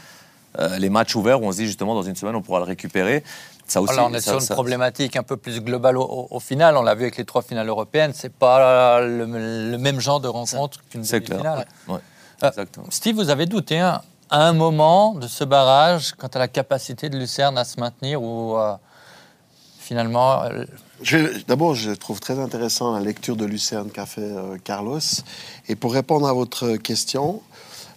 euh, 0.58 0.78
les 0.78 0.90
matchs 0.90 1.14
ouverts 1.16 1.42
on 1.42 1.50
se 1.52 1.58
dit 1.58 1.66
justement 1.66 1.94
dans 1.94 2.02
une 2.02 2.16
semaine 2.16 2.34
on 2.36 2.42
pourra 2.42 2.60
le 2.60 2.64
récupérer. 2.64 3.22
Ça 3.68 3.80
aussi, 3.82 3.94
Voilà, 3.94 4.08
on 4.08 4.14
est 4.14 4.20
ça- 4.20 4.30
sur 4.30 4.34
une 4.34 4.40
ça- 4.40 4.54
problématique 4.54 5.16
un 5.16 5.22
peu 5.24 5.36
plus 5.36 5.60
globale 5.60 5.96
au, 5.98 6.02
au- 6.04 6.28
au 6.30 6.40
final. 6.40 6.76
On 6.76 6.82
l'a 6.82 6.94
vu 6.94 7.02
avec 7.02 7.16
les 7.16 7.24
trois 7.24 7.42
finales 7.42 7.68
européennes. 7.68 8.12
C'est 8.14 8.32
pas 8.32 9.00
le, 9.00 9.24
le 9.70 9.78
même 9.78 9.98
genre 10.00 10.20
de 10.20 10.28
rencontre 10.28 10.80
qu'une 10.88 11.02
C'est 11.04 11.20
clair. 11.20 11.38
demi-finale. 11.38 11.66
Ouais, 11.88 11.98
Euh, 12.44 12.48
exactement. 12.48 12.86
Steve, 12.90 13.16
vous 13.16 13.28
avez 13.30 13.46
douté 13.46 13.78
hein, 13.80 14.02
à 14.30 14.46
un 14.46 14.52
moment 14.52 15.14
de 15.14 15.26
ce 15.26 15.42
barrage 15.44 16.12
quant 16.16 16.28
à 16.28 16.38
la 16.38 16.48
capacité 16.48 17.08
de 17.08 17.18
Lucerne 17.18 17.58
à 17.58 17.64
se 17.64 17.80
maintenir 17.80 18.22
ou 18.22 18.56
euh, 18.56 18.74
finalement 19.78 20.42
euh, 20.44 20.64
D'abord, 21.46 21.74
je 21.74 21.90
trouve 21.90 22.20
très 22.20 22.38
intéressant 22.38 22.94
la 22.94 23.00
lecture 23.00 23.36
de 23.36 23.44
Lucerne 23.44 23.90
qu'a 23.90 24.06
fait 24.06 24.22
euh, 24.22 24.56
Carlos. 24.64 24.98
Et 25.68 25.76
pour 25.76 25.92
répondre 25.92 26.26
à 26.26 26.32
votre 26.32 26.76
question, 26.76 27.42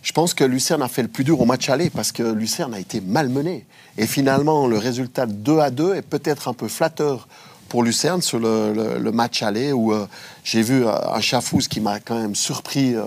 je 0.01 0.11
pense 0.13 0.33
que 0.33 0.43
Lucerne 0.43 0.81
a 0.81 0.87
fait 0.87 1.01
le 1.01 1.07
plus 1.07 1.23
dur 1.23 1.41
au 1.41 1.45
match 1.45 1.69
aller 1.69 1.89
parce 1.89 2.11
que 2.11 2.23
Lucerne 2.23 2.73
a 2.73 2.79
été 2.79 3.01
malmené. 3.01 3.65
Et 3.97 4.07
finalement, 4.07 4.67
le 4.67 4.77
résultat 4.77 5.25
de 5.25 5.33
2 5.33 5.59
à 5.59 5.71
2 5.71 5.95
est 5.95 6.01
peut-être 6.01 6.47
un 6.47 6.53
peu 6.53 6.67
flatteur 6.67 7.27
pour 7.67 7.83
Lucerne 7.83 8.21
sur 8.21 8.39
le, 8.39 9.11
match 9.11 9.43
aller 9.43 9.71
où 9.71 9.93
euh, 9.93 10.07
j'ai 10.43 10.61
vu 10.61 10.85
euh, 10.85 10.91
un 11.13 11.21
Chafouz 11.21 11.67
qui 11.67 11.81
m'a 11.81 11.99
quand 11.99 12.19
même 12.19 12.35
surpris 12.35 12.95
euh, 12.95 13.03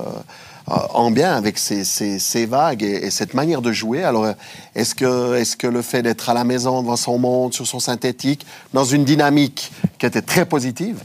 en 0.66 1.10
bien 1.10 1.34
avec 1.34 1.58
ses, 1.58 2.46
vagues 2.46 2.84
et, 2.84 3.06
et 3.06 3.10
cette 3.10 3.34
manière 3.34 3.62
de 3.62 3.72
jouer. 3.72 4.04
Alors, 4.04 4.28
est-ce 4.74 4.94
que, 4.94 5.56
que 5.56 5.66
le 5.66 5.82
fait 5.82 6.02
d'être 6.02 6.30
à 6.30 6.34
la 6.34 6.44
maison 6.44 6.82
devant 6.82 6.96
son 6.96 7.18
monde, 7.18 7.52
sur 7.52 7.66
son 7.66 7.80
synthétique, 7.80 8.46
dans 8.72 8.84
une 8.84 9.04
dynamique 9.04 9.72
qui 9.98 10.06
était 10.06 10.22
très 10.22 10.46
positive, 10.46 11.02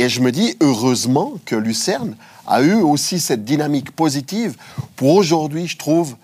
et 0.00 0.08
je 0.08 0.22
me 0.22 0.32
dis 0.32 0.56
heureusement 0.62 1.34
que 1.44 1.54
Lucerne 1.54 2.16
a 2.46 2.62
eu 2.62 2.76
aussi 2.76 3.20
cette 3.20 3.44
dynamique 3.44 3.90
positive 3.90 4.56
pour 4.96 5.14
aujourd'hui, 5.14 5.68
je 5.68 5.76
trouve, 5.76 6.16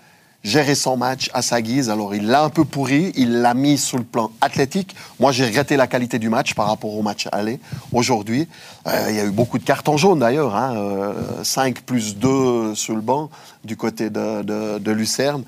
gérer 0.43 0.73
son 0.73 0.97
match 0.97 1.29
à 1.35 1.43
sa 1.43 1.61
guise. 1.61 1.91
Alors, 1.91 2.15
il 2.15 2.25
l'a 2.25 2.43
un 2.43 2.49
peu 2.49 2.65
pourri, 2.65 3.11
il 3.15 3.41
l'a 3.41 3.53
mis 3.53 3.77
sur 3.77 3.99
le 3.99 4.03
plan 4.03 4.31
athlétique. 4.41 4.95
Moi, 5.19 5.31
j'ai 5.31 5.45
regretté 5.45 5.77
la 5.77 5.85
qualité 5.85 6.17
du 6.17 6.27
match 6.27 6.55
par 6.55 6.67
rapport 6.67 6.95
au 6.95 7.03
match 7.03 7.27
aller 7.31 7.59
aujourd'hui. 7.93 8.47
Euh, 8.87 9.05
il 9.09 9.15
y 9.15 9.19
a 9.19 9.25
eu 9.25 9.31
beaucoup 9.31 9.59
de 9.59 9.63
cartons 9.63 9.97
jaunes 9.97 10.19
d'ailleurs, 10.19 10.55
hein, 10.55 10.75
euh, 10.75 11.43
5 11.43 11.81
plus 11.81 12.15
2 12.17 12.73
sur 12.73 12.95
le 12.95 13.01
banc 13.01 13.29
du 13.63 13.77
côté 13.77 14.09
de, 14.09 14.41
de, 14.41 14.79
de 14.79 14.91
Lucerne. 14.91 15.43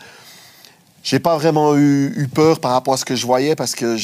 J'ai 1.02 1.20
pas 1.20 1.36
vraiment 1.36 1.76
eu, 1.76 2.14
eu 2.16 2.28
peur 2.28 2.60
par 2.60 2.74
rapport 2.74 2.94
à 2.94 2.98
ce 2.98 3.06
que 3.06 3.16
je 3.16 3.26
voyais 3.26 3.56
parce 3.56 3.74
que 3.74 3.98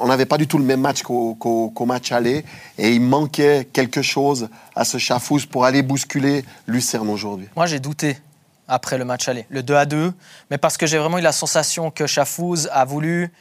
on 0.00 0.06
n'avait 0.06 0.26
pas 0.26 0.38
du 0.38 0.48
tout 0.48 0.58
le 0.58 0.64
même 0.64 0.80
match 0.80 1.02
qu'au 1.02 1.86
match 1.86 2.10
aller 2.10 2.44
et 2.78 2.90
il 2.90 3.00
manquait 3.00 3.68
quelque 3.72 4.02
chose 4.02 4.48
à 4.74 4.84
ce 4.84 4.98
Chafouz 4.98 5.46
pour 5.46 5.64
aller 5.64 5.82
bousculer 5.82 6.44
Lucerne 6.66 7.08
aujourd'hui. 7.10 7.48
Moi, 7.54 7.66
j'ai 7.66 7.78
douté 7.80 8.18
après 8.66 8.98
le 8.98 9.04
match 9.04 9.28
aller, 9.28 9.46
le 9.50 9.62
2 9.62 9.74
à 9.74 9.84
2, 9.84 10.12
mais 10.50 10.58
parce 10.58 10.76
que 10.76 10.86
j'ai 10.86 10.96
vraiment 10.96 11.18
eu 11.18 11.22
la 11.22 11.32
sensation 11.32 11.90
que 11.90 12.06
Chafouz 12.06 12.68
a 12.72 12.84
voulu 12.84 13.32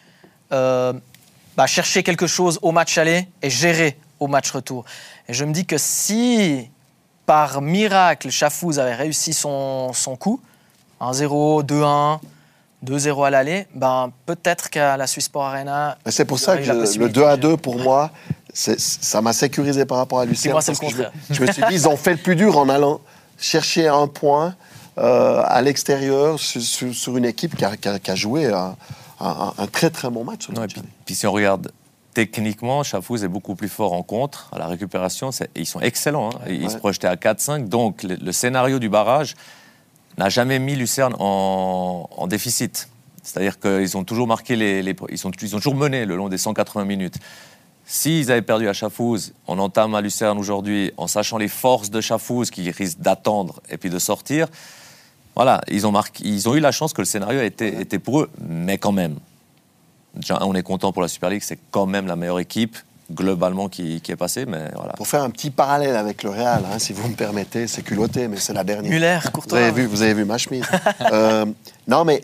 euh, 0.52 0.94
bah, 1.56 1.66
chercher 1.66 2.04
quelque 2.04 2.28
chose 2.28 2.60
au 2.62 2.72
match 2.72 2.98
aller 2.98 3.28
et 3.42 3.50
gérer 3.50 3.98
au 4.20 4.28
match 4.28 4.52
retour. 4.52 4.86
Et 5.28 5.34
je 5.34 5.46
me 5.46 5.54
dis 5.54 5.66
que 5.66 5.78
si, 5.78 6.70
par 7.26 7.62
miracle, 7.62 8.30
Chafouz 8.32 8.80
avait 8.80 8.96
réussi 8.96 9.34
son, 9.34 9.94
son 9.94 10.18
coup, 10.18 10.42
1-0, 11.00 11.64
2-1, 11.64 12.20
2-0 12.86 13.26
à 13.26 13.30
l'aller, 13.30 13.68
ben, 13.76 14.12
peut-être 14.26 14.70
qu'à 14.70 14.96
la 14.98 15.08
Suisse 15.08 15.26
Sport 15.26 15.44
Arena... 15.46 15.98
Mais 16.06 16.12
C'est 16.12 16.26
pour 16.26 16.40
ça 16.40 16.58
que 16.58 16.64
je- 16.64 16.72
le 16.72 16.80
possibilité 16.80 17.14
2 17.14 17.24
à 17.26 17.36
de- 17.38 17.42
2 17.42 17.58
pour 17.58 17.78
moi, 17.80 18.12
c'est- 18.54 18.80
ça 18.80 19.22
m'a 19.22 19.34
sécurisé 19.34 19.86
par 19.86 19.98
rapport 19.98 20.20
à 20.20 20.26
Lucerne. 20.26 20.54
moi, 20.54 20.62
c'est 20.62 20.72
le 20.72 20.78
que 20.80 20.86
je 20.90 20.98
me- 20.98 21.04
contraire. 21.04 21.12
Je 21.30 21.42
me 21.42 21.52
suis 21.52 21.62
dit, 21.64 21.68
ils 21.74 21.88
ont 21.88 21.98
fait 21.98 22.12
le 22.12 22.18
plus 22.18 22.36
dur 22.36 22.58
en 22.58 22.70
allant 22.70 23.02
chercher 23.38 23.88
un 23.88 24.08
point 24.08 24.56
euh, 24.98 25.42
à 25.46 25.62
l'extérieur 25.62 26.38
sur, 26.40 26.62
sur- 26.62 26.94
sur 26.94 27.16
une 27.16 27.24
équipe 27.26 27.56
qui 27.56 27.64
a, 27.64 27.78
qui 27.78 27.88
a- 27.88 28.00
qui 28.00 28.12
a 28.12 28.16
joué 28.16 28.48
un, 28.48 28.76
un- 29.22 29.54
un 29.58 29.68
très 29.68 29.90
très 29.90 30.10
bon 30.10 30.26
match. 30.26 30.50
Non, 30.50 30.64
et 30.66 30.68
puis, 31.06 31.16
si 31.16 31.26
on 31.26 31.32
regarde 31.32 31.72
techniquement, 32.14 32.84
Chafouz 32.84 33.24
est 33.24 33.30
beaucoup 33.30 33.56
plus 33.56 33.70
fort 33.70 33.94
en 33.94 34.04
contre, 34.04 34.50
à 34.52 34.60
la 34.60 34.68
récupération. 34.68 35.32
c'est- 35.32 35.50
Ils 35.56 35.66
sont 35.66 35.80
excellents. 35.80 36.30
hein. 36.32 36.40
Ils 36.50 36.64
Ouais. 36.64 36.70
se 36.70 36.76
projetaient 36.78 37.08
à 37.08 37.16
4-5. 37.16 37.70
Donc, 37.70 38.04
le, 38.04 38.16
le 38.16 38.32
scénario 38.34 38.78
du 38.80 38.90
barrage 38.90 39.36
n'a 40.20 40.30
jamais 40.30 40.60
mis 40.60 40.76
Lucerne 40.76 41.16
en, 41.20 42.08
en 42.16 42.28
déficit. 42.28 42.90
C'est-à-dire 43.24 43.60
qu'ils 43.60 43.98
ont 43.98 44.04
toujours 44.04 44.28
marqué 44.28 44.56
les, 44.56 44.82
les- 44.84 44.96
ils, 45.10 45.18
sont, 45.18 45.32
ils 45.42 45.56
ont 45.56 45.60
toujours 45.60 45.76
mené 45.76 46.06
le 46.06 46.16
long 46.16 46.30
des 46.30 46.38
180 46.38 46.86
minutes. 46.86 47.16
S'ils 47.86 48.32
avaient 48.32 48.44
perdu 48.44 48.68
à 48.70 48.74
Chafouz, 48.74 49.34
on 49.48 49.58
entame 49.58 49.96
à 49.96 50.02
Lucerne 50.02 50.38
aujourd'hui 50.38 50.92
en 50.98 51.08
sachant 51.08 51.38
les 51.38 51.48
forces 51.48 51.90
de 51.90 52.02
Chafouz 52.02 52.52
qui 52.52 52.70
risquent 52.70 53.00
d'attendre 53.00 53.62
et 53.70 53.78
puis 53.78 53.90
de 53.90 53.98
sortir. 53.98 54.48
Voilà, 55.36 55.62
ils 55.70 55.88
ont, 55.88 55.92
marqué, 55.92 56.24
ils 56.28 56.48
ont 56.50 56.56
eu 56.56 56.60
la 56.60 56.72
chance 56.72 56.94
que 56.94 57.02
le 57.02 57.06
scénario 57.06 57.42
était, 57.42 57.82
était 57.82 57.98
pour 58.00 58.22
eux, 58.22 58.30
mais 58.48 58.78
quand 58.78 58.92
même. 58.92 59.18
Déjà, 60.16 60.38
on 60.42 60.54
est 60.54 60.64
content 60.64 60.92
pour 60.92 61.02
la 61.02 61.08
Super 61.08 61.30
League, 61.30 61.44
c'est 61.44 61.60
quand 61.72 61.86
même 61.86 62.08
la 62.08 62.16
meilleure 62.16 62.40
équipe 62.40 62.78
globalement 63.12 63.70
qui, 63.70 64.02
qui 64.02 64.12
est 64.12 64.16
passée, 64.16 64.46
mais 64.46 64.70
voilà. 64.76 64.94
Pour 64.94 65.08
faire 65.08 65.24
un 65.24 65.30
petit 65.30 65.50
parallèle 65.50 65.96
avec 65.96 66.24
le 66.24 66.30
Real, 66.30 66.64
hein, 66.66 66.80
si 66.80 66.94
vous 66.94 67.08
me 67.08 67.16
permettez, 67.16 67.68
c'est 67.68 67.82
culotté, 67.82 68.28
mais 68.28 68.38
c'est 68.38 68.54
la 68.54 68.64
dernière. 68.64 68.92
Muller, 68.92 69.20
Vous 69.24 69.32
Courtois... 69.32 69.60
avez 69.60 69.72
vu, 69.72 69.86
vous 69.88 70.02
avez 70.02 70.14
vu 70.14 70.26
ma 70.26 70.38
chemise. 70.38 70.66
Euh, 71.12 71.46
non, 71.88 72.06
mais 72.06 72.24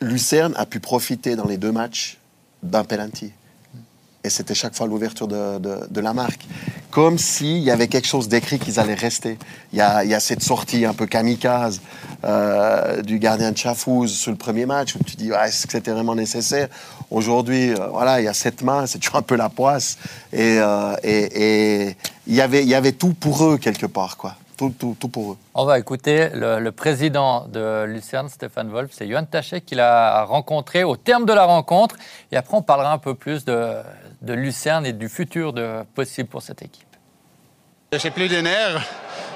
Lucerne 0.00 0.54
a 0.56 0.66
pu 0.66 0.80
profiter 0.80 1.36
dans 1.36 1.46
les 1.46 1.56
deux 1.56 1.70
matchs 1.72 2.18
d'un 2.62 2.84
penalty. 2.84 3.32
Et 4.22 4.28
c'était 4.28 4.54
chaque 4.54 4.74
fois 4.74 4.86
l'ouverture 4.86 5.28
de, 5.28 6.00
la 6.00 6.12
marque. 6.12 6.46
Comme 6.90 7.18
s'il 7.18 7.58
y 7.58 7.70
avait 7.70 7.88
quelque 7.88 8.06
chose 8.06 8.28
d'écrit 8.28 8.58
qu'ils 8.58 8.78
allaient 8.78 8.94
rester. 8.94 9.38
Il 9.72 9.78
y 9.78 9.82
a, 9.82 10.20
cette 10.20 10.42
sortie 10.42 10.84
un 10.84 10.92
peu 10.92 11.06
kamikaze 11.06 11.80
euh, 12.24 13.00
du 13.00 13.18
gardien 13.18 13.52
de 13.52 13.56
Chafouz 13.56 14.12
sur 14.12 14.30
le 14.30 14.36
premier 14.36 14.66
match 14.66 14.94
où 14.94 15.02
tu 15.02 15.16
dis 15.16 15.30
est-ce 15.30 15.66
que 15.66 15.72
c'était 15.72 15.92
vraiment 15.92 16.14
nécessaire? 16.14 16.68
Aujourd'hui, 17.10 17.70
euh, 17.70 17.86
voilà, 17.86 18.20
il 18.20 18.24
y 18.24 18.28
a 18.28 18.34
cette 18.34 18.62
main, 18.62 18.86
c'est 18.86 18.98
toujours 18.98 19.16
un 19.16 19.22
peu 19.22 19.36
la 19.36 19.48
poisse. 19.48 19.96
Et, 20.32 20.58
euh, 20.58 20.94
il 22.26 22.34
y 22.34 22.40
avait, 22.42 22.64
y 22.64 22.74
avait 22.74 22.92
tout 22.92 23.14
pour 23.14 23.44
eux 23.44 23.56
quelque 23.56 23.86
part, 23.86 24.16
quoi. 24.16 24.34
Tout, 24.58 24.74
tout, 24.78 24.94
tout 25.00 25.08
pour 25.08 25.32
eux. 25.32 25.36
On 25.54 25.64
va 25.64 25.78
écouter 25.78 26.28
le, 26.34 26.68
président 26.70 27.46
de 27.48 27.84
Lucerne, 27.84 28.28
Stéphane 28.28 28.68
Wolf. 28.68 28.90
C'est 28.92 29.08
Johan 29.08 29.24
Tachet 29.24 29.62
qui 29.62 29.74
l'a 29.74 30.24
rencontré 30.24 30.84
au 30.84 30.96
terme 30.96 31.24
de 31.24 31.32
la 31.32 31.46
rencontre. 31.46 31.96
Et 32.30 32.36
après, 32.36 32.58
on 32.58 32.62
parlera 32.62 32.92
un 32.92 32.98
peu 32.98 33.14
plus 33.14 33.46
de, 33.46 33.76
de 34.22 34.32
Lucerne 34.32 34.86
et 34.86 34.92
du 34.92 35.08
futur 35.08 35.52
de, 35.52 35.82
possible 35.94 36.28
pour 36.28 36.42
cette 36.42 36.62
équipe. 36.62 36.86
J'ai 37.92 38.10
plus 38.10 38.28
de 38.28 38.36
nerfs, 38.36 38.86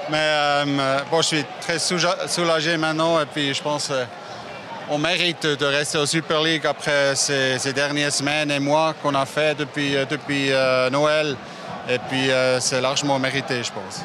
mais 0.09 0.17
euh, 0.17 0.99
bon, 1.11 1.21
je 1.21 1.27
suis 1.27 1.45
très 1.61 1.77
soulagé 1.79 2.77
maintenant 2.77 3.19
et 3.19 3.25
puis 3.25 3.53
je 3.53 3.61
pense 3.61 3.91
qu'on 4.87 4.97
mérite 4.97 5.45
de 5.45 5.65
rester 5.65 5.97
au 5.97 6.05
Super 6.05 6.41
League 6.41 6.65
après 6.65 7.15
ces, 7.15 7.59
ces 7.59 7.73
dernières 7.73 8.11
semaines 8.11 8.51
et 8.51 8.59
mois 8.59 8.93
qu'on 9.01 9.15
a 9.15 9.25
fait 9.25 9.57
depuis, 9.57 9.95
euh, 9.95 10.05
depuis 10.05 10.51
euh, 10.51 10.89
Noël. 10.89 11.35
Et 11.89 11.99
puis 11.99 12.31
euh, 12.31 12.59
c'est 12.59 12.81
largement 12.81 13.19
mérité, 13.19 13.63
je 13.63 13.71
pense. 13.71 14.03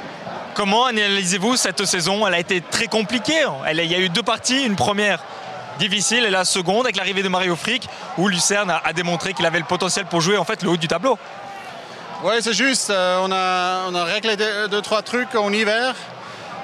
Comment 0.54 0.86
analysez-vous 0.86 1.56
cette 1.56 1.84
saison? 1.84 2.26
Elle 2.26 2.34
a 2.34 2.40
été 2.40 2.60
très 2.60 2.86
compliquée. 2.86 3.44
Il 3.70 3.84
y 3.84 3.94
a 3.94 3.98
eu 3.98 4.08
deux 4.08 4.22
parties. 4.22 4.64
Une 4.64 4.76
première 4.76 5.22
difficile 5.80 6.24
et 6.24 6.30
la 6.30 6.44
seconde 6.44 6.84
avec 6.84 6.96
l'arrivée 6.96 7.22
de 7.22 7.28
Mario 7.28 7.56
Frick 7.56 7.88
où 8.18 8.28
Lucerne 8.28 8.70
a, 8.70 8.92
démontré 8.92 9.32
qu'il 9.32 9.46
avait 9.46 9.58
le 9.58 9.64
potentiel 9.64 10.04
pour 10.06 10.20
jouer 10.20 10.36
en 10.36 10.44
fait 10.44 10.62
le 10.62 10.68
haut 10.68 10.76
du 10.76 10.86
tableau. 10.86 11.18
Oui, 12.22 12.34
c'est 12.40 12.52
juste. 12.52 12.90
euh, 12.90 13.18
on, 13.24 13.32
a, 13.32 13.88
on 13.88 13.94
a 13.94 14.04
réglé 14.04 14.36
deux, 14.36 14.68
deux, 14.68 14.82
trois 14.82 15.02
trucs 15.02 15.34
en 15.34 15.50
hiver. 15.52 15.94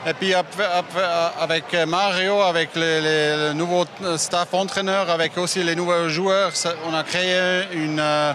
Et 0.06 0.12
puis 0.14 0.32
avec 0.34 1.64
Mario, 1.88 2.40
avec 2.42 2.70
le 2.76 3.52
nouveau 3.54 3.86
staff 4.16 4.54
entraîneur, 4.54 5.10
avec 5.10 5.36
aussi 5.36 5.64
les 5.64 5.74
nouveaux 5.74 6.08
joueurs, 6.08 6.52
on 6.88 6.94
a 6.94 7.02
créé 7.02 7.62
une, 7.72 7.98
euh, 7.98 8.32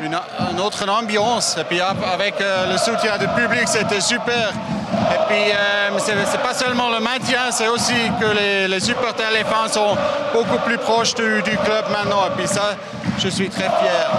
une, 0.00 0.60
autre 0.60 0.88
ambiance. 0.88 1.56
Et 1.58 1.64
puis 1.64 1.80
avec 1.80 2.40
euh, 2.40 2.72
le 2.72 2.78
soutien 2.78 3.18
du 3.18 3.28
public, 3.28 3.66
c'était 3.66 4.00
super. 4.00 4.52
Et 4.52 5.18
puis 5.28 5.52
euh, 5.52 5.98
c'est 5.98 6.42
pas 6.42 6.54
seulement 6.54 6.88
le 6.90 7.00
maintien, 7.00 7.50
c'est 7.50 7.68
aussi 7.68 7.94
que 8.20 8.26
les, 8.26 8.68
les 8.68 8.80
supporters, 8.80 9.30
les 9.30 9.44
fans 9.44 9.68
sont 9.68 9.96
beaucoup 10.32 10.58
plus 10.64 10.78
proches 10.78 11.14
du, 11.14 11.42
du 11.42 11.56
club 11.58 11.84
maintenant. 11.90 12.26
Et 12.26 12.36
puis 12.36 12.46
ça, 12.46 12.74
je 13.18 13.28
suis 13.28 13.48
très 13.48 13.64
fier. 13.64 14.10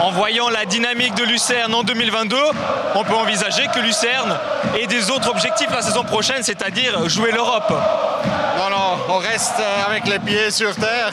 En 0.00 0.10
voyant 0.10 0.48
la 0.50 0.64
dynamique 0.64 1.14
de 1.14 1.24
Lucerne 1.24 1.74
en 1.74 1.82
2022, 1.82 2.36
on 2.94 3.04
peut 3.04 3.14
envisager 3.14 3.66
que 3.68 3.80
Lucerne 3.80 4.36
ait 4.78 4.86
des 4.86 5.10
autres 5.10 5.30
objectifs 5.30 5.70
la 5.70 5.82
saison 5.82 6.04
prochaine, 6.04 6.42
c'est-à-dire 6.42 7.08
jouer 7.08 7.30
l'Europe. 7.32 7.72
On 9.08 9.18
reste 9.18 9.60
avec 9.86 10.06
les 10.06 10.18
pieds 10.18 10.50
sur 10.50 10.74
terre. 10.74 11.12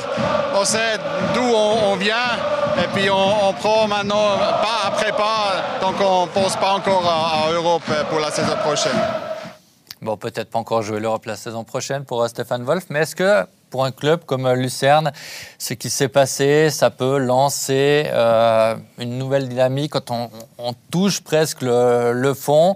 On 0.55 0.63
sait 0.63 0.97
d'où 1.33 1.41
on, 1.41 1.95
vient 1.95 2.37
et 2.77 2.87
puis 2.93 3.09
on, 3.09 3.53
prend 3.53 3.87
maintenant 3.87 4.37
pas 4.37 4.87
après 4.87 5.11
pas. 5.11 5.79
Donc 5.81 5.95
on 5.99 6.25
ne 6.25 6.31
pense 6.31 6.55
pas 6.55 6.73
encore 6.73 7.05
à, 7.05 7.51
Europe 7.51 7.83
pour 8.09 8.19
la 8.19 8.31
saison 8.31 8.55
prochaine. 8.63 8.99
Bon, 10.01 10.17
peut-être 10.17 10.49
pas 10.49 10.59
encore 10.59 10.81
jouer 10.81 10.99
l'Europe 10.99 11.25
la 11.25 11.35
saison 11.35 11.63
prochaine 11.63 12.05
pour 12.05 12.27
Stéphane 12.27 12.63
Wolf, 12.63 12.85
mais 12.89 13.01
est-ce 13.01 13.15
que 13.15 13.45
pour 13.69 13.85
un 13.85 13.91
club 13.91 14.25
comme 14.25 14.49
Lucerne, 14.51 15.11
ce 15.59 15.73
qui 15.73 15.89
s'est 15.89 16.09
passé, 16.09 16.69
ça 16.69 16.89
peut 16.89 17.17
lancer 17.17 18.05
euh, 18.07 18.75
une 18.97 19.17
nouvelle 19.17 19.47
dynamique 19.47 19.91
quand 19.91 20.11
on, 20.11 20.73
touche 20.91 21.21
presque 21.21 21.61
le, 21.61 22.33
fond, 22.33 22.75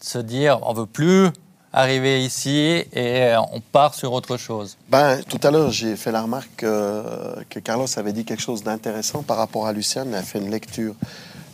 se 0.00 0.18
dire 0.18 0.58
on 0.62 0.72
veut 0.72 0.86
plus 0.86 1.30
arriver 1.72 2.22
ici 2.24 2.84
et 2.92 3.34
on 3.52 3.60
part 3.60 3.94
sur 3.94 4.12
autre 4.12 4.36
chose. 4.36 4.76
Ben, 4.88 5.20
tout 5.28 5.40
à 5.42 5.50
l'heure, 5.50 5.70
j'ai 5.70 5.96
fait 5.96 6.12
la 6.12 6.22
remarque 6.22 6.56
que 6.56 7.58
Carlos 7.62 7.86
avait 7.96 8.12
dit 8.12 8.24
quelque 8.24 8.42
chose 8.42 8.62
d'intéressant 8.62 9.22
par 9.22 9.36
rapport 9.36 9.66
à 9.66 9.72
Lucerne. 9.72 10.08
Il 10.10 10.14
a 10.14 10.22
fait 10.22 10.38
une 10.38 10.50
lecture 10.50 10.94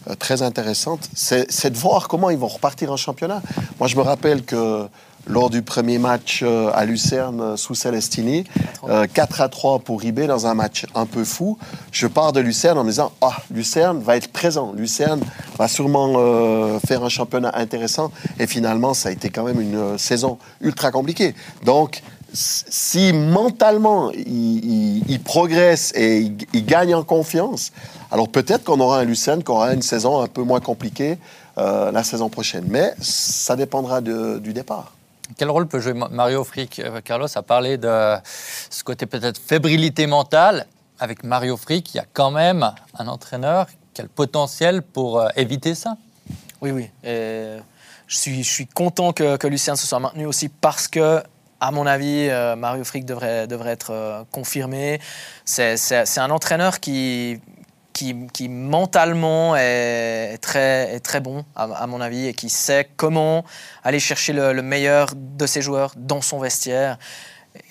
euh, 0.08 0.14
très 0.14 0.42
intéressante. 0.42 1.08
C'est 1.14 1.70
de 1.70 1.76
voir 1.76 2.08
comment 2.08 2.30
ils 2.30 2.38
vont 2.38 2.48
repartir 2.48 2.92
en 2.92 2.96
championnat. 2.96 3.42
Moi, 3.78 3.88
je 3.88 3.96
me 3.96 4.02
rappelle 4.02 4.44
que 4.44 4.86
lors 5.28 5.50
du 5.50 5.62
premier 5.62 5.98
match 5.98 6.40
euh, 6.42 6.70
à 6.74 6.84
Lucerne 6.84 7.40
euh, 7.40 7.56
sous 7.56 7.74
Celestini. 7.74 8.44
4 9.12 9.40
euh, 9.40 9.44
à 9.44 9.48
3 9.48 9.80
pour 9.80 10.00
Ribé 10.00 10.26
dans 10.26 10.46
un 10.46 10.54
match 10.54 10.86
un 10.94 11.06
peu 11.06 11.24
fou. 11.24 11.58
Je 11.92 12.06
pars 12.06 12.32
de 12.32 12.40
Lucerne 12.40 12.78
en 12.78 12.84
me 12.84 12.90
disant 12.90 13.12
Ah, 13.20 13.36
Lucerne 13.50 14.00
va 14.00 14.16
être 14.16 14.32
présent. 14.32 14.72
Lucerne 14.72 15.20
va 15.58 15.68
sûrement 15.68 16.78
faire 16.86 17.04
un 17.04 17.08
championnat 17.08 17.50
intéressant. 17.54 18.10
Et 18.38 18.46
finalement, 18.46 18.94
ça 18.94 19.10
a 19.10 19.12
été 19.12 19.28
quand 19.28 19.44
même 19.44 19.60
une 19.60 19.98
saison 19.98 20.38
ultra 20.60 20.90
compliquée. 20.90 21.34
Donc, 21.64 22.02
si 22.32 23.12
mentalement 23.12 24.10
il, 24.12 25.20
progresse 25.24 25.92
et 25.94 26.30
il, 26.52 26.64
gagne 26.64 26.94
en 26.94 27.02
confiance, 27.02 27.72
alors 28.10 28.28
peut-être 28.28 28.64
qu'on 28.64 28.80
aura 28.80 29.00
un 29.00 29.04
Lucerne 29.04 29.42
qui 29.42 29.50
aura 29.50 29.72
une 29.74 29.82
saison 29.82 30.20
un 30.20 30.28
peu 30.28 30.42
moins 30.42 30.60
compliquée 30.60 31.18
la 31.56 32.04
saison 32.04 32.28
prochaine. 32.28 32.64
Mais 32.68 32.94
ça 33.00 33.56
dépendra 33.56 34.00
du 34.00 34.52
départ. 34.52 34.97
Quel 35.38 35.50
rôle 35.50 35.68
peut 35.68 35.78
jouer 35.78 35.94
Mario 35.94 36.42
Frick 36.42 36.80
euh, 36.80 37.00
Carlos 37.00 37.28
a 37.32 37.42
parlé 37.42 37.78
de 37.78 38.16
ce 38.70 38.82
côté 38.82 39.06
peut-être 39.06 39.38
fébrilité 39.38 40.08
mentale? 40.08 40.66
Avec 40.98 41.22
Mario 41.22 41.56
Frick, 41.56 41.94
il 41.94 41.98
y 41.98 42.00
a 42.00 42.06
quand 42.12 42.32
même 42.32 42.68
un 42.98 43.06
entraîneur 43.06 43.68
qui 43.94 44.00
a 44.00 44.04
le 44.04 44.10
potentiel 44.10 44.82
pour 44.82 45.20
euh, 45.20 45.28
éviter 45.36 45.76
ça? 45.76 45.96
Oui, 46.60 46.72
oui. 46.72 46.90
je, 47.04 47.60
suis, 48.08 48.42
je 48.42 48.50
suis 48.50 48.66
content 48.66 49.12
que, 49.12 49.46
Lucien 49.46 49.76
se 49.76 49.86
soit 49.86 50.00
maintenu 50.00 50.26
aussi 50.26 50.48
parce 50.48 50.88
que 50.88 51.22
à 51.60 51.70
mon 51.70 51.86
avis, 51.86 52.28
euh, 52.28 52.56
Mario 52.56 52.82
Frick 52.82 53.04
devrait, 53.04 53.46
devrait 53.46 53.70
être 53.70 54.26
confirmé. 54.32 55.00
C'est 55.44 56.18
un 56.18 56.30
entraîneur 56.30 56.80
qui, 56.80 57.40
qui, 58.32 58.48
mentalement 58.48 59.56
est, 59.56 60.38
très, 60.38 60.94
est 60.94 61.00
très 61.00 61.20
bon, 61.20 61.44
à, 61.56 61.86
mon 61.86 62.00
avis, 62.00 62.26
et 62.26 62.34
qui 62.34 62.48
sait 62.48 62.88
comment 62.96 63.44
aller 63.82 64.00
chercher 64.00 64.32
le, 64.32 64.62
meilleur 64.62 65.10
de 65.14 65.46
ses 65.46 65.62
joueurs 65.62 65.92
dans 65.96 66.20
son 66.20 66.38
vestiaire. 66.38 66.98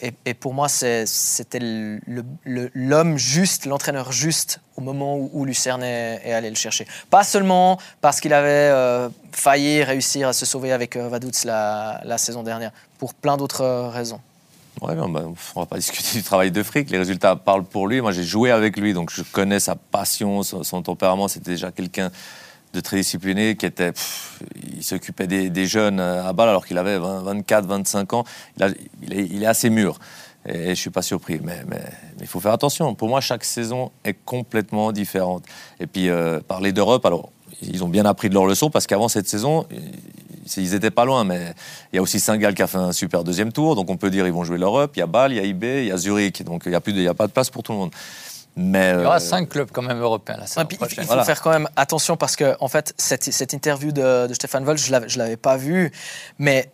Et, 0.01 0.33
pour 0.33 0.53
moi, 0.53 0.67
c'était 0.67 1.59
l'homme 1.61 3.17
juste, 3.17 3.65
l'entraîneur 3.65 4.11
juste 4.11 4.59
au 4.75 4.81
moment 4.81 5.17
où, 5.17 5.45
Lucerne 5.45 5.83
est, 5.83 6.33
allé 6.33 6.49
le 6.49 6.55
chercher. 6.55 6.85
Pas 7.09 7.23
seulement 7.23 7.79
parce 8.01 8.19
qu'il 8.19 8.33
avait 8.33 8.49
euh, 8.49 9.09
failli 9.31 9.83
réussir 9.83 10.27
à 10.27 10.33
se 10.33 10.45
sauver 10.45 10.73
avec 10.73 10.97
euh, 10.97 11.07
Vaduz 11.07 11.45
la, 11.45 12.01
la 12.03 12.17
saison 12.17 12.43
dernière, 12.43 12.71
pour 12.99 13.13
plein 13.13 13.37
d'autres 13.37 13.89
raisons. 13.93 14.19
Ouais, 14.81 14.93
on 14.99 15.09
ne 15.09 15.19
va 15.55 15.65
pas 15.65 15.75
discuter 15.77 16.17
du 16.17 16.23
travail 16.23 16.51
de 16.51 16.63
fric. 16.63 16.89
Les 16.89 16.97
résultats 16.97 17.35
parlent 17.35 17.63
pour 17.63 17.87
lui. 17.87 18.01
Moi, 18.01 18.11
j'ai 18.11 18.23
joué 18.23 18.51
avec 18.51 18.77
lui, 18.77 18.93
donc 18.93 19.11
je 19.11 19.23
connais 19.23 19.59
sa 19.59 19.75
passion, 19.75 20.43
son, 20.43 20.81
tempérament. 20.81 21.27
C'était 21.27 21.51
déjà 21.51 21.71
quelqu'un 21.71 22.11
de 22.73 22.79
très 22.79 22.97
discipliné, 22.97 23.55
qui 23.55 23.65
était, 23.65 23.93
il 24.75 24.83
s'occupait 24.83 25.25
des, 25.25 25.65
jeunes 25.65 25.99
à 25.99 26.31
balle 26.33 26.49
alors 26.49 26.65
qu'il 26.65 26.77
avait 26.77 26.99
24, 26.99 27.65
25 27.65 28.13
ans. 28.13 28.23
Il, 29.01 29.43
est, 29.43 29.45
assez 29.45 29.69
mûr. 29.69 29.97
Et, 30.47 30.69
je 30.69 30.69
je 30.69 30.73
suis 30.75 30.89
pas 30.89 31.01
surpris, 31.01 31.39
mais 31.41 31.63
il 32.19 32.27
faut 32.27 32.39
faire 32.39 32.51
attention. 32.51 32.93
Pour 32.93 33.07
moi, 33.07 33.21
chaque 33.21 33.45
saison 33.45 33.91
est 34.03 34.17
complètement 34.25 34.91
différente. 34.91 35.43
Et 35.79 35.87
puis, 35.87 36.09
euh, 36.09 36.39
parler 36.41 36.71
d'Europe, 36.71 37.05
alors, 37.05 37.31
ils 37.61 37.83
ont 37.83 37.89
bien 37.89 38.05
appris 38.05 38.29
de 38.29 38.33
leur 38.33 38.45
leçon 38.45 38.69
parce 38.69 38.85
qu'avant 38.85 39.07
cette 39.07 39.27
saison, 39.27 39.65
ils 40.55 40.73
étaient 40.73 40.91
pas 40.91 41.05
loin, 41.05 41.23
mais 41.23 41.53
il 41.91 41.97
y 41.97 41.99
a 41.99 42.01
aussi 42.01 42.19
Saint-Gall 42.19 42.53
qui 42.53 42.61
a 42.61 42.67
fait 42.67 42.77
un 42.77 42.91
super 42.91 43.23
deuxième 43.23 43.51
tour, 43.51 43.75
donc 43.75 43.89
on 43.89 43.97
peut 43.97 44.09
dire 44.09 44.25
ils 44.25 44.33
vont 44.33 44.43
jouer 44.43 44.57
l'Europe. 44.57 44.91
Il 44.95 44.99
y 44.99 45.03
a 45.03 45.07
Bâle, 45.07 45.33
il 45.33 45.37
y 45.37 45.39
a 45.39 45.43
IB, 45.43 45.63
il 45.63 45.85
y 45.85 45.91
a 45.91 45.97
Zurich, 45.97 46.43
donc 46.43 46.63
il 46.65 46.69
n'y 46.69 46.75
a, 46.75 46.81
plus 46.81 47.07
a 47.07 47.13
pas 47.13 47.27
de 47.27 47.31
place 47.31 47.49
pour 47.49 47.63
tout 47.63 47.71
le 47.73 47.77
monde. 47.77 47.91
Mais 48.59 48.93
il 48.95 49.01
y 49.01 49.05
aura 49.05 49.17
euh, 49.17 49.19
cinq 49.19 49.49
clubs 49.49 49.69
quand 49.71 49.83
même 49.83 49.99
européens 49.99 50.37
la 50.37 50.63
Il 50.71 51.05
faut 51.05 51.23
faire 51.23 51.41
quand 51.43 51.51
même 51.51 51.69
attention 51.75 52.17
parce 52.17 52.35
que 52.35 52.55
en 52.59 52.67
fait 52.67 52.93
cette, 52.97 53.23
cette 53.25 53.53
interview 53.53 53.91
de, 53.91 54.25
de 54.25 54.33
Stéphane 54.33 54.63
Vol, 54.65 54.79
je 54.79 54.91
ne 54.91 55.17
l'avais 55.17 55.37
pas 55.37 55.57
vue, 55.57 55.91
mais 56.39 56.71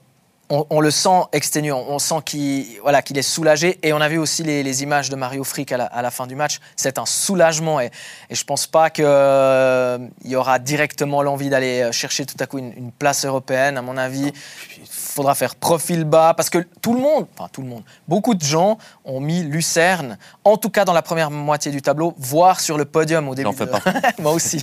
on, 0.50 0.82
le 0.82 0.92
sent 0.92 1.22
exténuant, 1.32 1.84
on 1.88 2.00
sent 2.00 2.22
qu'il 2.26 2.66
voilà, 2.82 3.02
qu'il 3.02 3.18
est 3.18 3.24
soulagé. 3.24 3.80
Et 3.82 3.94
on 3.94 4.02
a 4.02 4.10
vu 4.10 4.18
aussi 4.18 4.44
les, 4.44 4.84
images 4.84 5.10
de 5.10 5.16
Mario 5.16 5.44
Frick 5.44 5.72
à 5.72 6.02
la, 6.02 6.12
fin 6.12 6.28
du 6.28 6.36
match. 6.36 6.60
C'est 6.76 6.98
un 6.98 7.06
soulagement. 7.06 7.80
Et, 7.80 7.88
et 8.30 8.36
je 8.36 8.42
ne 8.42 8.46
pense 8.46 8.68
pas 8.68 8.90
qu'il 8.90 9.06
euh, 9.08 9.98
y 10.24 10.36
aura 10.36 10.60
directement 10.60 11.24
l'envie 11.24 11.50
d'aller 11.50 11.90
chercher 11.92 12.26
tout 12.26 12.36
à 12.40 12.46
coup 12.46 12.58
une, 12.58 12.92
place 12.92 13.26
européenne. 13.26 13.78
À 13.78 13.82
mon 13.82 13.98
avis, 13.98 14.32
il 14.78 14.88
faudra 14.88 15.34
faire 15.34 15.56
profil 15.56 16.04
bas. 16.04 16.34
Parce 16.36 16.50
que 16.50 16.60
tout 16.82 16.94
le 16.94 17.00
monde, 17.00 17.28
enfin 17.38 17.50
tout 17.52 17.62
le 17.62 17.68
monde, 17.68 17.84
beaucoup 18.08 18.36
de 18.36 18.44
gens 18.44 18.78
ont 19.06 19.20
mis 19.20 19.44
Lucerne, 19.44 20.18
en 20.44 20.58
tout 20.58 20.70
cas 20.70 20.86
dans 20.86 20.94
la 20.94 21.02
première 21.02 21.32
moitié 21.32 21.72
du 21.72 21.82
tableau, 21.82 22.14
voire 22.18 22.60
sur 22.60 22.78
le 22.78 22.86
podium 22.86 23.28
au 23.28 23.36
début. 23.36 23.50
Moi 24.20 24.34
aussi. 24.34 24.62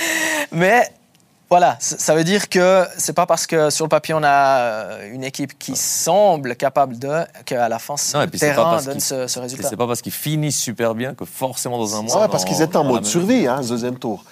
Mais 0.52 0.90
voilà, 1.50 1.76
ça 1.80 2.14
veut 2.14 2.22
dire 2.22 2.48
que 2.48 2.86
c'est 2.96 3.12
pas 3.12 3.26
parce 3.26 3.48
que 3.48 3.70
sur 3.70 3.84
le 3.84 3.88
papier 3.88 4.14
on 4.14 4.22
a 4.22 4.60
euh, 4.60 5.12
une 5.12 5.24
équipe 5.24 5.58
qui 5.58 5.74
semble 5.74 6.54
capable 6.54 6.96
de 6.96 7.24
qu'à 7.44 7.68
la 7.68 7.80
fin 7.80 7.96
le 8.14 8.30
terrain 8.30 8.80
donne 8.80 9.00
ce, 9.00 9.26
ce, 9.26 9.40
résultat. 9.40 9.68
C'est 9.68 9.76
pas 9.76 9.88
parce 9.88 10.00
qu'ils 10.00 10.12
finissent 10.12 10.60
super 10.60 10.94
bien 10.94 11.12
que 11.12 11.24
forcément 11.24 11.76
dans 11.78 11.96
un 11.96 12.02
mois. 12.02 12.22
Ouais, 12.22 12.28
parce 12.28 12.44
qu'ils 12.44 12.62
étaient 12.62 12.76
en 12.76 12.84
mode 12.84 13.04
survie, 13.04 13.48
hein, 13.48 13.62
deuxième 13.68 13.98
tour. 13.98 14.24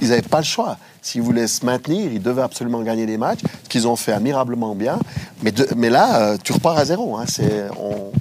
Ils 0.00 0.08
n'avaient 0.08 0.22
pas 0.22 0.38
le 0.38 0.44
choix. 0.44 0.78
S'ils 1.02 1.20
voulaient 1.20 1.46
se 1.46 1.66
maintenir, 1.66 2.10
ils 2.10 2.22
devaient 2.22 2.40
absolument 2.40 2.80
gagner 2.80 3.04
des 3.04 3.18
matchs, 3.18 3.40
ce 3.64 3.68
qu'ils 3.68 3.86
ont 3.86 3.96
fait 3.96 4.12
admirablement 4.12 4.74
bien. 4.74 4.98
Mais, 5.42 5.52
mais 5.76 5.90
là, 5.90 6.22
euh, 6.22 6.38
tu 6.42 6.54
repars 6.54 6.78
à 6.78 6.86
zéro. 6.86 7.18
Hein. 7.18 7.26
On, 7.78 8.12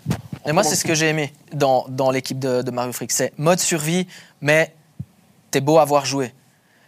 Et 0.46 0.52
moi, 0.52 0.64
c'est 0.64 0.76
ce 0.76 0.84
que 0.84 0.94
j'ai 0.94 1.08
aimé 1.08 1.32
dans, 1.54 1.86
dans 1.88 2.12
l'équipe 2.12 2.40
de, 2.40 2.64
de 2.64 2.72
Mario 2.72 2.92
Frick. 2.92 3.14
C'est 3.14 3.32
mode 3.38 3.60
survie, 3.60 4.08
mais 4.42 4.76
t'es 5.52 5.62
beau 5.62 5.78
à 5.78 5.86
voir 5.86 6.06
jouer 6.06 6.34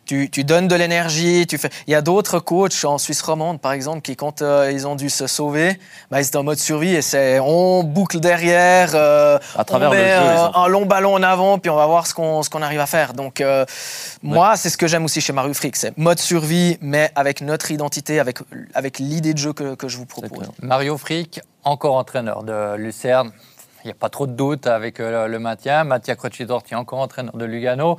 tu, 0.05 0.43
donnes 0.43 0.67
de 0.67 0.75
l'énergie. 0.75 1.45
Tu 1.47 1.57
fais... 1.57 1.69
Il 1.87 1.91
y 1.91 1.95
a 1.95 2.01
d'autres 2.01 2.39
coachs 2.39 2.85
en 2.85 2.97
Suisse 2.97 3.21
romande, 3.21 3.59
par 3.61 3.71
exemple, 3.71 4.01
qui, 4.01 4.15
quand 4.15 4.41
euh, 4.41 4.71
ils 4.71 4.87
ont 4.87 4.95
dû 4.95 5.09
se 5.09 5.27
sauver, 5.27 5.79
bah, 6.11 6.21
ils 6.21 6.27
étaient 6.27 6.37
en 6.37 6.43
mode 6.43 6.57
survie 6.57 6.95
et 6.95 7.01
c'est 7.01 7.39
on 7.39 7.83
boucle 7.83 8.19
derrière, 8.19 8.91
euh, 8.93 9.37
à 9.57 9.63
travers 9.63 9.89
on 9.89 9.93
met 9.93 10.13
euh, 10.13 10.47
un 10.53 10.67
long 10.67 10.85
ballon 10.85 11.15
en 11.15 11.23
avant, 11.23 11.57
puis 11.57 11.69
on 11.69 11.75
va 11.75 11.85
voir 11.85 12.07
ce 12.07 12.13
qu'on, 12.13 12.43
ce 12.43 12.49
qu'on 12.49 12.61
arrive 12.61 12.79
à 12.79 12.85
faire. 12.85 13.13
Donc, 13.13 13.43
moi, 14.21 14.55
c'est 14.55 14.69
ce 14.69 14.77
que 14.77 14.87
j'aime 14.87 15.05
aussi 15.05 15.21
chez 15.21 15.33
Mario 15.33 15.53
Frick, 15.53 15.75
c'est 15.75 15.97
mode 15.97 16.19
survie, 16.19 16.77
mais 16.81 17.11
avec 17.15 17.41
notre 17.41 17.71
identité, 17.71 18.19
avec, 18.19 18.39
avec 18.73 18.99
l'idée 18.99 19.33
de 19.33 19.37
jeu 19.37 19.53
que, 19.53 19.75
que 19.75 19.87
je 19.87 19.97
vous 19.97 20.05
propose. 20.05 20.49
Mario 20.61 20.97
Frick, 20.97 21.41
encore 21.63 21.95
entraîneur 21.95 22.43
de 22.43 22.75
Lucerne 22.75 23.31
il 23.83 23.87
n'y 23.87 23.91
a 23.91 23.95
pas 23.95 24.09
trop 24.09 24.27
de 24.27 24.31
doute 24.31 24.65
avec 24.67 24.99
euh, 24.99 25.27
le 25.27 25.39
maintien. 25.39 25.83
Mattia 25.83 26.15
Crocci-Dorti, 26.15 26.73
encore 26.73 26.99
entraîneur 26.99 27.35
de 27.35 27.43
Lugano. 27.43 27.97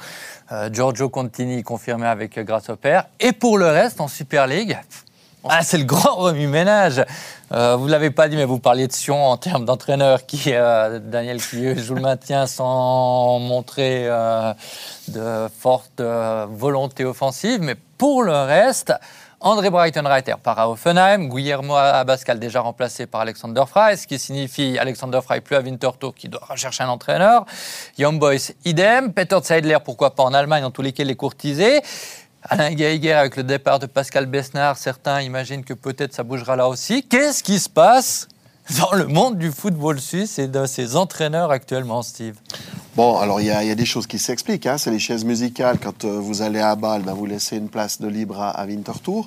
Euh, 0.51 0.71
Giorgio 0.73 1.11
Contini, 1.11 1.63
confirmé 1.63 2.07
avec 2.07 2.39
euh, 2.39 2.43
Grasshopper. 2.43 3.03
Et 3.21 3.33
pour 3.33 3.59
le 3.59 3.67
reste, 3.67 4.01
en 4.01 4.09
Super 4.09 4.47
League, 4.47 4.79
ah, 5.49 5.63
c'est 5.63 5.77
le 5.77 5.85
grand 5.85 6.15
remue-ménage. 6.17 7.05
Vous 7.51 7.87
ne 7.87 7.91
l'avez 7.91 8.11
pas 8.11 8.29
dit, 8.29 8.37
mais 8.37 8.47
vous 8.47 8.59
parliez 8.59 8.89
de 8.89 8.93
Sion 8.93 9.27
en 9.27 9.37
termes 9.37 9.65
d'entraîneur 9.65 10.27
qui, 10.27 10.51
Daniel 10.51 11.41
qui 11.41 11.79
joue 11.79 11.95
le 11.95 12.01
maintien 12.01 12.49
sans 12.49 13.39
montrer 13.39 14.09
de 15.07 15.49
forte 15.61 16.01
volonté 16.01 17.05
offensive. 17.05 17.61
Mais 17.61 17.77
pour 17.97 18.25
le 18.25 18.33
reste, 18.33 18.93
André 19.47 19.69
Breitenreiter 19.69 20.37
part 20.43 20.59
à 20.59 20.71
Offenheim, 20.71 21.29
Guillermo 21.29 21.77
Abascal 21.77 22.39
déjà 22.39 22.63
remplacé 22.63 23.05
par 23.05 23.21
Alexander 23.21 23.65
Fry, 23.69 23.95
ce 23.99 24.07
qui 24.07 24.19
signifie 24.19 24.79
Alexander 24.79 25.21
Fry 25.23 25.43
plus 25.43 25.55
à 25.55 25.61
Winterthur 25.61 26.15
qui 26.15 26.31
doit 26.31 26.41
rechercher 26.49 26.83
un 26.85 26.89
entraîneur. 26.89 27.45
Young 27.99 28.19
Boys, 28.19 28.53
idem. 28.65 29.13
Peter 29.13 29.39
Zeidler, 29.43 29.77
pourquoi 29.85 30.15
pas 30.15 30.23
en 30.23 30.33
Allemagne, 30.33 30.63
dans 30.63 30.71
tous 30.71 30.81
les 30.81 30.93
cas, 30.93 31.05
les 31.05 31.15
courtisés. 31.15 31.83
Alain 32.41 32.71
Geiger 32.71 33.13
avec 33.13 33.37
le 33.37 33.43
départ 33.43 33.79
de 33.79 33.85
Pascal 33.85 34.25
Besnard, 34.25 34.79
certains 34.79 35.21
imaginent 35.21 35.63
que 35.63 35.75
peut-être 35.75 36.15
ça 36.15 36.23
bougera 36.23 36.57
là 36.57 36.67
aussi. 36.67 37.03
Qu'est-ce 37.03 37.43
qui 37.43 37.59
se 37.59 37.69
passe 37.69 38.29
dans 38.81 38.93
le 38.97 39.07
monde 39.07 39.39
du 39.39 39.51
football 39.51 40.01
suisse 40.01 40.39
et 40.39 40.49
de 40.49 40.67
ses 40.67 40.97
entraîneurs 40.97 41.51
actuellement, 41.51 42.03
Steve 42.03 42.35
Bon, 42.97 43.19
alors 43.19 43.41
il 43.41 43.49
y, 43.49 43.51
a 43.51 43.75
des 43.75 43.85
choses 43.85 44.07
qui 44.07 44.21
s'expliquent. 44.21 44.67
Hein. 44.67 44.79
C'est 44.79 44.93
les 44.93 45.01
chaises 45.01 45.25
musicales. 45.25 45.79
Quand 45.83 46.05
euh, 46.05 46.21
vous 46.21 46.43
allez 46.43 46.61
à 46.61 46.77
Bâle, 46.77 47.03
ben, 47.03 47.13
vous 47.13 47.27
laissez 47.27 47.57
une 47.57 47.69
place 47.69 48.01
de 48.01 48.07
libre 48.07 48.41
à, 48.41 48.65
Winterthur. 48.67 49.27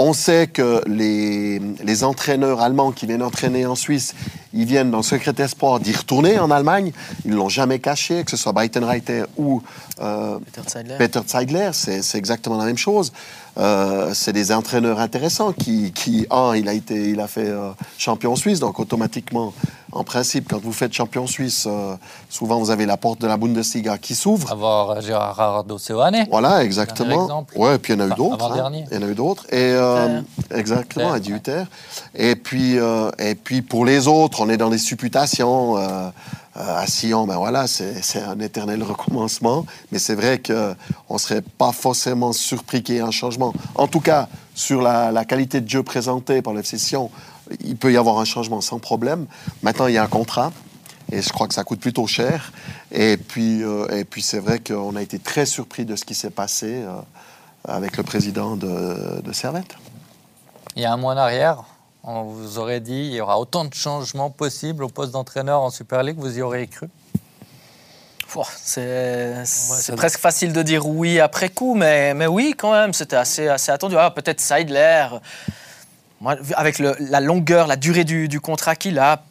On 0.00 0.12
sait 0.12 0.48
que 0.48 0.82
les, 0.88 1.60
les 1.60 2.02
entraîneurs 2.02 2.60
allemands 2.60 2.90
qui 2.90 3.06
viennent 3.06 3.22
entraîner 3.22 3.66
en 3.66 3.76
Suisse, 3.76 4.16
ils 4.52 4.64
viennent 4.64 4.90
dans 4.90 4.96
le 4.96 5.04
secret 5.04 5.32
espoir 5.38 5.78
d'y 5.78 5.92
retourner 5.92 6.40
en 6.40 6.50
Allemagne. 6.50 6.90
Ils 7.24 7.30
ne 7.30 7.36
l'ont 7.36 7.48
jamais 7.48 7.78
caché, 7.78 8.24
que 8.24 8.32
ce 8.32 8.36
soit 8.36 8.50
Breitenreiter 8.50 9.22
ou 9.36 9.62
euh, 10.00 10.40
Peter 10.40 10.68
Zeidler. 10.68 10.96
Peter 10.98 11.20
Zeidler, 11.24 11.70
c'est 11.72 12.18
exactement 12.18 12.58
la 12.58 12.64
même 12.64 12.78
chose. 12.78 13.12
Euh, 13.56 14.10
c'est 14.14 14.32
des 14.32 14.50
entraîneurs 14.52 14.98
intéressants 14.98 15.52
qui, 15.52 15.92
qui 15.92 16.26
un, 16.30 16.54
il 16.56 16.68
a 16.68 16.72
été, 16.72 17.10
il 17.10 17.20
a 17.20 17.28
fait 17.28 17.46
euh, 17.48 17.70
champion 17.98 18.34
suisse, 18.34 18.58
donc 18.58 18.80
automatiquement, 18.80 19.52
en 19.92 20.02
principe, 20.02 20.48
quand 20.50 20.60
vous 20.60 20.72
faites 20.72 20.92
champion 20.92 21.26
suisse, 21.28 21.66
euh, 21.68 21.94
souvent 22.28 22.58
vous 22.58 22.70
avez 22.70 22.84
la 22.84 22.96
porte 22.96 23.20
de 23.20 23.28
la 23.28 23.36
Bundesliga 23.36 23.96
qui 23.96 24.16
s'ouvre. 24.16 24.50
Avoir 24.50 25.00
Gerardo 25.00 25.78
Seoane. 25.78 26.26
Voilà, 26.30 26.64
exactement. 26.64 27.22
exemple. 27.24 27.56
Ouais, 27.56 27.78
puis 27.78 27.92
il 27.92 28.00
y 28.00 28.02
en 28.02 28.04
a 28.04 28.08
eu 28.08 28.12
Enfin, 28.12 28.16
d'autres. 28.16 28.42
hein. 28.42 28.46
avant-dernier. 28.46 28.84
Il 28.90 28.94
y 29.00 29.04
en 29.04 29.06
a 29.06 29.10
eu 29.10 29.14
d'autres. 29.14 29.44
Et 29.52 29.72
euh, 29.72 30.20
exactement, 30.52 31.14
Hutter. 31.14 31.62
Et 32.16 32.34
puis, 32.34 32.78
euh, 32.78 33.10
et 33.20 33.36
puis 33.36 33.62
pour 33.62 33.84
les 33.84 34.08
autres, 34.08 34.40
on 34.40 34.48
est 34.48 34.56
dans 34.56 34.70
les 34.70 34.78
supputations. 34.78 35.76
Euh, 36.56 36.76
à 36.76 36.86
Sion, 36.86 37.26
ben 37.26 37.36
voilà, 37.36 37.66
c'est 37.66 38.22
un 38.22 38.38
éternel 38.38 38.82
recommencement. 38.82 39.66
Mais 39.90 39.98
c'est 39.98 40.14
vrai 40.14 40.38
que 40.38 40.74
on 41.08 41.18
serait 41.18 41.42
pas 41.42 41.72
forcément 41.72 42.32
surpris 42.32 42.82
qu'il 42.82 42.94
y 42.94 42.98
ait 42.98 43.02
un 43.02 43.10
changement. 43.10 43.52
En 43.74 43.88
tout 43.88 44.00
cas, 44.00 44.28
sur 44.54 44.80
la, 44.80 45.24
qualité 45.24 45.60
de 45.60 45.68
jeu 45.68 45.82
présentée 45.82 46.42
par 46.42 46.54
l'FC 46.54 46.96
il 47.62 47.76
peut 47.76 47.92
y 47.92 47.96
avoir 47.96 48.18
un 48.18 48.24
changement 48.24 48.60
sans 48.60 48.78
problème. 48.78 49.26
Maintenant, 49.62 49.86
il 49.86 49.94
y 49.94 49.98
a 49.98 50.04
un 50.04 50.08
contrat. 50.08 50.52
Et 51.12 51.20
je 51.20 51.28
crois 51.28 51.46
que 51.46 51.54
ça 51.54 51.64
coûte 51.64 51.80
plutôt 51.80 52.06
cher. 52.06 52.52
Et 52.90 53.18
puis, 53.18 53.62
euh, 53.62 54.04
puis 54.08 54.22
c'est 54.22 54.38
vrai 54.38 54.60
qu'on 54.60 54.96
a 54.96 55.02
été 55.02 55.18
très 55.18 55.44
surpris 55.44 55.84
de 55.84 55.96
ce 55.96 56.04
qui 56.04 56.14
s'est 56.14 56.30
passé 56.30 56.82
euh, 56.82 56.92
avec 57.68 57.98
le 57.98 58.02
président 58.02 58.56
de, 58.56 59.20
de 59.20 59.32
Servette. 59.32 59.76
Il 60.76 60.82
y 60.82 60.86
a 60.86 60.92
un 60.92 60.96
mois 60.96 61.14
en 61.14 61.18
arrière, 61.18 61.64
on 62.06 62.22
vous 62.22 62.58
aurait 62.58 62.80
dit 62.80 62.92
il 63.10 63.14
y 63.14 63.20
aura 63.20 63.38
autant 63.38 63.64
de 63.64 63.74
changements 63.74 64.30
possibles 64.30 64.84
au 64.84 64.88
poste 64.88 65.12
d'entraîneur 65.12 65.60
en 65.62 65.70
Super 65.70 66.02
League, 66.02 66.16
vous 66.18 66.38
y 66.38 66.42
auriez 66.42 66.66
cru? 66.66 66.88
C'est 69.78 69.94
presque 69.96 70.18
facile 70.18 70.52
de 70.52 70.62
dire 70.62 70.86
oui 70.88 71.20
après 71.20 71.50
coup, 71.50 71.74
mais, 71.74 72.14
mais 72.14 72.26
oui, 72.26 72.54
quand 72.58 72.72
même, 72.72 72.92
c'était 72.92 73.14
assez, 73.16 73.46
assez 73.46 73.70
attendu. 73.70 73.94
Ah, 73.96 74.10
Peut-être 74.10 74.40
Seidler. 74.40 75.06
Moi, 76.20 76.36
avec 76.56 76.78
le- 76.80 76.96
la 76.98 77.20
longueur, 77.20 77.66
la 77.68 77.76
durée 77.76 78.02
du, 78.04 78.26
du 78.26 78.40
contrat 78.40 78.74
qu'il 78.74 78.98
a, 78.98 79.22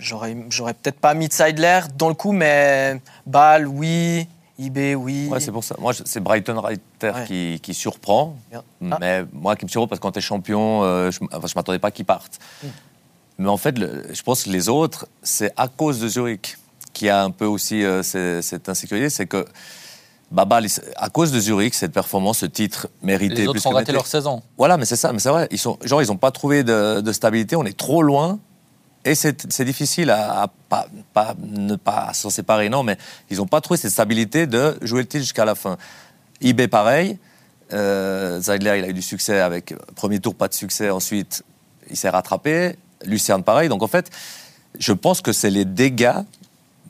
j'aurais 0.00 0.36
j'aurais 0.50 0.74
peut-être 0.74 0.98
pas 0.98 1.14
mis 1.14 1.28
de 1.28 1.32
Seidler 1.32 1.82
dans 1.96 2.08
le 2.08 2.14
coup, 2.14 2.32
mais 2.32 3.00
Ball, 3.26 3.66
oui. 3.68 4.26
IB, 4.58 4.94
oui. 4.96 5.28
Ouais, 5.30 5.40
c'est 5.40 5.52
pour 5.52 5.62
ça. 5.64 5.76
Moi, 5.78 5.92
c'est 6.04 6.20
Brighton 6.20 6.60
Reiter 6.60 6.80
Ouais. 7.02 7.24
qui, 7.26 7.60
qui 7.62 7.74
surprend. 7.74 8.36
Bien. 8.50 8.62
Ah. 8.90 8.96
Mais 9.00 9.24
moi, 9.32 9.54
qui 9.56 9.64
me 9.64 9.70
surprend, 9.70 9.86
parce 9.86 10.00
que 10.00 10.02
quand 10.02 10.12
tu 10.12 10.18
es 10.18 10.22
champion, 10.22 10.82
euh, 10.82 11.10
je 11.10 11.20
ne 11.22 11.54
m'attendais 11.54 11.78
pas 11.78 11.90
qu'il 11.90 12.04
parte. 12.04 12.38
Mm. 12.62 12.66
Mais 13.38 13.48
en 13.48 13.56
fait, 13.56 13.78
le- 13.78 14.06
je 14.12 14.22
pense 14.22 14.42
que 14.44 14.50
les 14.50 14.68
autres, 14.68 15.06
c'est 15.22 15.52
à 15.56 15.68
cause 15.68 16.00
de 16.00 16.08
Zurich 16.08 16.56
qui 16.92 17.08
a 17.08 17.22
un 17.22 17.30
peu 17.30 17.44
aussi 17.46 17.84
euh, 17.84 18.02
cette 18.02 18.68
insécurité. 18.68 19.08
C'est 19.10 19.26
que 19.26 19.46
Babal, 20.32 20.66
à 20.96 21.08
cause 21.08 21.30
de 21.30 21.38
Zurich, 21.38 21.74
cette 21.74 21.92
performance, 21.92 22.38
ce 22.38 22.46
titre 22.46 22.88
mérité 23.02 23.34
Les 23.36 23.40
plus 23.42 23.48
autres 23.50 23.62
que 23.62 23.68
ont 23.68 23.70
raté 23.72 23.92
leur 23.92 24.06
saison. 24.06 24.42
Voilà, 24.58 24.76
mais 24.76 24.84
c'est 24.84 24.96
ça, 24.96 25.12
mais 25.12 25.20
c'est 25.20 25.30
vrai. 25.30 25.46
Ils 25.52 25.58
sont, 25.58 25.78
genre, 25.84 26.02
ils 26.02 26.08
n'ont 26.08 26.16
pas 26.16 26.32
trouvé 26.32 26.64
de, 26.64 27.00
de 27.00 27.12
stabilité. 27.12 27.54
On 27.56 27.64
est 27.64 27.76
trop 27.78 28.02
loin. 28.02 28.38
Et 29.04 29.14
c'est 29.14 29.64
difficile 29.64 30.10
à, 30.10 30.48
pas, 30.68 30.86
ne 31.40 31.76
pas 31.76 32.12
s'en 32.12 32.30
séparer, 32.30 32.68
non, 32.68 32.82
mais 32.82 32.98
ils 33.30 33.38
n'ont 33.38 33.46
pas 33.46 33.60
trouvé 33.60 33.78
cette 33.78 33.92
stabilité 33.92 34.46
de 34.46 34.76
jouer 34.82 35.00
le 35.02 35.06
titre 35.06 35.22
jusqu'à 35.22 35.44
la 35.44 35.54
fin. 35.54 35.78
IB, 36.40 36.66
pareil. 36.68 37.18
Euh, 37.72 38.40
Zeidler, 38.40 38.78
il 38.78 38.84
a 38.84 38.88
eu 38.88 38.92
du 38.92 39.02
succès 39.02 39.40
avec 39.40 39.74
premier 39.94 40.20
tour, 40.20 40.34
pas 40.34 40.48
de 40.48 40.54
succès. 40.54 40.90
Ensuite, 40.90 41.44
il 41.90 41.96
s'est 41.96 42.08
rattrapé. 42.10 42.76
Lucerne, 43.04 43.42
pareil. 43.42 43.68
Donc, 43.68 43.82
en 43.82 43.86
fait, 43.86 44.10
je 44.78 44.92
pense 44.92 45.20
que 45.20 45.32
c'est 45.32 45.50
les 45.50 45.64
dégâts 45.64 46.20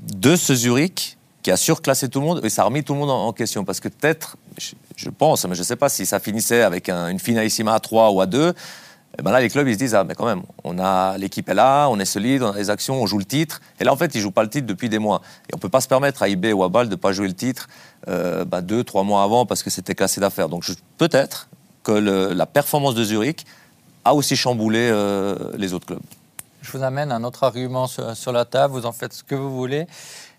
de 0.00 0.36
ce 0.36 0.54
Zurich 0.54 1.18
qui 1.42 1.50
a 1.50 1.56
surclassé 1.56 2.08
tout 2.08 2.20
le 2.20 2.26
monde 2.26 2.40
et 2.44 2.48
ça 2.50 2.62
a 2.62 2.64
remis 2.64 2.82
tout 2.82 2.94
le 2.94 2.98
monde 3.00 3.10
en, 3.10 3.32
question. 3.32 3.64
Parce 3.64 3.80
que 3.80 3.88
peut-être, 3.88 4.36
je, 4.58 4.72
je 4.96 5.10
pense, 5.10 5.44
mais 5.46 5.54
je 5.54 5.60
ne 5.60 5.64
sais 5.64 5.76
pas 5.76 5.88
si 5.88 6.06
ça 6.06 6.18
finissait 6.18 6.62
avec 6.62 6.88
un- 6.88 7.08
une 7.08 7.20
finalissima 7.20 7.74
à 7.74 7.80
3 7.80 8.10
ou 8.10 8.20
à 8.20 8.26
2. 8.26 8.54
Et 9.16 9.22
ben 9.22 9.32
là, 9.32 9.40
les 9.40 9.48
clubs, 9.48 9.66
ils 9.66 9.74
se 9.74 9.78
disent, 9.78 9.94
ah, 9.94 10.04
mais 10.04 10.14
quand 10.14 10.26
même, 10.26 10.42
on 10.64 10.78
a 10.78 11.16
l'équipe 11.18 11.48
est 11.48 11.54
là, 11.54 11.88
on 11.88 11.98
est 11.98 12.04
solide, 12.04 12.42
on 12.42 12.52
a 12.52 12.56
les 12.56 12.70
actions, 12.70 13.00
on 13.00 13.06
joue 13.06 13.18
le 13.18 13.24
titre. 13.24 13.60
Et 13.80 13.84
là, 13.84 13.92
en 13.92 13.96
fait, 13.96 14.14
ils 14.14 14.20
jouent 14.20 14.30
pas 14.30 14.42
le 14.42 14.50
titre 14.50 14.66
depuis 14.66 14.88
des 14.88 14.98
mois. 14.98 15.22
Et 15.48 15.54
on 15.54 15.58
peut 15.58 15.68
pas 15.68 15.80
se 15.80 15.88
permettre 15.88 16.22
à 16.22 16.28
IB 16.28 16.52
ou 16.52 16.62
à 16.62 16.68
Bâle 16.68 16.88
de 16.88 16.94
pas 16.94 17.12
jouer 17.12 17.26
le 17.26 17.34
titre 17.34 17.68
euh, 18.08 18.44
bah, 18.44 18.60
deux, 18.60 18.84
trois 18.84 19.02
mois 19.02 19.22
avant 19.22 19.46
parce 19.46 19.62
que 19.62 19.70
c'était 19.70 19.94
cassé 19.94 20.20
d'affaires. 20.20 20.48
Donc 20.48 20.64
peut-être 20.98 21.48
que 21.82 21.92
la 21.92 22.46
performance 22.46 22.94
de 22.94 23.02
Zurich 23.02 23.46
a 24.04 24.14
aussi 24.14 24.36
chamboulé 24.36 24.88
euh, 24.92 25.36
les 25.56 25.72
autres 25.72 25.86
clubs. 25.86 26.02
Je 26.60 26.76
vous 26.76 26.84
amène 26.84 27.10
un 27.10 27.24
autre 27.24 27.44
argument 27.44 27.86
sur, 27.86 28.14
sur 28.16 28.32
la 28.32 28.44
table, 28.44 28.74
vous 28.74 28.86
en 28.86 28.92
faites 28.92 29.14
ce 29.14 29.24
que 29.24 29.34
vous 29.34 29.54
voulez. 29.54 29.86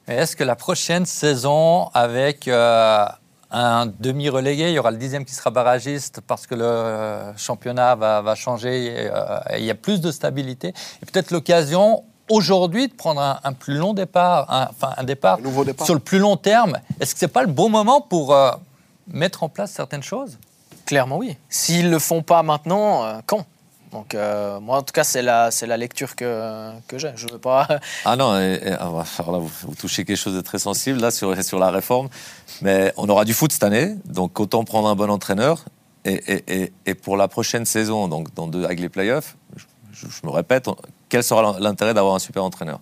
Mais 0.07 0.15
est-ce 0.15 0.35
que 0.35 0.43
la 0.43 0.55
prochaine 0.55 1.05
saison, 1.05 1.89
avec 1.93 2.47
euh, 2.47 3.05
un 3.51 3.87
demi-relégué, 3.99 4.69
il 4.69 4.73
y 4.73 4.79
aura 4.79 4.91
le 4.91 4.97
dixième 4.97 5.25
qui 5.25 5.33
sera 5.33 5.49
barragiste 5.49 6.21
parce 6.27 6.45
que 6.47 6.55
le 6.55 6.63
euh, 6.65 7.35
championnat 7.37 7.95
va, 7.95 8.21
va 8.21 8.35
changer, 8.35 8.85
et, 8.85 9.09
euh, 9.11 9.39
et 9.51 9.59
il 9.59 9.65
y 9.65 9.71
a 9.71 9.75
plus 9.75 10.01
de 10.01 10.11
stabilité, 10.11 10.67
et 10.69 11.05
peut-être 11.05 11.31
l'occasion 11.31 12.03
aujourd'hui 12.29 12.87
de 12.89 12.93
prendre 12.93 13.21
un, 13.21 13.39
un 13.43 13.53
plus 13.53 13.75
long 13.75 13.93
départ, 13.93 14.51
un- 14.53 14.67
enfin 14.69 14.93
un 14.97 15.03
départ 15.03 15.39
Un 15.39 15.41
nouveau 15.41 15.65
départ. 15.65 15.85
sur 15.85 15.95
le 15.95 15.99
plus 15.99 16.19
long 16.19 16.37
terme. 16.37 16.77
Est-ce 16.99 17.13
que 17.13 17.19
c'est 17.19 17.27
pas 17.27 17.41
le 17.41 17.47
bon 17.51 17.69
moment 17.69 18.01
pour 18.01 18.33
euh, 18.35 18.51
mettre 19.07 19.41
en 19.43 19.49
place 19.49 19.71
certaines 19.71 20.03
choses? 20.03 20.37
Clairement, 20.85 21.17
oui. 21.17 21.35
S'ils 21.49 21.85
ne 21.87 21.91
le 21.91 21.99
font 21.99 22.21
pas 22.21 22.43
maintenant, 22.43 23.03
euh, 23.03 23.19
quand? 23.25 23.45
Donc, 23.91 24.13
euh, 24.13 24.59
moi, 24.59 24.77
en 24.77 24.81
tout 24.83 24.91
cas, 24.93 25.03
c'est 25.03 25.21
la, 25.23 25.49
la 25.67 25.77
lecture 25.77 26.15
que, 26.15 26.71
que 26.87 26.97
j'ai. 26.99 27.11
Je 27.15 27.27
veux 27.31 27.39
pas. 27.39 27.67
Ah 28.05 28.15
non, 28.15 28.31
ah, 28.33 29.03
alors 29.17 29.31
là, 29.31 29.37
vous, 29.39 29.75
touchez 29.75 30.05
quelque 30.05 30.17
chose 30.17 30.35
de 30.35 30.41
très 30.41 30.59
sensible 30.59 30.99
là 30.99 31.09
sur, 31.11 31.41
sur 31.43 31.57
la 31.59 31.71
réforme. 31.71 32.07
Mais 32.61 32.93
on 32.97 33.09
aura 33.09 33.25
du 33.25 33.33
foot 33.33 33.51
cette 33.51 33.63
année, 33.63 33.95
donc 34.05 34.39
autant 34.39 34.63
prendre 34.63 34.87
un 34.87 34.95
bon 34.95 35.09
entraîneur. 35.09 35.65
Et, 36.05 36.71
et- 36.85 36.93
pour 36.95 37.17
la 37.17 37.27
prochaine 37.27 37.65
saison, 37.65 38.07
donc 38.07 38.33
dans 38.33 38.47
deux, 38.47 38.63
avec 38.63 38.79
les 38.79 38.89
playoffs, 38.89 39.35
je, 39.91 40.07
je- 40.07 40.25
me 40.25 40.31
répète, 40.31 40.67
quel 41.09 41.23
sera 41.23 41.59
l'intérêt 41.59 41.93
d'avoir 41.93 42.15
un 42.15 42.19
super 42.19 42.43
entraîneur? 42.43 42.79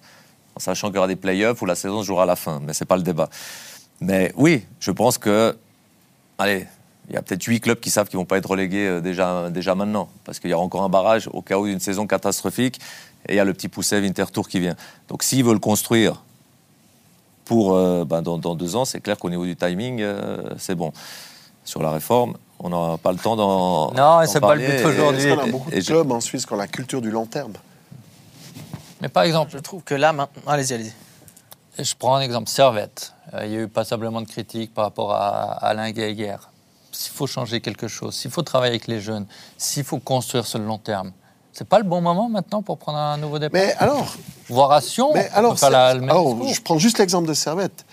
En 0.56 0.60
sachant 0.60 0.88
qu'il 0.88 0.96
y 0.96 1.00
aura 1.00 1.08
des 1.08 1.16
playoffs 1.16 1.62
où 1.62 1.66
la 1.66 1.76
saison 1.76 2.04
jouera 2.04 2.24
à 2.24 2.26
la 2.26 2.36
fin, 2.36 2.60
mais 2.64 2.74
c'est 2.74 2.86
pas 2.86 2.96
le 2.98 3.04
débat. 3.04 3.30
Mais 4.02 4.34
oui, 4.36 4.66
je 4.80 4.92
pense 4.92 5.18
que, 5.18 5.58
allez, 6.38 6.68
il 7.10 7.16
y 7.16 7.18
a 7.18 7.22
peut-être 7.22 7.44
huit 7.44 7.60
clubs 7.62 7.80
qui 7.80 7.90
savent 7.90 8.08
qu'ils 8.10 8.18
vont 8.18 8.26
pas 8.26 8.38
être 8.38 8.50
relégués 8.50 8.88
euh, 8.88 9.02
déjà, 9.02 9.50
déjà 9.50 9.76
maintenant, 9.76 10.10
parce 10.26 10.40
qu'il 10.40 10.50
y 10.50 10.54
aura 10.54 10.64
encore 10.64 10.84
un 10.84 10.90
barrage 10.90 11.30
au 11.34 11.42
cas 11.42 11.58
où 11.58 11.66
d'une 11.66 11.80
saison 11.80 12.06
catastrophique, 12.08 12.80
et 13.28 13.34
il 13.34 13.36
y 13.38 13.40
a 13.40 13.46
le 13.46 13.54
petit 13.54 13.68
Poussev 13.70 14.04
Intertour 14.06 14.48
qui 14.48 14.60
vient. 14.60 14.76
Donc 15.08 15.24
s'ils 15.24 15.44
veulent 15.44 15.60
construire 15.60 16.22
pour 17.46 17.74
euh, 17.76 18.04
ben, 18.06 18.22
dans, 18.22 18.38
dans 18.38 18.56
deux 18.56 18.76
ans, 18.76 18.84
c'est 18.86 19.00
clair 19.00 19.18
qu'au 19.18 19.30
niveau 19.30 19.46
du 19.46 19.56
timing, 19.56 20.02
euh, 20.02 20.38
c'est 20.58 20.76
bon. 20.76 20.92
Sur 21.64 21.82
la 21.82 21.92
réforme, 21.92 22.36
on 22.60 22.70
n'aura 22.70 22.98
pas 22.98 23.12
le 23.12 23.18
temps 23.18 23.36
d'en. 23.36 23.92
Non, 23.92 24.22
et 24.22 24.28
c'est 24.28 24.40
pas 24.40 24.56
le 24.56 24.66
but 24.66 24.86
aujourd'hui. 24.86 25.22
Est-ce 25.26 25.36
qu'on 25.36 25.42
a 25.42 25.48
et- 25.48 25.52
beaucoup 25.52 25.70
et 25.72 25.76
de 25.76 25.82
je- 25.82 25.86
clubs 25.94 26.12
en 26.12 26.22
Suisse 26.22 26.46
qui 26.46 26.54
ont 26.54 26.58
la 26.58 26.68
culture 26.68 27.02
du 27.02 27.12
long 27.12 27.26
terme? 27.26 27.54
Mais 29.02 29.10
par 29.10 29.24
exemple, 29.24 29.52
Je 29.54 29.60
trouve 29.60 29.84
que 29.84 29.94
là, 29.96 30.12
maintenant. 30.14 30.42
Allez-y, 30.52 30.74
allez-y. 30.74 30.94
Je 31.84 31.94
prends 31.98 32.16
un 32.16 32.22
exemple, 32.22 32.50
Servette. 32.50 33.14
Il 33.44 33.52
y 33.52 33.56
a 33.58 33.62
eu 33.62 33.68
passablement 33.68 34.22
de 34.22 34.28
critiques 34.28 34.74
par 34.74 34.86
rapport 34.86 35.12
à, 35.14 35.52
à 35.54 35.68
Alain 35.68 35.92
Geiger. 35.92 36.38
S'il 36.98 37.14
faut 37.14 37.28
changer 37.28 37.62
quelque 37.62 37.88
chose, 37.88 38.16
s'il 38.16 38.32
faut 38.32 38.42
travailler 38.42 38.72
avec 38.72 38.88
les 38.88 39.00
jeunes, 39.00 39.28
s'il 39.56 39.84
faut 39.84 40.00
construire 40.00 40.48
sur 40.48 40.58
le 40.58 40.66
long 40.66 40.80
terme, 40.80 41.12
c'est 41.54 41.68
pas 41.68 41.78
le 41.78 41.84
bon 41.84 42.02
moment 42.02 42.28
maintenant 42.28 42.64
pour 42.64 42.80
prendre 42.80 42.98
un 42.98 43.18
nouveau 43.18 43.38
départ? 43.38 43.62
Mais 43.62 43.74
alors, 43.78 44.16
Voir 44.50 44.72
à 44.72 44.82
Sion, 44.82 45.12
Mais 45.14 45.30
alors, 45.34 45.56
la- 45.70 45.90
alors, 45.90 46.44
je 46.52 46.60
prends 46.62 46.80
juste 46.80 46.98
l'exemple 46.98 47.28
de 47.28 47.34
Servette. 47.36 47.86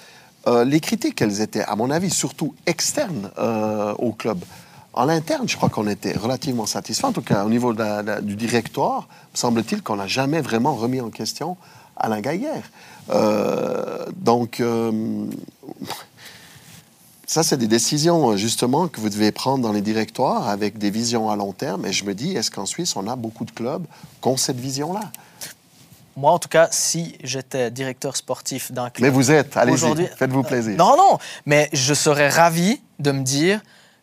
Euh, 0.47 0.65
les 0.65 0.81
critiques, 0.81 1.21
elles 1.21 1.43
étaient, 1.43 1.65
à 1.65 1.77
mon 1.77 1.91
avis, 1.91 2.09
surtout 2.11 2.55
externes 2.65 3.31
euh, 3.39 3.93
au 3.99 4.13
club. 4.13 4.39
En 4.95 5.09
interne, 5.11 5.47
je 5.49 5.57
crois 5.59 5.69
qu'on 5.69 5.87
était 5.89 6.17
relativement 6.17 6.65
satisfait. 6.67 7.05
En 7.07 7.13
tout 7.13 7.21
cas, 7.23 7.45
au 7.45 7.51
niveau 7.51 7.75
de 7.75 7.81
la- 7.81 8.03
la- 8.03 8.21
du 8.23 8.37
directoire, 8.37 9.09
me 9.35 9.37
semble-t-il 9.37 9.83
qu'on 9.83 9.97
n'a 9.97 10.07
jamais 10.07 10.41
vraiment 10.41 10.75
remis 10.75 11.01
en 11.03 11.11
question 11.11 11.59
Alain 11.97 12.21
Gaillère. 12.23 12.63
Euh, 13.11 14.07
donc, 14.17 14.63
ça, 17.35 17.43
c'est 17.43 17.57
des 17.57 17.67
décisions, 17.67 18.37
justement, 18.37 18.87
que 18.87 19.01
vous 19.01 19.09
devez 19.09 19.33
prendre 19.33 19.65
dans 19.65 19.73
les 19.73 19.81
directoires 19.81 20.49
avec 20.49 20.79
des 20.79 20.91
visions 20.91 21.31
à 21.31 21.35
long 21.35 21.51
terme. 21.51 21.85
Et 21.85 21.93
je 21.93 22.05
me 22.05 22.15
dis, 22.15 22.37
est-ce 22.37 22.49
qu'en 22.49 22.65
Suisse, 22.65 22.95
on 22.95 23.09
a 23.09 23.17
beaucoup 23.17 23.45
de 23.45 23.51
clubs 23.51 23.85
qui 24.23 24.29
ont 24.29 24.37
cette 24.37 24.61
vision-là? 24.61 25.11
Moi, 26.17 26.31
en 26.31 26.39
tout 26.39 26.49
cas, 26.49 26.69
si 26.71 27.17
j'étais 27.25 27.73
directeur 27.73 28.17
sportif 28.17 28.71
d'un 28.71 28.89
club. 28.89 29.03
Mais 29.03 29.13
vous 29.13 29.33
êtes, 29.33 29.57
allez-y, 29.57 30.07
faites-vous 30.17 30.45
plaisir. 30.45 30.77
Non, 30.77 30.97
non, 30.97 31.19
mais 31.45 31.69
je 31.73 31.93
serais 31.93 32.29
ravi 32.29 32.81
de 33.01 33.11
me 33.11 33.25
dire, 33.25 33.61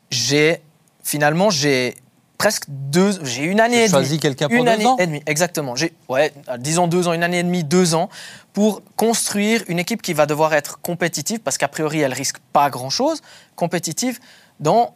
j'ai 0.10 0.62
finalement 1.02 1.50
j'ai 1.50 1.96
presque 2.42 2.64
deux, 2.68 3.24
j'ai 3.24 3.44
une 3.44 3.60
année 3.60 3.78
et 3.78 3.82
demie. 3.82 3.90
choisis 3.90 4.20
quelqu'un 4.20 4.48
pour 4.48 4.58
une 4.58 4.66
deux 4.66 4.72
année 4.72 4.86
ans 4.88 4.98
et 4.98 5.06
demie, 5.06 5.22
exactement. 5.28 5.76
J'ai, 5.76 5.94
ouais, 6.10 6.34
disons 6.58 6.88
deux 6.88 7.08
ans, 7.08 7.14
une 7.14 7.22
année 7.22 7.38
et 7.38 7.44
demie, 7.44 7.64
deux 7.64 7.94
ans, 7.94 8.10
pour 8.52 8.82
construire 8.96 9.64
une 9.68 9.78
équipe 9.78 10.02
qui 10.02 10.14
va 10.14 10.26
devoir 10.26 10.56
être 10.56 10.82
compétitive, 10.82 11.40
parce 11.40 11.60
qu'a 11.60 11.68
priori 11.68 12.00
elle 12.00 12.14
risque 12.14 12.40
pas 12.52 12.72
grand 12.72 12.90
chose, 12.90 13.22
compétitive 13.56 14.20
dans 14.60 14.96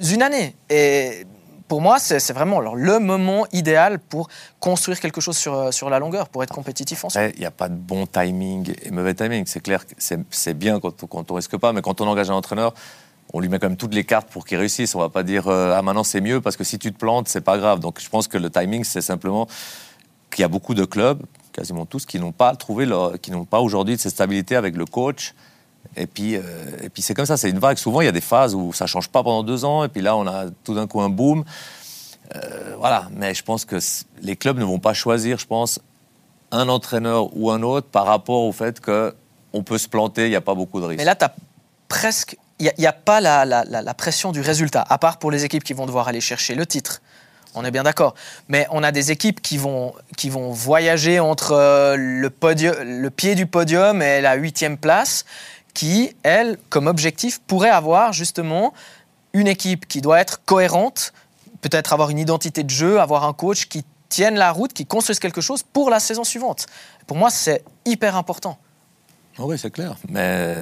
une 0.00 0.22
année. 0.22 0.56
Et 0.68 1.24
pour 1.68 1.80
moi, 1.80 2.00
c'est 2.00 2.32
vraiment 2.32 2.58
alors, 2.58 2.74
le 2.74 2.98
moment 2.98 3.46
idéal 3.52 4.00
pour 4.00 4.28
construire 4.58 4.98
quelque 4.98 5.20
chose 5.20 5.36
sur, 5.36 5.72
sur 5.72 5.88
la 5.88 6.00
longueur, 6.00 6.28
pour 6.28 6.42
être 6.42 6.52
compétitif 6.52 7.04
ensuite. 7.04 7.32
Il 7.36 7.40
n'y 7.40 7.46
a 7.46 7.52
pas 7.52 7.68
de 7.68 7.76
bon 7.76 8.08
timing 8.08 8.74
et 8.82 8.90
mauvais 8.90 9.14
timing. 9.14 9.44
C'est 9.46 9.60
clair 9.60 9.86
que 9.86 9.94
c'est 10.30 10.54
bien 10.54 10.80
quand, 10.80 11.06
quand 11.06 11.30
on 11.30 11.34
risque 11.34 11.56
pas, 11.58 11.72
mais 11.72 11.80
quand 11.80 12.00
on 12.00 12.08
engage 12.08 12.28
un 12.28 12.34
entraîneur, 12.34 12.74
on 13.32 13.40
lui 13.40 13.48
met 13.48 13.58
quand 13.58 13.68
même 13.68 13.76
toutes 13.76 13.94
les 13.94 14.04
cartes 14.04 14.28
pour 14.28 14.44
qu'il 14.44 14.58
réussisse. 14.58 14.94
On 14.94 15.00
va 15.00 15.08
pas 15.08 15.22
dire 15.22 15.48
euh, 15.48 15.74
ah 15.76 15.82
maintenant 15.82 16.04
c'est 16.04 16.20
mieux 16.20 16.40
parce 16.40 16.56
que 16.56 16.64
si 16.64 16.78
tu 16.78 16.92
te 16.92 16.98
plantes 16.98 17.28
c'est 17.28 17.40
pas 17.40 17.58
grave. 17.58 17.80
Donc 17.80 18.00
je 18.00 18.08
pense 18.08 18.28
que 18.28 18.38
le 18.38 18.50
timing 18.50 18.84
c'est 18.84 19.00
simplement 19.00 19.46
qu'il 20.30 20.42
y 20.42 20.44
a 20.44 20.48
beaucoup 20.48 20.74
de 20.74 20.84
clubs, 20.84 21.22
quasiment 21.52 21.86
tous, 21.86 22.06
qui 22.06 22.18
n'ont 22.18 22.32
pas 22.32 22.54
trouvé 22.56 22.86
qui 23.22 23.30
n'ont 23.30 23.44
pas 23.44 23.60
aujourd'hui 23.60 23.96
de 23.96 24.00
cette 24.00 24.12
stabilité 24.12 24.56
avec 24.56 24.76
le 24.76 24.84
coach. 24.84 25.34
Et 25.96 26.08
puis, 26.08 26.36
euh, 26.36 26.40
et 26.82 26.88
puis 26.88 27.00
c'est 27.00 27.14
comme 27.14 27.26
ça, 27.26 27.36
c'est 27.36 27.48
une 27.48 27.60
vague. 27.60 27.78
Souvent 27.78 28.00
il 28.00 28.06
y 28.06 28.08
a 28.08 28.12
des 28.12 28.20
phases 28.20 28.54
où 28.54 28.72
ça 28.72 28.86
change 28.86 29.08
pas 29.08 29.22
pendant 29.22 29.42
deux 29.42 29.64
ans 29.64 29.84
et 29.84 29.88
puis 29.88 30.02
là 30.02 30.16
on 30.16 30.26
a 30.26 30.46
tout 30.64 30.74
d'un 30.74 30.86
coup 30.86 31.00
un 31.00 31.08
boom. 31.08 31.44
Euh, 32.34 32.74
voilà, 32.78 33.08
mais 33.12 33.34
je 33.34 33.42
pense 33.42 33.64
que 33.64 33.76
les 34.20 34.36
clubs 34.36 34.58
ne 34.58 34.64
vont 34.64 34.80
pas 34.80 34.94
choisir, 34.94 35.38
je 35.38 35.46
pense, 35.46 35.80
un 36.50 36.68
entraîneur 36.68 37.36
ou 37.36 37.50
un 37.50 37.62
autre 37.62 37.86
par 37.86 38.06
rapport 38.06 38.42
au 38.42 38.52
fait 38.52 38.80
que 38.80 39.14
on 39.52 39.62
peut 39.62 39.78
se 39.78 39.88
planter, 39.88 40.24
il 40.26 40.30
n'y 40.30 40.36
a 40.36 40.40
pas 40.40 40.54
beaucoup 40.54 40.80
de 40.80 40.86
risques. 40.86 40.98
Mais 40.98 41.04
là, 41.04 41.14
tu 41.14 41.24
as 41.24 41.34
presque 41.88 42.36
il 42.58 42.72
n'y 42.78 42.86
a, 42.86 42.92
pas 42.92 43.20
la, 43.20 43.94
pression 43.94 44.32
du 44.32 44.40
résultat, 44.40 44.84
à 44.88 44.98
part 44.98 45.18
pour 45.18 45.30
les 45.30 45.44
équipes 45.44 45.64
qui 45.64 45.74
vont 45.74 45.86
devoir 45.86 46.08
aller 46.08 46.20
chercher 46.20 46.54
le 46.54 46.66
titre. 46.66 47.02
On 47.54 47.64
est 47.64 47.70
bien 47.70 47.82
d'accord. 47.82 48.14
Mais 48.48 48.66
on 48.70 48.82
a 48.82 48.92
des 48.92 49.12
équipes 49.12 49.40
qui 49.40 49.56
vont, 49.56 49.94
qui 50.16 50.28
vont 50.30 50.50
voyager 50.50 51.20
entre 51.20 51.52
euh, 51.52 51.96
le, 51.96 52.30
le 52.84 53.10
pied 53.10 53.34
du 53.34 53.46
podium 53.46 54.02
et 54.02 54.20
la 54.20 54.34
huitième 54.34 54.76
place, 54.76 55.24
qui, 55.74 56.14
elles, 56.22 56.58
comme 56.68 56.86
objectif, 56.86 57.40
pourraient 57.46 57.70
avoir 57.70 58.12
justement 58.12 58.72
une 59.32 59.48
équipe 59.48 59.86
qui 59.86 60.00
doit 60.00 60.20
être 60.20 60.42
cohérente, 60.44 61.12
peut-être 61.60 61.92
avoir 61.92 62.10
une 62.10 62.18
identité 62.18 62.62
de 62.62 62.70
jeu, 62.70 63.00
avoir 63.00 63.24
un 63.24 63.32
coach 63.32 63.66
qui 63.66 63.84
tienne 64.08 64.36
la 64.36 64.52
route, 64.52 64.72
qui 64.72 64.86
construise 64.86 65.18
quelque 65.18 65.40
chose 65.40 65.62
pour 65.62 65.90
la 65.90 66.00
saison 66.00 66.24
suivante. 66.24 66.66
Pour 67.06 67.16
moi, 67.16 67.30
c'est 67.30 67.64
hyper 67.84 68.16
important. 68.16 68.58
Oui, 69.38 69.58
c'est 69.58 69.70
clair. 69.70 69.96
Mais 70.08 70.56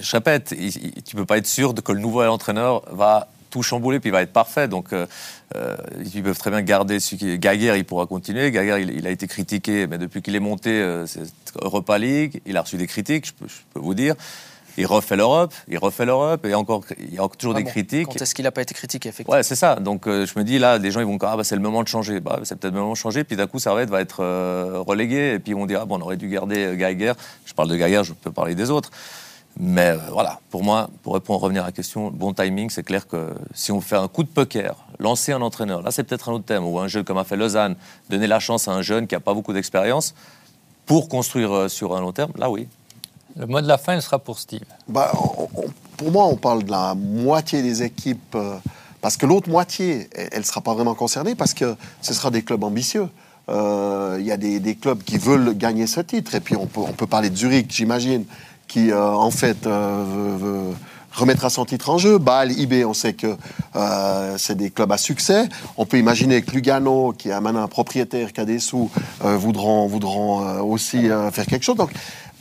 je 0.00 0.10
répète, 0.12 0.48
tu 0.48 1.16
ne 1.16 1.20
peux 1.20 1.26
pas 1.26 1.38
être 1.38 1.46
sûr 1.46 1.74
que 1.74 1.92
le 1.92 2.00
nouveau 2.00 2.22
entraîneur 2.22 2.82
va 2.92 3.28
tout 3.54 3.62
chambouler 3.62 4.00
puis 4.00 4.08
il 4.10 4.12
va 4.12 4.22
être 4.22 4.32
parfait. 4.32 4.66
Donc, 4.66 4.92
euh, 4.92 5.06
euh, 5.54 5.76
ils 6.12 6.22
peuvent 6.24 6.38
très 6.38 6.50
bien 6.50 6.62
garder 6.62 6.98
ce 6.98 7.14
qui 7.14 7.38
Gaguerre, 7.38 7.76
il 7.76 7.84
pourra 7.84 8.06
continuer. 8.06 8.50
Gaguerre, 8.50 8.78
il, 8.78 9.06
a 9.06 9.10
été 9.10 9.28
critiqué, 9.28 9.86
mais 9.86 9.96
depuis 9.96 10.22
qu'il 10.22 10.34
est 10.34 10.40
monté, 10.40 10.70
euh, 10.70 11.06
c'est 11.06 11.22
Europa 11.62 11.96
League, 11.96 12.40
il 12.46 12.56
a 12.56 12.62
reçu 12.62 12.76
des 12.76 12.88
critiques, 12.88 13.26
je 13.26 13.32
peux, 13.72 13.80
vous 13.80 13.94
dire. 13.94 14.16
Il 14.76 14.86
refait 14.86 15.14
l'Europe, 15.14 15.54
il 15.68 15.78
refait 15.78 16.04
l'Europe, 16.04 16.44
et 16.44 16.54
encore, 16.56 16.82
il 16.98 17.14
y 17.14 17.20
a 17.20 17.28
toujours 17.28 17.54
des 17.54 17.62
critiques. 17.62 18.08
Quand 18.08 18.20
est-ce 18.20 18.34
qu'il 18.34 18.42
n'a 18.42 18.50
pas 18.50 18.62
été 18.62 18.74
critiqué, 18.74 19.08
effectivement? 19.10 19.36
Ouais, 19.36 19.44
c'est 19.44 19.54
ça. 19.54 19.76
Donc, 19.76 20.06
je 20.06 20.36
me 20.36 20.42
dis, 20.42 20.58
là, 20.58 20.78
les 20.78 20.90
gens, 20.90 20.98
ils 20.98 21.06
vont 21.06 21.16
dire, 21.16 21.28
ah, 21.28 21.36
bah, 21.36 21.44
c'est 21.44 21.54
le 21.54 21.62
moment 21.62 21.84
de 21.84 21.88
changer. 21.88 22.18
Bah, 22.18 22.40
c'est 22.42 22.58
peut-être 22.58 22.74
le 22.74 22.80
moment 22.80 22.94
de 22.94 22.96
changer, 22.96 23.22
puis 23.22 23.36
d'un 23.36 23.46
coup, 23.46 23.60
Servette 23.60 23.88
va 23.88 24.00
être 24.00 24.24
relégué, 24.80 25.34
et 25.34 25.38
puis 25.38 25.52
ils 25.52 25.56
vont 25.56 25.66
dire, 25.66 25.82
ah, 25.82 25.84
bon, 25.84 25.98
on 25.98 26.00
aurait 26.00 26.16
dû 26.16 26.28
garder 26.28 26.74
Gaguerre. 26.76 27.14
Je 27.44 27.54
parle 27.54 27.68
de 27.68 27.76
Gaguerre, 27.76 28.02
je 28.02 28.14
peux 28.14 28.32
parler 28.32 28.56
des 28.56 28.68
autres. 28.70 28.90
Mais 29.58 29.90
euh, 29.90 29.98
voilà, 30.10 30.40
pour 30.50 30.64
moi, 30.64 30.90
pour 31.02 31.14
répondre, 31.14 31.40
revenir 31.40 31.62
à 31.62 31.66
la 31.66 31.72
question, 31.72 32.10
bon 32.10 32.32
timing, 32.32 32.70
c'est 32.70 32.82
clair 32.82 33.06
que 33.06 33.34
si 33.54 33.70
on 33.70 33.80
fait 33.80 33.96
un 33.96 34.08
coup 34.08 34.24
de 34.24 34.28
poker, 34.28 34.74
lancer 34.98 35.32
un 35.32 35.42
entraîneur, 35.42 35.82
là 35.82 35.90
c'est 35.92 36.02
peut-être 36.02 36.28
un 36.28 36.32
autre 36.32 36.44
thème, 36.44 36.64
ou 36.64 36.78
un 36.80 36.88
jeu 36.88 37.04
comme 37.04 37.18
a 37.18 37.24
fait 37.24 37.36
Lausanne, 37.36 37.76
donner 38.10 38.26
la 38.26 38.40
chance 38.40 38.66
à 38.66 38.72
un 38.72 38.82
jeune 38.82 39.06
qui 39.06 39.14
n'a 39.14 39.20
pas 39.20 39.32
beaucoup 39.32 39.52
d'expérience 39.52 40.14
pour 40.86 41.08
construire 41.08 41.52
euh, 41.52 41.68
sur 41.68 41.96
un 41.96 42.00
long 42.00 42.12
terme, 42.12 42.32
là 42.36 42.50
oui. 42.50 42.66
Le 43.36 43.46
mot 43.46 43.60
de 43.60 43.66
la 43.66 43.78
fin, 43.78 43.94
il 43.94 44.02
sera 44.02 44.18
pour 44.18 44.38
Steve. 44.38 44.64
Bah, 44.88 45.12
pour 45.96 46.10
moi, 46.10 46.26
on 46.26 46.36
parle 46.36 46.64
de 46.64 46.70
la 46.70 46.94
moitié 46.94 47.62
des 47.62 47.82
équipes, 47.82 48.34
euh, 48.34 48.56
parce 49.00 49.16
que 49.16 49.26
l'autre 49.26 49.48
moitié, 49.48 50.08
elle 50.14 50.40
ne 50.40 50.44
sera 50.44 50.62
pas 50.62 50.74
vraiment 50.74 50.94
concernée, 50.94 51.34
parce 51.36 51.54
que 51.54 51.76
ce 52.00 52.12
sera 52.12 52.30
des 52.30 52.42
clubs 52.42 52.62
ambitieux. 52.64 53.08
Il 53.48 54.24
y 54.24 54.32
a 54.32 54.38
des, 54.38 54.58
des, 54.58 54.74
clubs 54.74 55.02
qui 55.02 55.18
veulent 55.18 55.52
gagner 55.54 55.86
ce 55.86 56.00
titre, 56.00 56.34
et 56.34 56.40
puis 56.40 56.56
on 56.56 56.64
peut, 56.64 56.80
on 56.80 56.92
peut 56.92 57.06
parler 57.06 57.28
de 57.28 57.36
Zurich, 57.36 57.70
j'imagine, 57.70 58.24
qui 58.68 58.90
euh, 58.90 59.00
en 59.00 59.30
fait 59.30 59.66
euh, 59.66 60.72
remettra 61.12 61.50
son 61.50 61.64
titre 61.64 61.90
en 61.90 61.98
jeu. 61.98 62.18
Bâle, 62.18 62.52
IB, 62.52 62.84
on 62.84 62.94
sait 62.94 63.12
que 63.12 63.36
euh, 63.76 64.34
c'est 64.38 64.56
des 64.56 64.70
clubs 64.70 64.90
à 64.90 64.98
succès. 64.98 65.48
On 65.76 65.86
peut 65.86 65.98
imaginer 65.98 66.42
que 66.42 66.50
Lugano, 66.50 67.12
qui 67.12 67.30
a 67.30 67.40
maintenant 67.40 67.62
un 67.62 67.68
propriétaire 67.68 68.32
qui 68.32 68.40
a 68.40 68.44
des 68.44 68.58
sous, 68.58 68.90
voudront, 69.20 69.86
voudront 69.86 70.60
aussi 70.60 71.08
faire 71.32 71.46
quelque 71.46 71.64
chose. 71.64 71.76
Donc, 71.76 71.90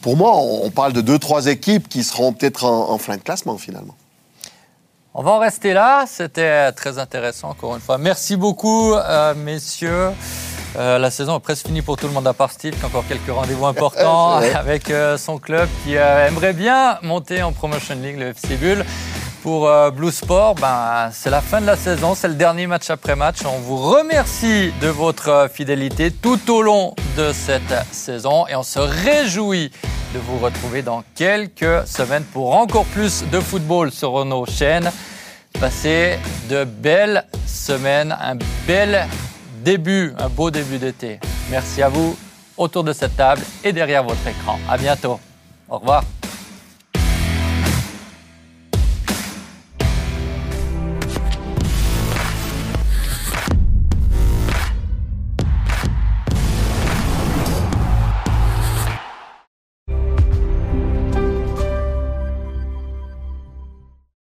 pour 0.01 0.17
moi, 0.17 0.35
on, 0.35 0.69
parle 0.69 0.91
de 0.93 1.01
deux, 1.01 1.19
trois 1.19 1.45
équipes 1.47 1.87
qui 1.87 2.03
seront 2.03 2.33
peut-être 2.33 2.65
en, 2.65 2.89
en 2.89 2.97
fin 2.97 3.15
de 3.15 3.21
classement 3.21 3.57
finalement. 3.57 3.95
On 5.13 5.21
va 5.21 5.31
en 5.31 5.39
rester 5.39 5.73
là. 5.73 6.05
C'était 6.07 6.71
très 6.71 6.97
intéressant, 6.97 7.49
encore 7.49 7.75
une 7.75 7.81
fois. 7.81 7.97
Merci 7.99 8.35
beaucoup, 8.35 8.95
messieurs. 9.35 10.09
Euh, 10.75 10.97
la 10.97 11.11
saison 11.11 11.37
est 11.37 11.41
presque 11.41 11.67
finie 11.67 11.81
pour 11.81 11.97
tout 11.97 12.07
le 12.07 12.13
monde 12.13 12.27
à 12.27 12.33
part 12.33 12.51
Steve, 12.51 12.75
qui 12.75 12.83
a 12.83 12.87
encore 12.87 13.05
quelques 13.07 13.29
rendez-vous 13.29 13.65
importants 13.65 14.37
avec 14.55 14.89
euh, 14.89 15.17
son 15.17 15.37
club 15.37 15.67
qui 15.83 15.97
euh, 15.97 16.27
aimerait 16.27 16.53
bien 16.53 16.97
monter 17.03 17.43
en 17.43 17.51
Promotion 17.51 17.95
League, 17.95 18.17
le 18.17 18.29
FC 18.29 18.55
Bull. 18.55 18.83
Pour 19.43 19.69
Blue 19.91 20.09
Sport, 20.09 20.55
ben, 20.55 21.09
c'est 21.11 21.29
la 21.29 21.41
fin 21.41 21.59
de 21.59 21.65
la 21.65 21.75
saison, 21.75 22.15
c'est 22.15 22.29
le 22.29 22.35
dernier 22.35 22.65
match 22.65 22.89
après 22.89 23.17
match. 23.17 23.39
On 23.45 23.59
vous 23.59 23.75
remercie 23.75 24.71
de 24.81 24.87
votre 24.87 25.49
fidélité 25.53 26.11
tout 26.11 26.49
au 26.49 26.61
long 26.61 26.95
de 27.17 27.33
cette 27.33 27.75
saison 27.91 28.47
et 28.47 28.55
on 28.55 28.63
se 28.63 28.79
réjouit 28.79 29.69
de 30.13 30.19
vous 30.19 30.37
retrouver 30.37 30.81
dans 30.81 31.03
quelques 31.15 31.85
semaines 31.85 32.23
pour 32.23 32.55
encore 32.55 32.85
plus 32.85 33.25
de 33.33 33.41
football 33.41 33.91
sur 33.91 34.23
nos 34.23 34.45
chaînes. 34.45 34.89
Passez 35.59 36.17
de 36.49 36.63
belles 36.63 37.25
semaines, 37.45 38.15
un 38.21 38.37
bel 38.65 39.05
début, 39.63 40.13
un 40.17 40.29
beau 40.29 40.51
début 40.51 40.77
d'été. 40.77 41.19
Merci 41.49 41.81
à 41.81 41.89
vous 41.89 42.17
autour 42.57 42.83
de 42.83 42.93
cette 42.93 43.15
table 43.15 43.41
et 43.63 43.71
derrière 43.71 44.03
votre 44.03 44.27
écran. 44.27 44.59
À 44.69 44.77
bientôt. 44.77 45.19
Au 45.69 45.77
revoir. 45.79 46.03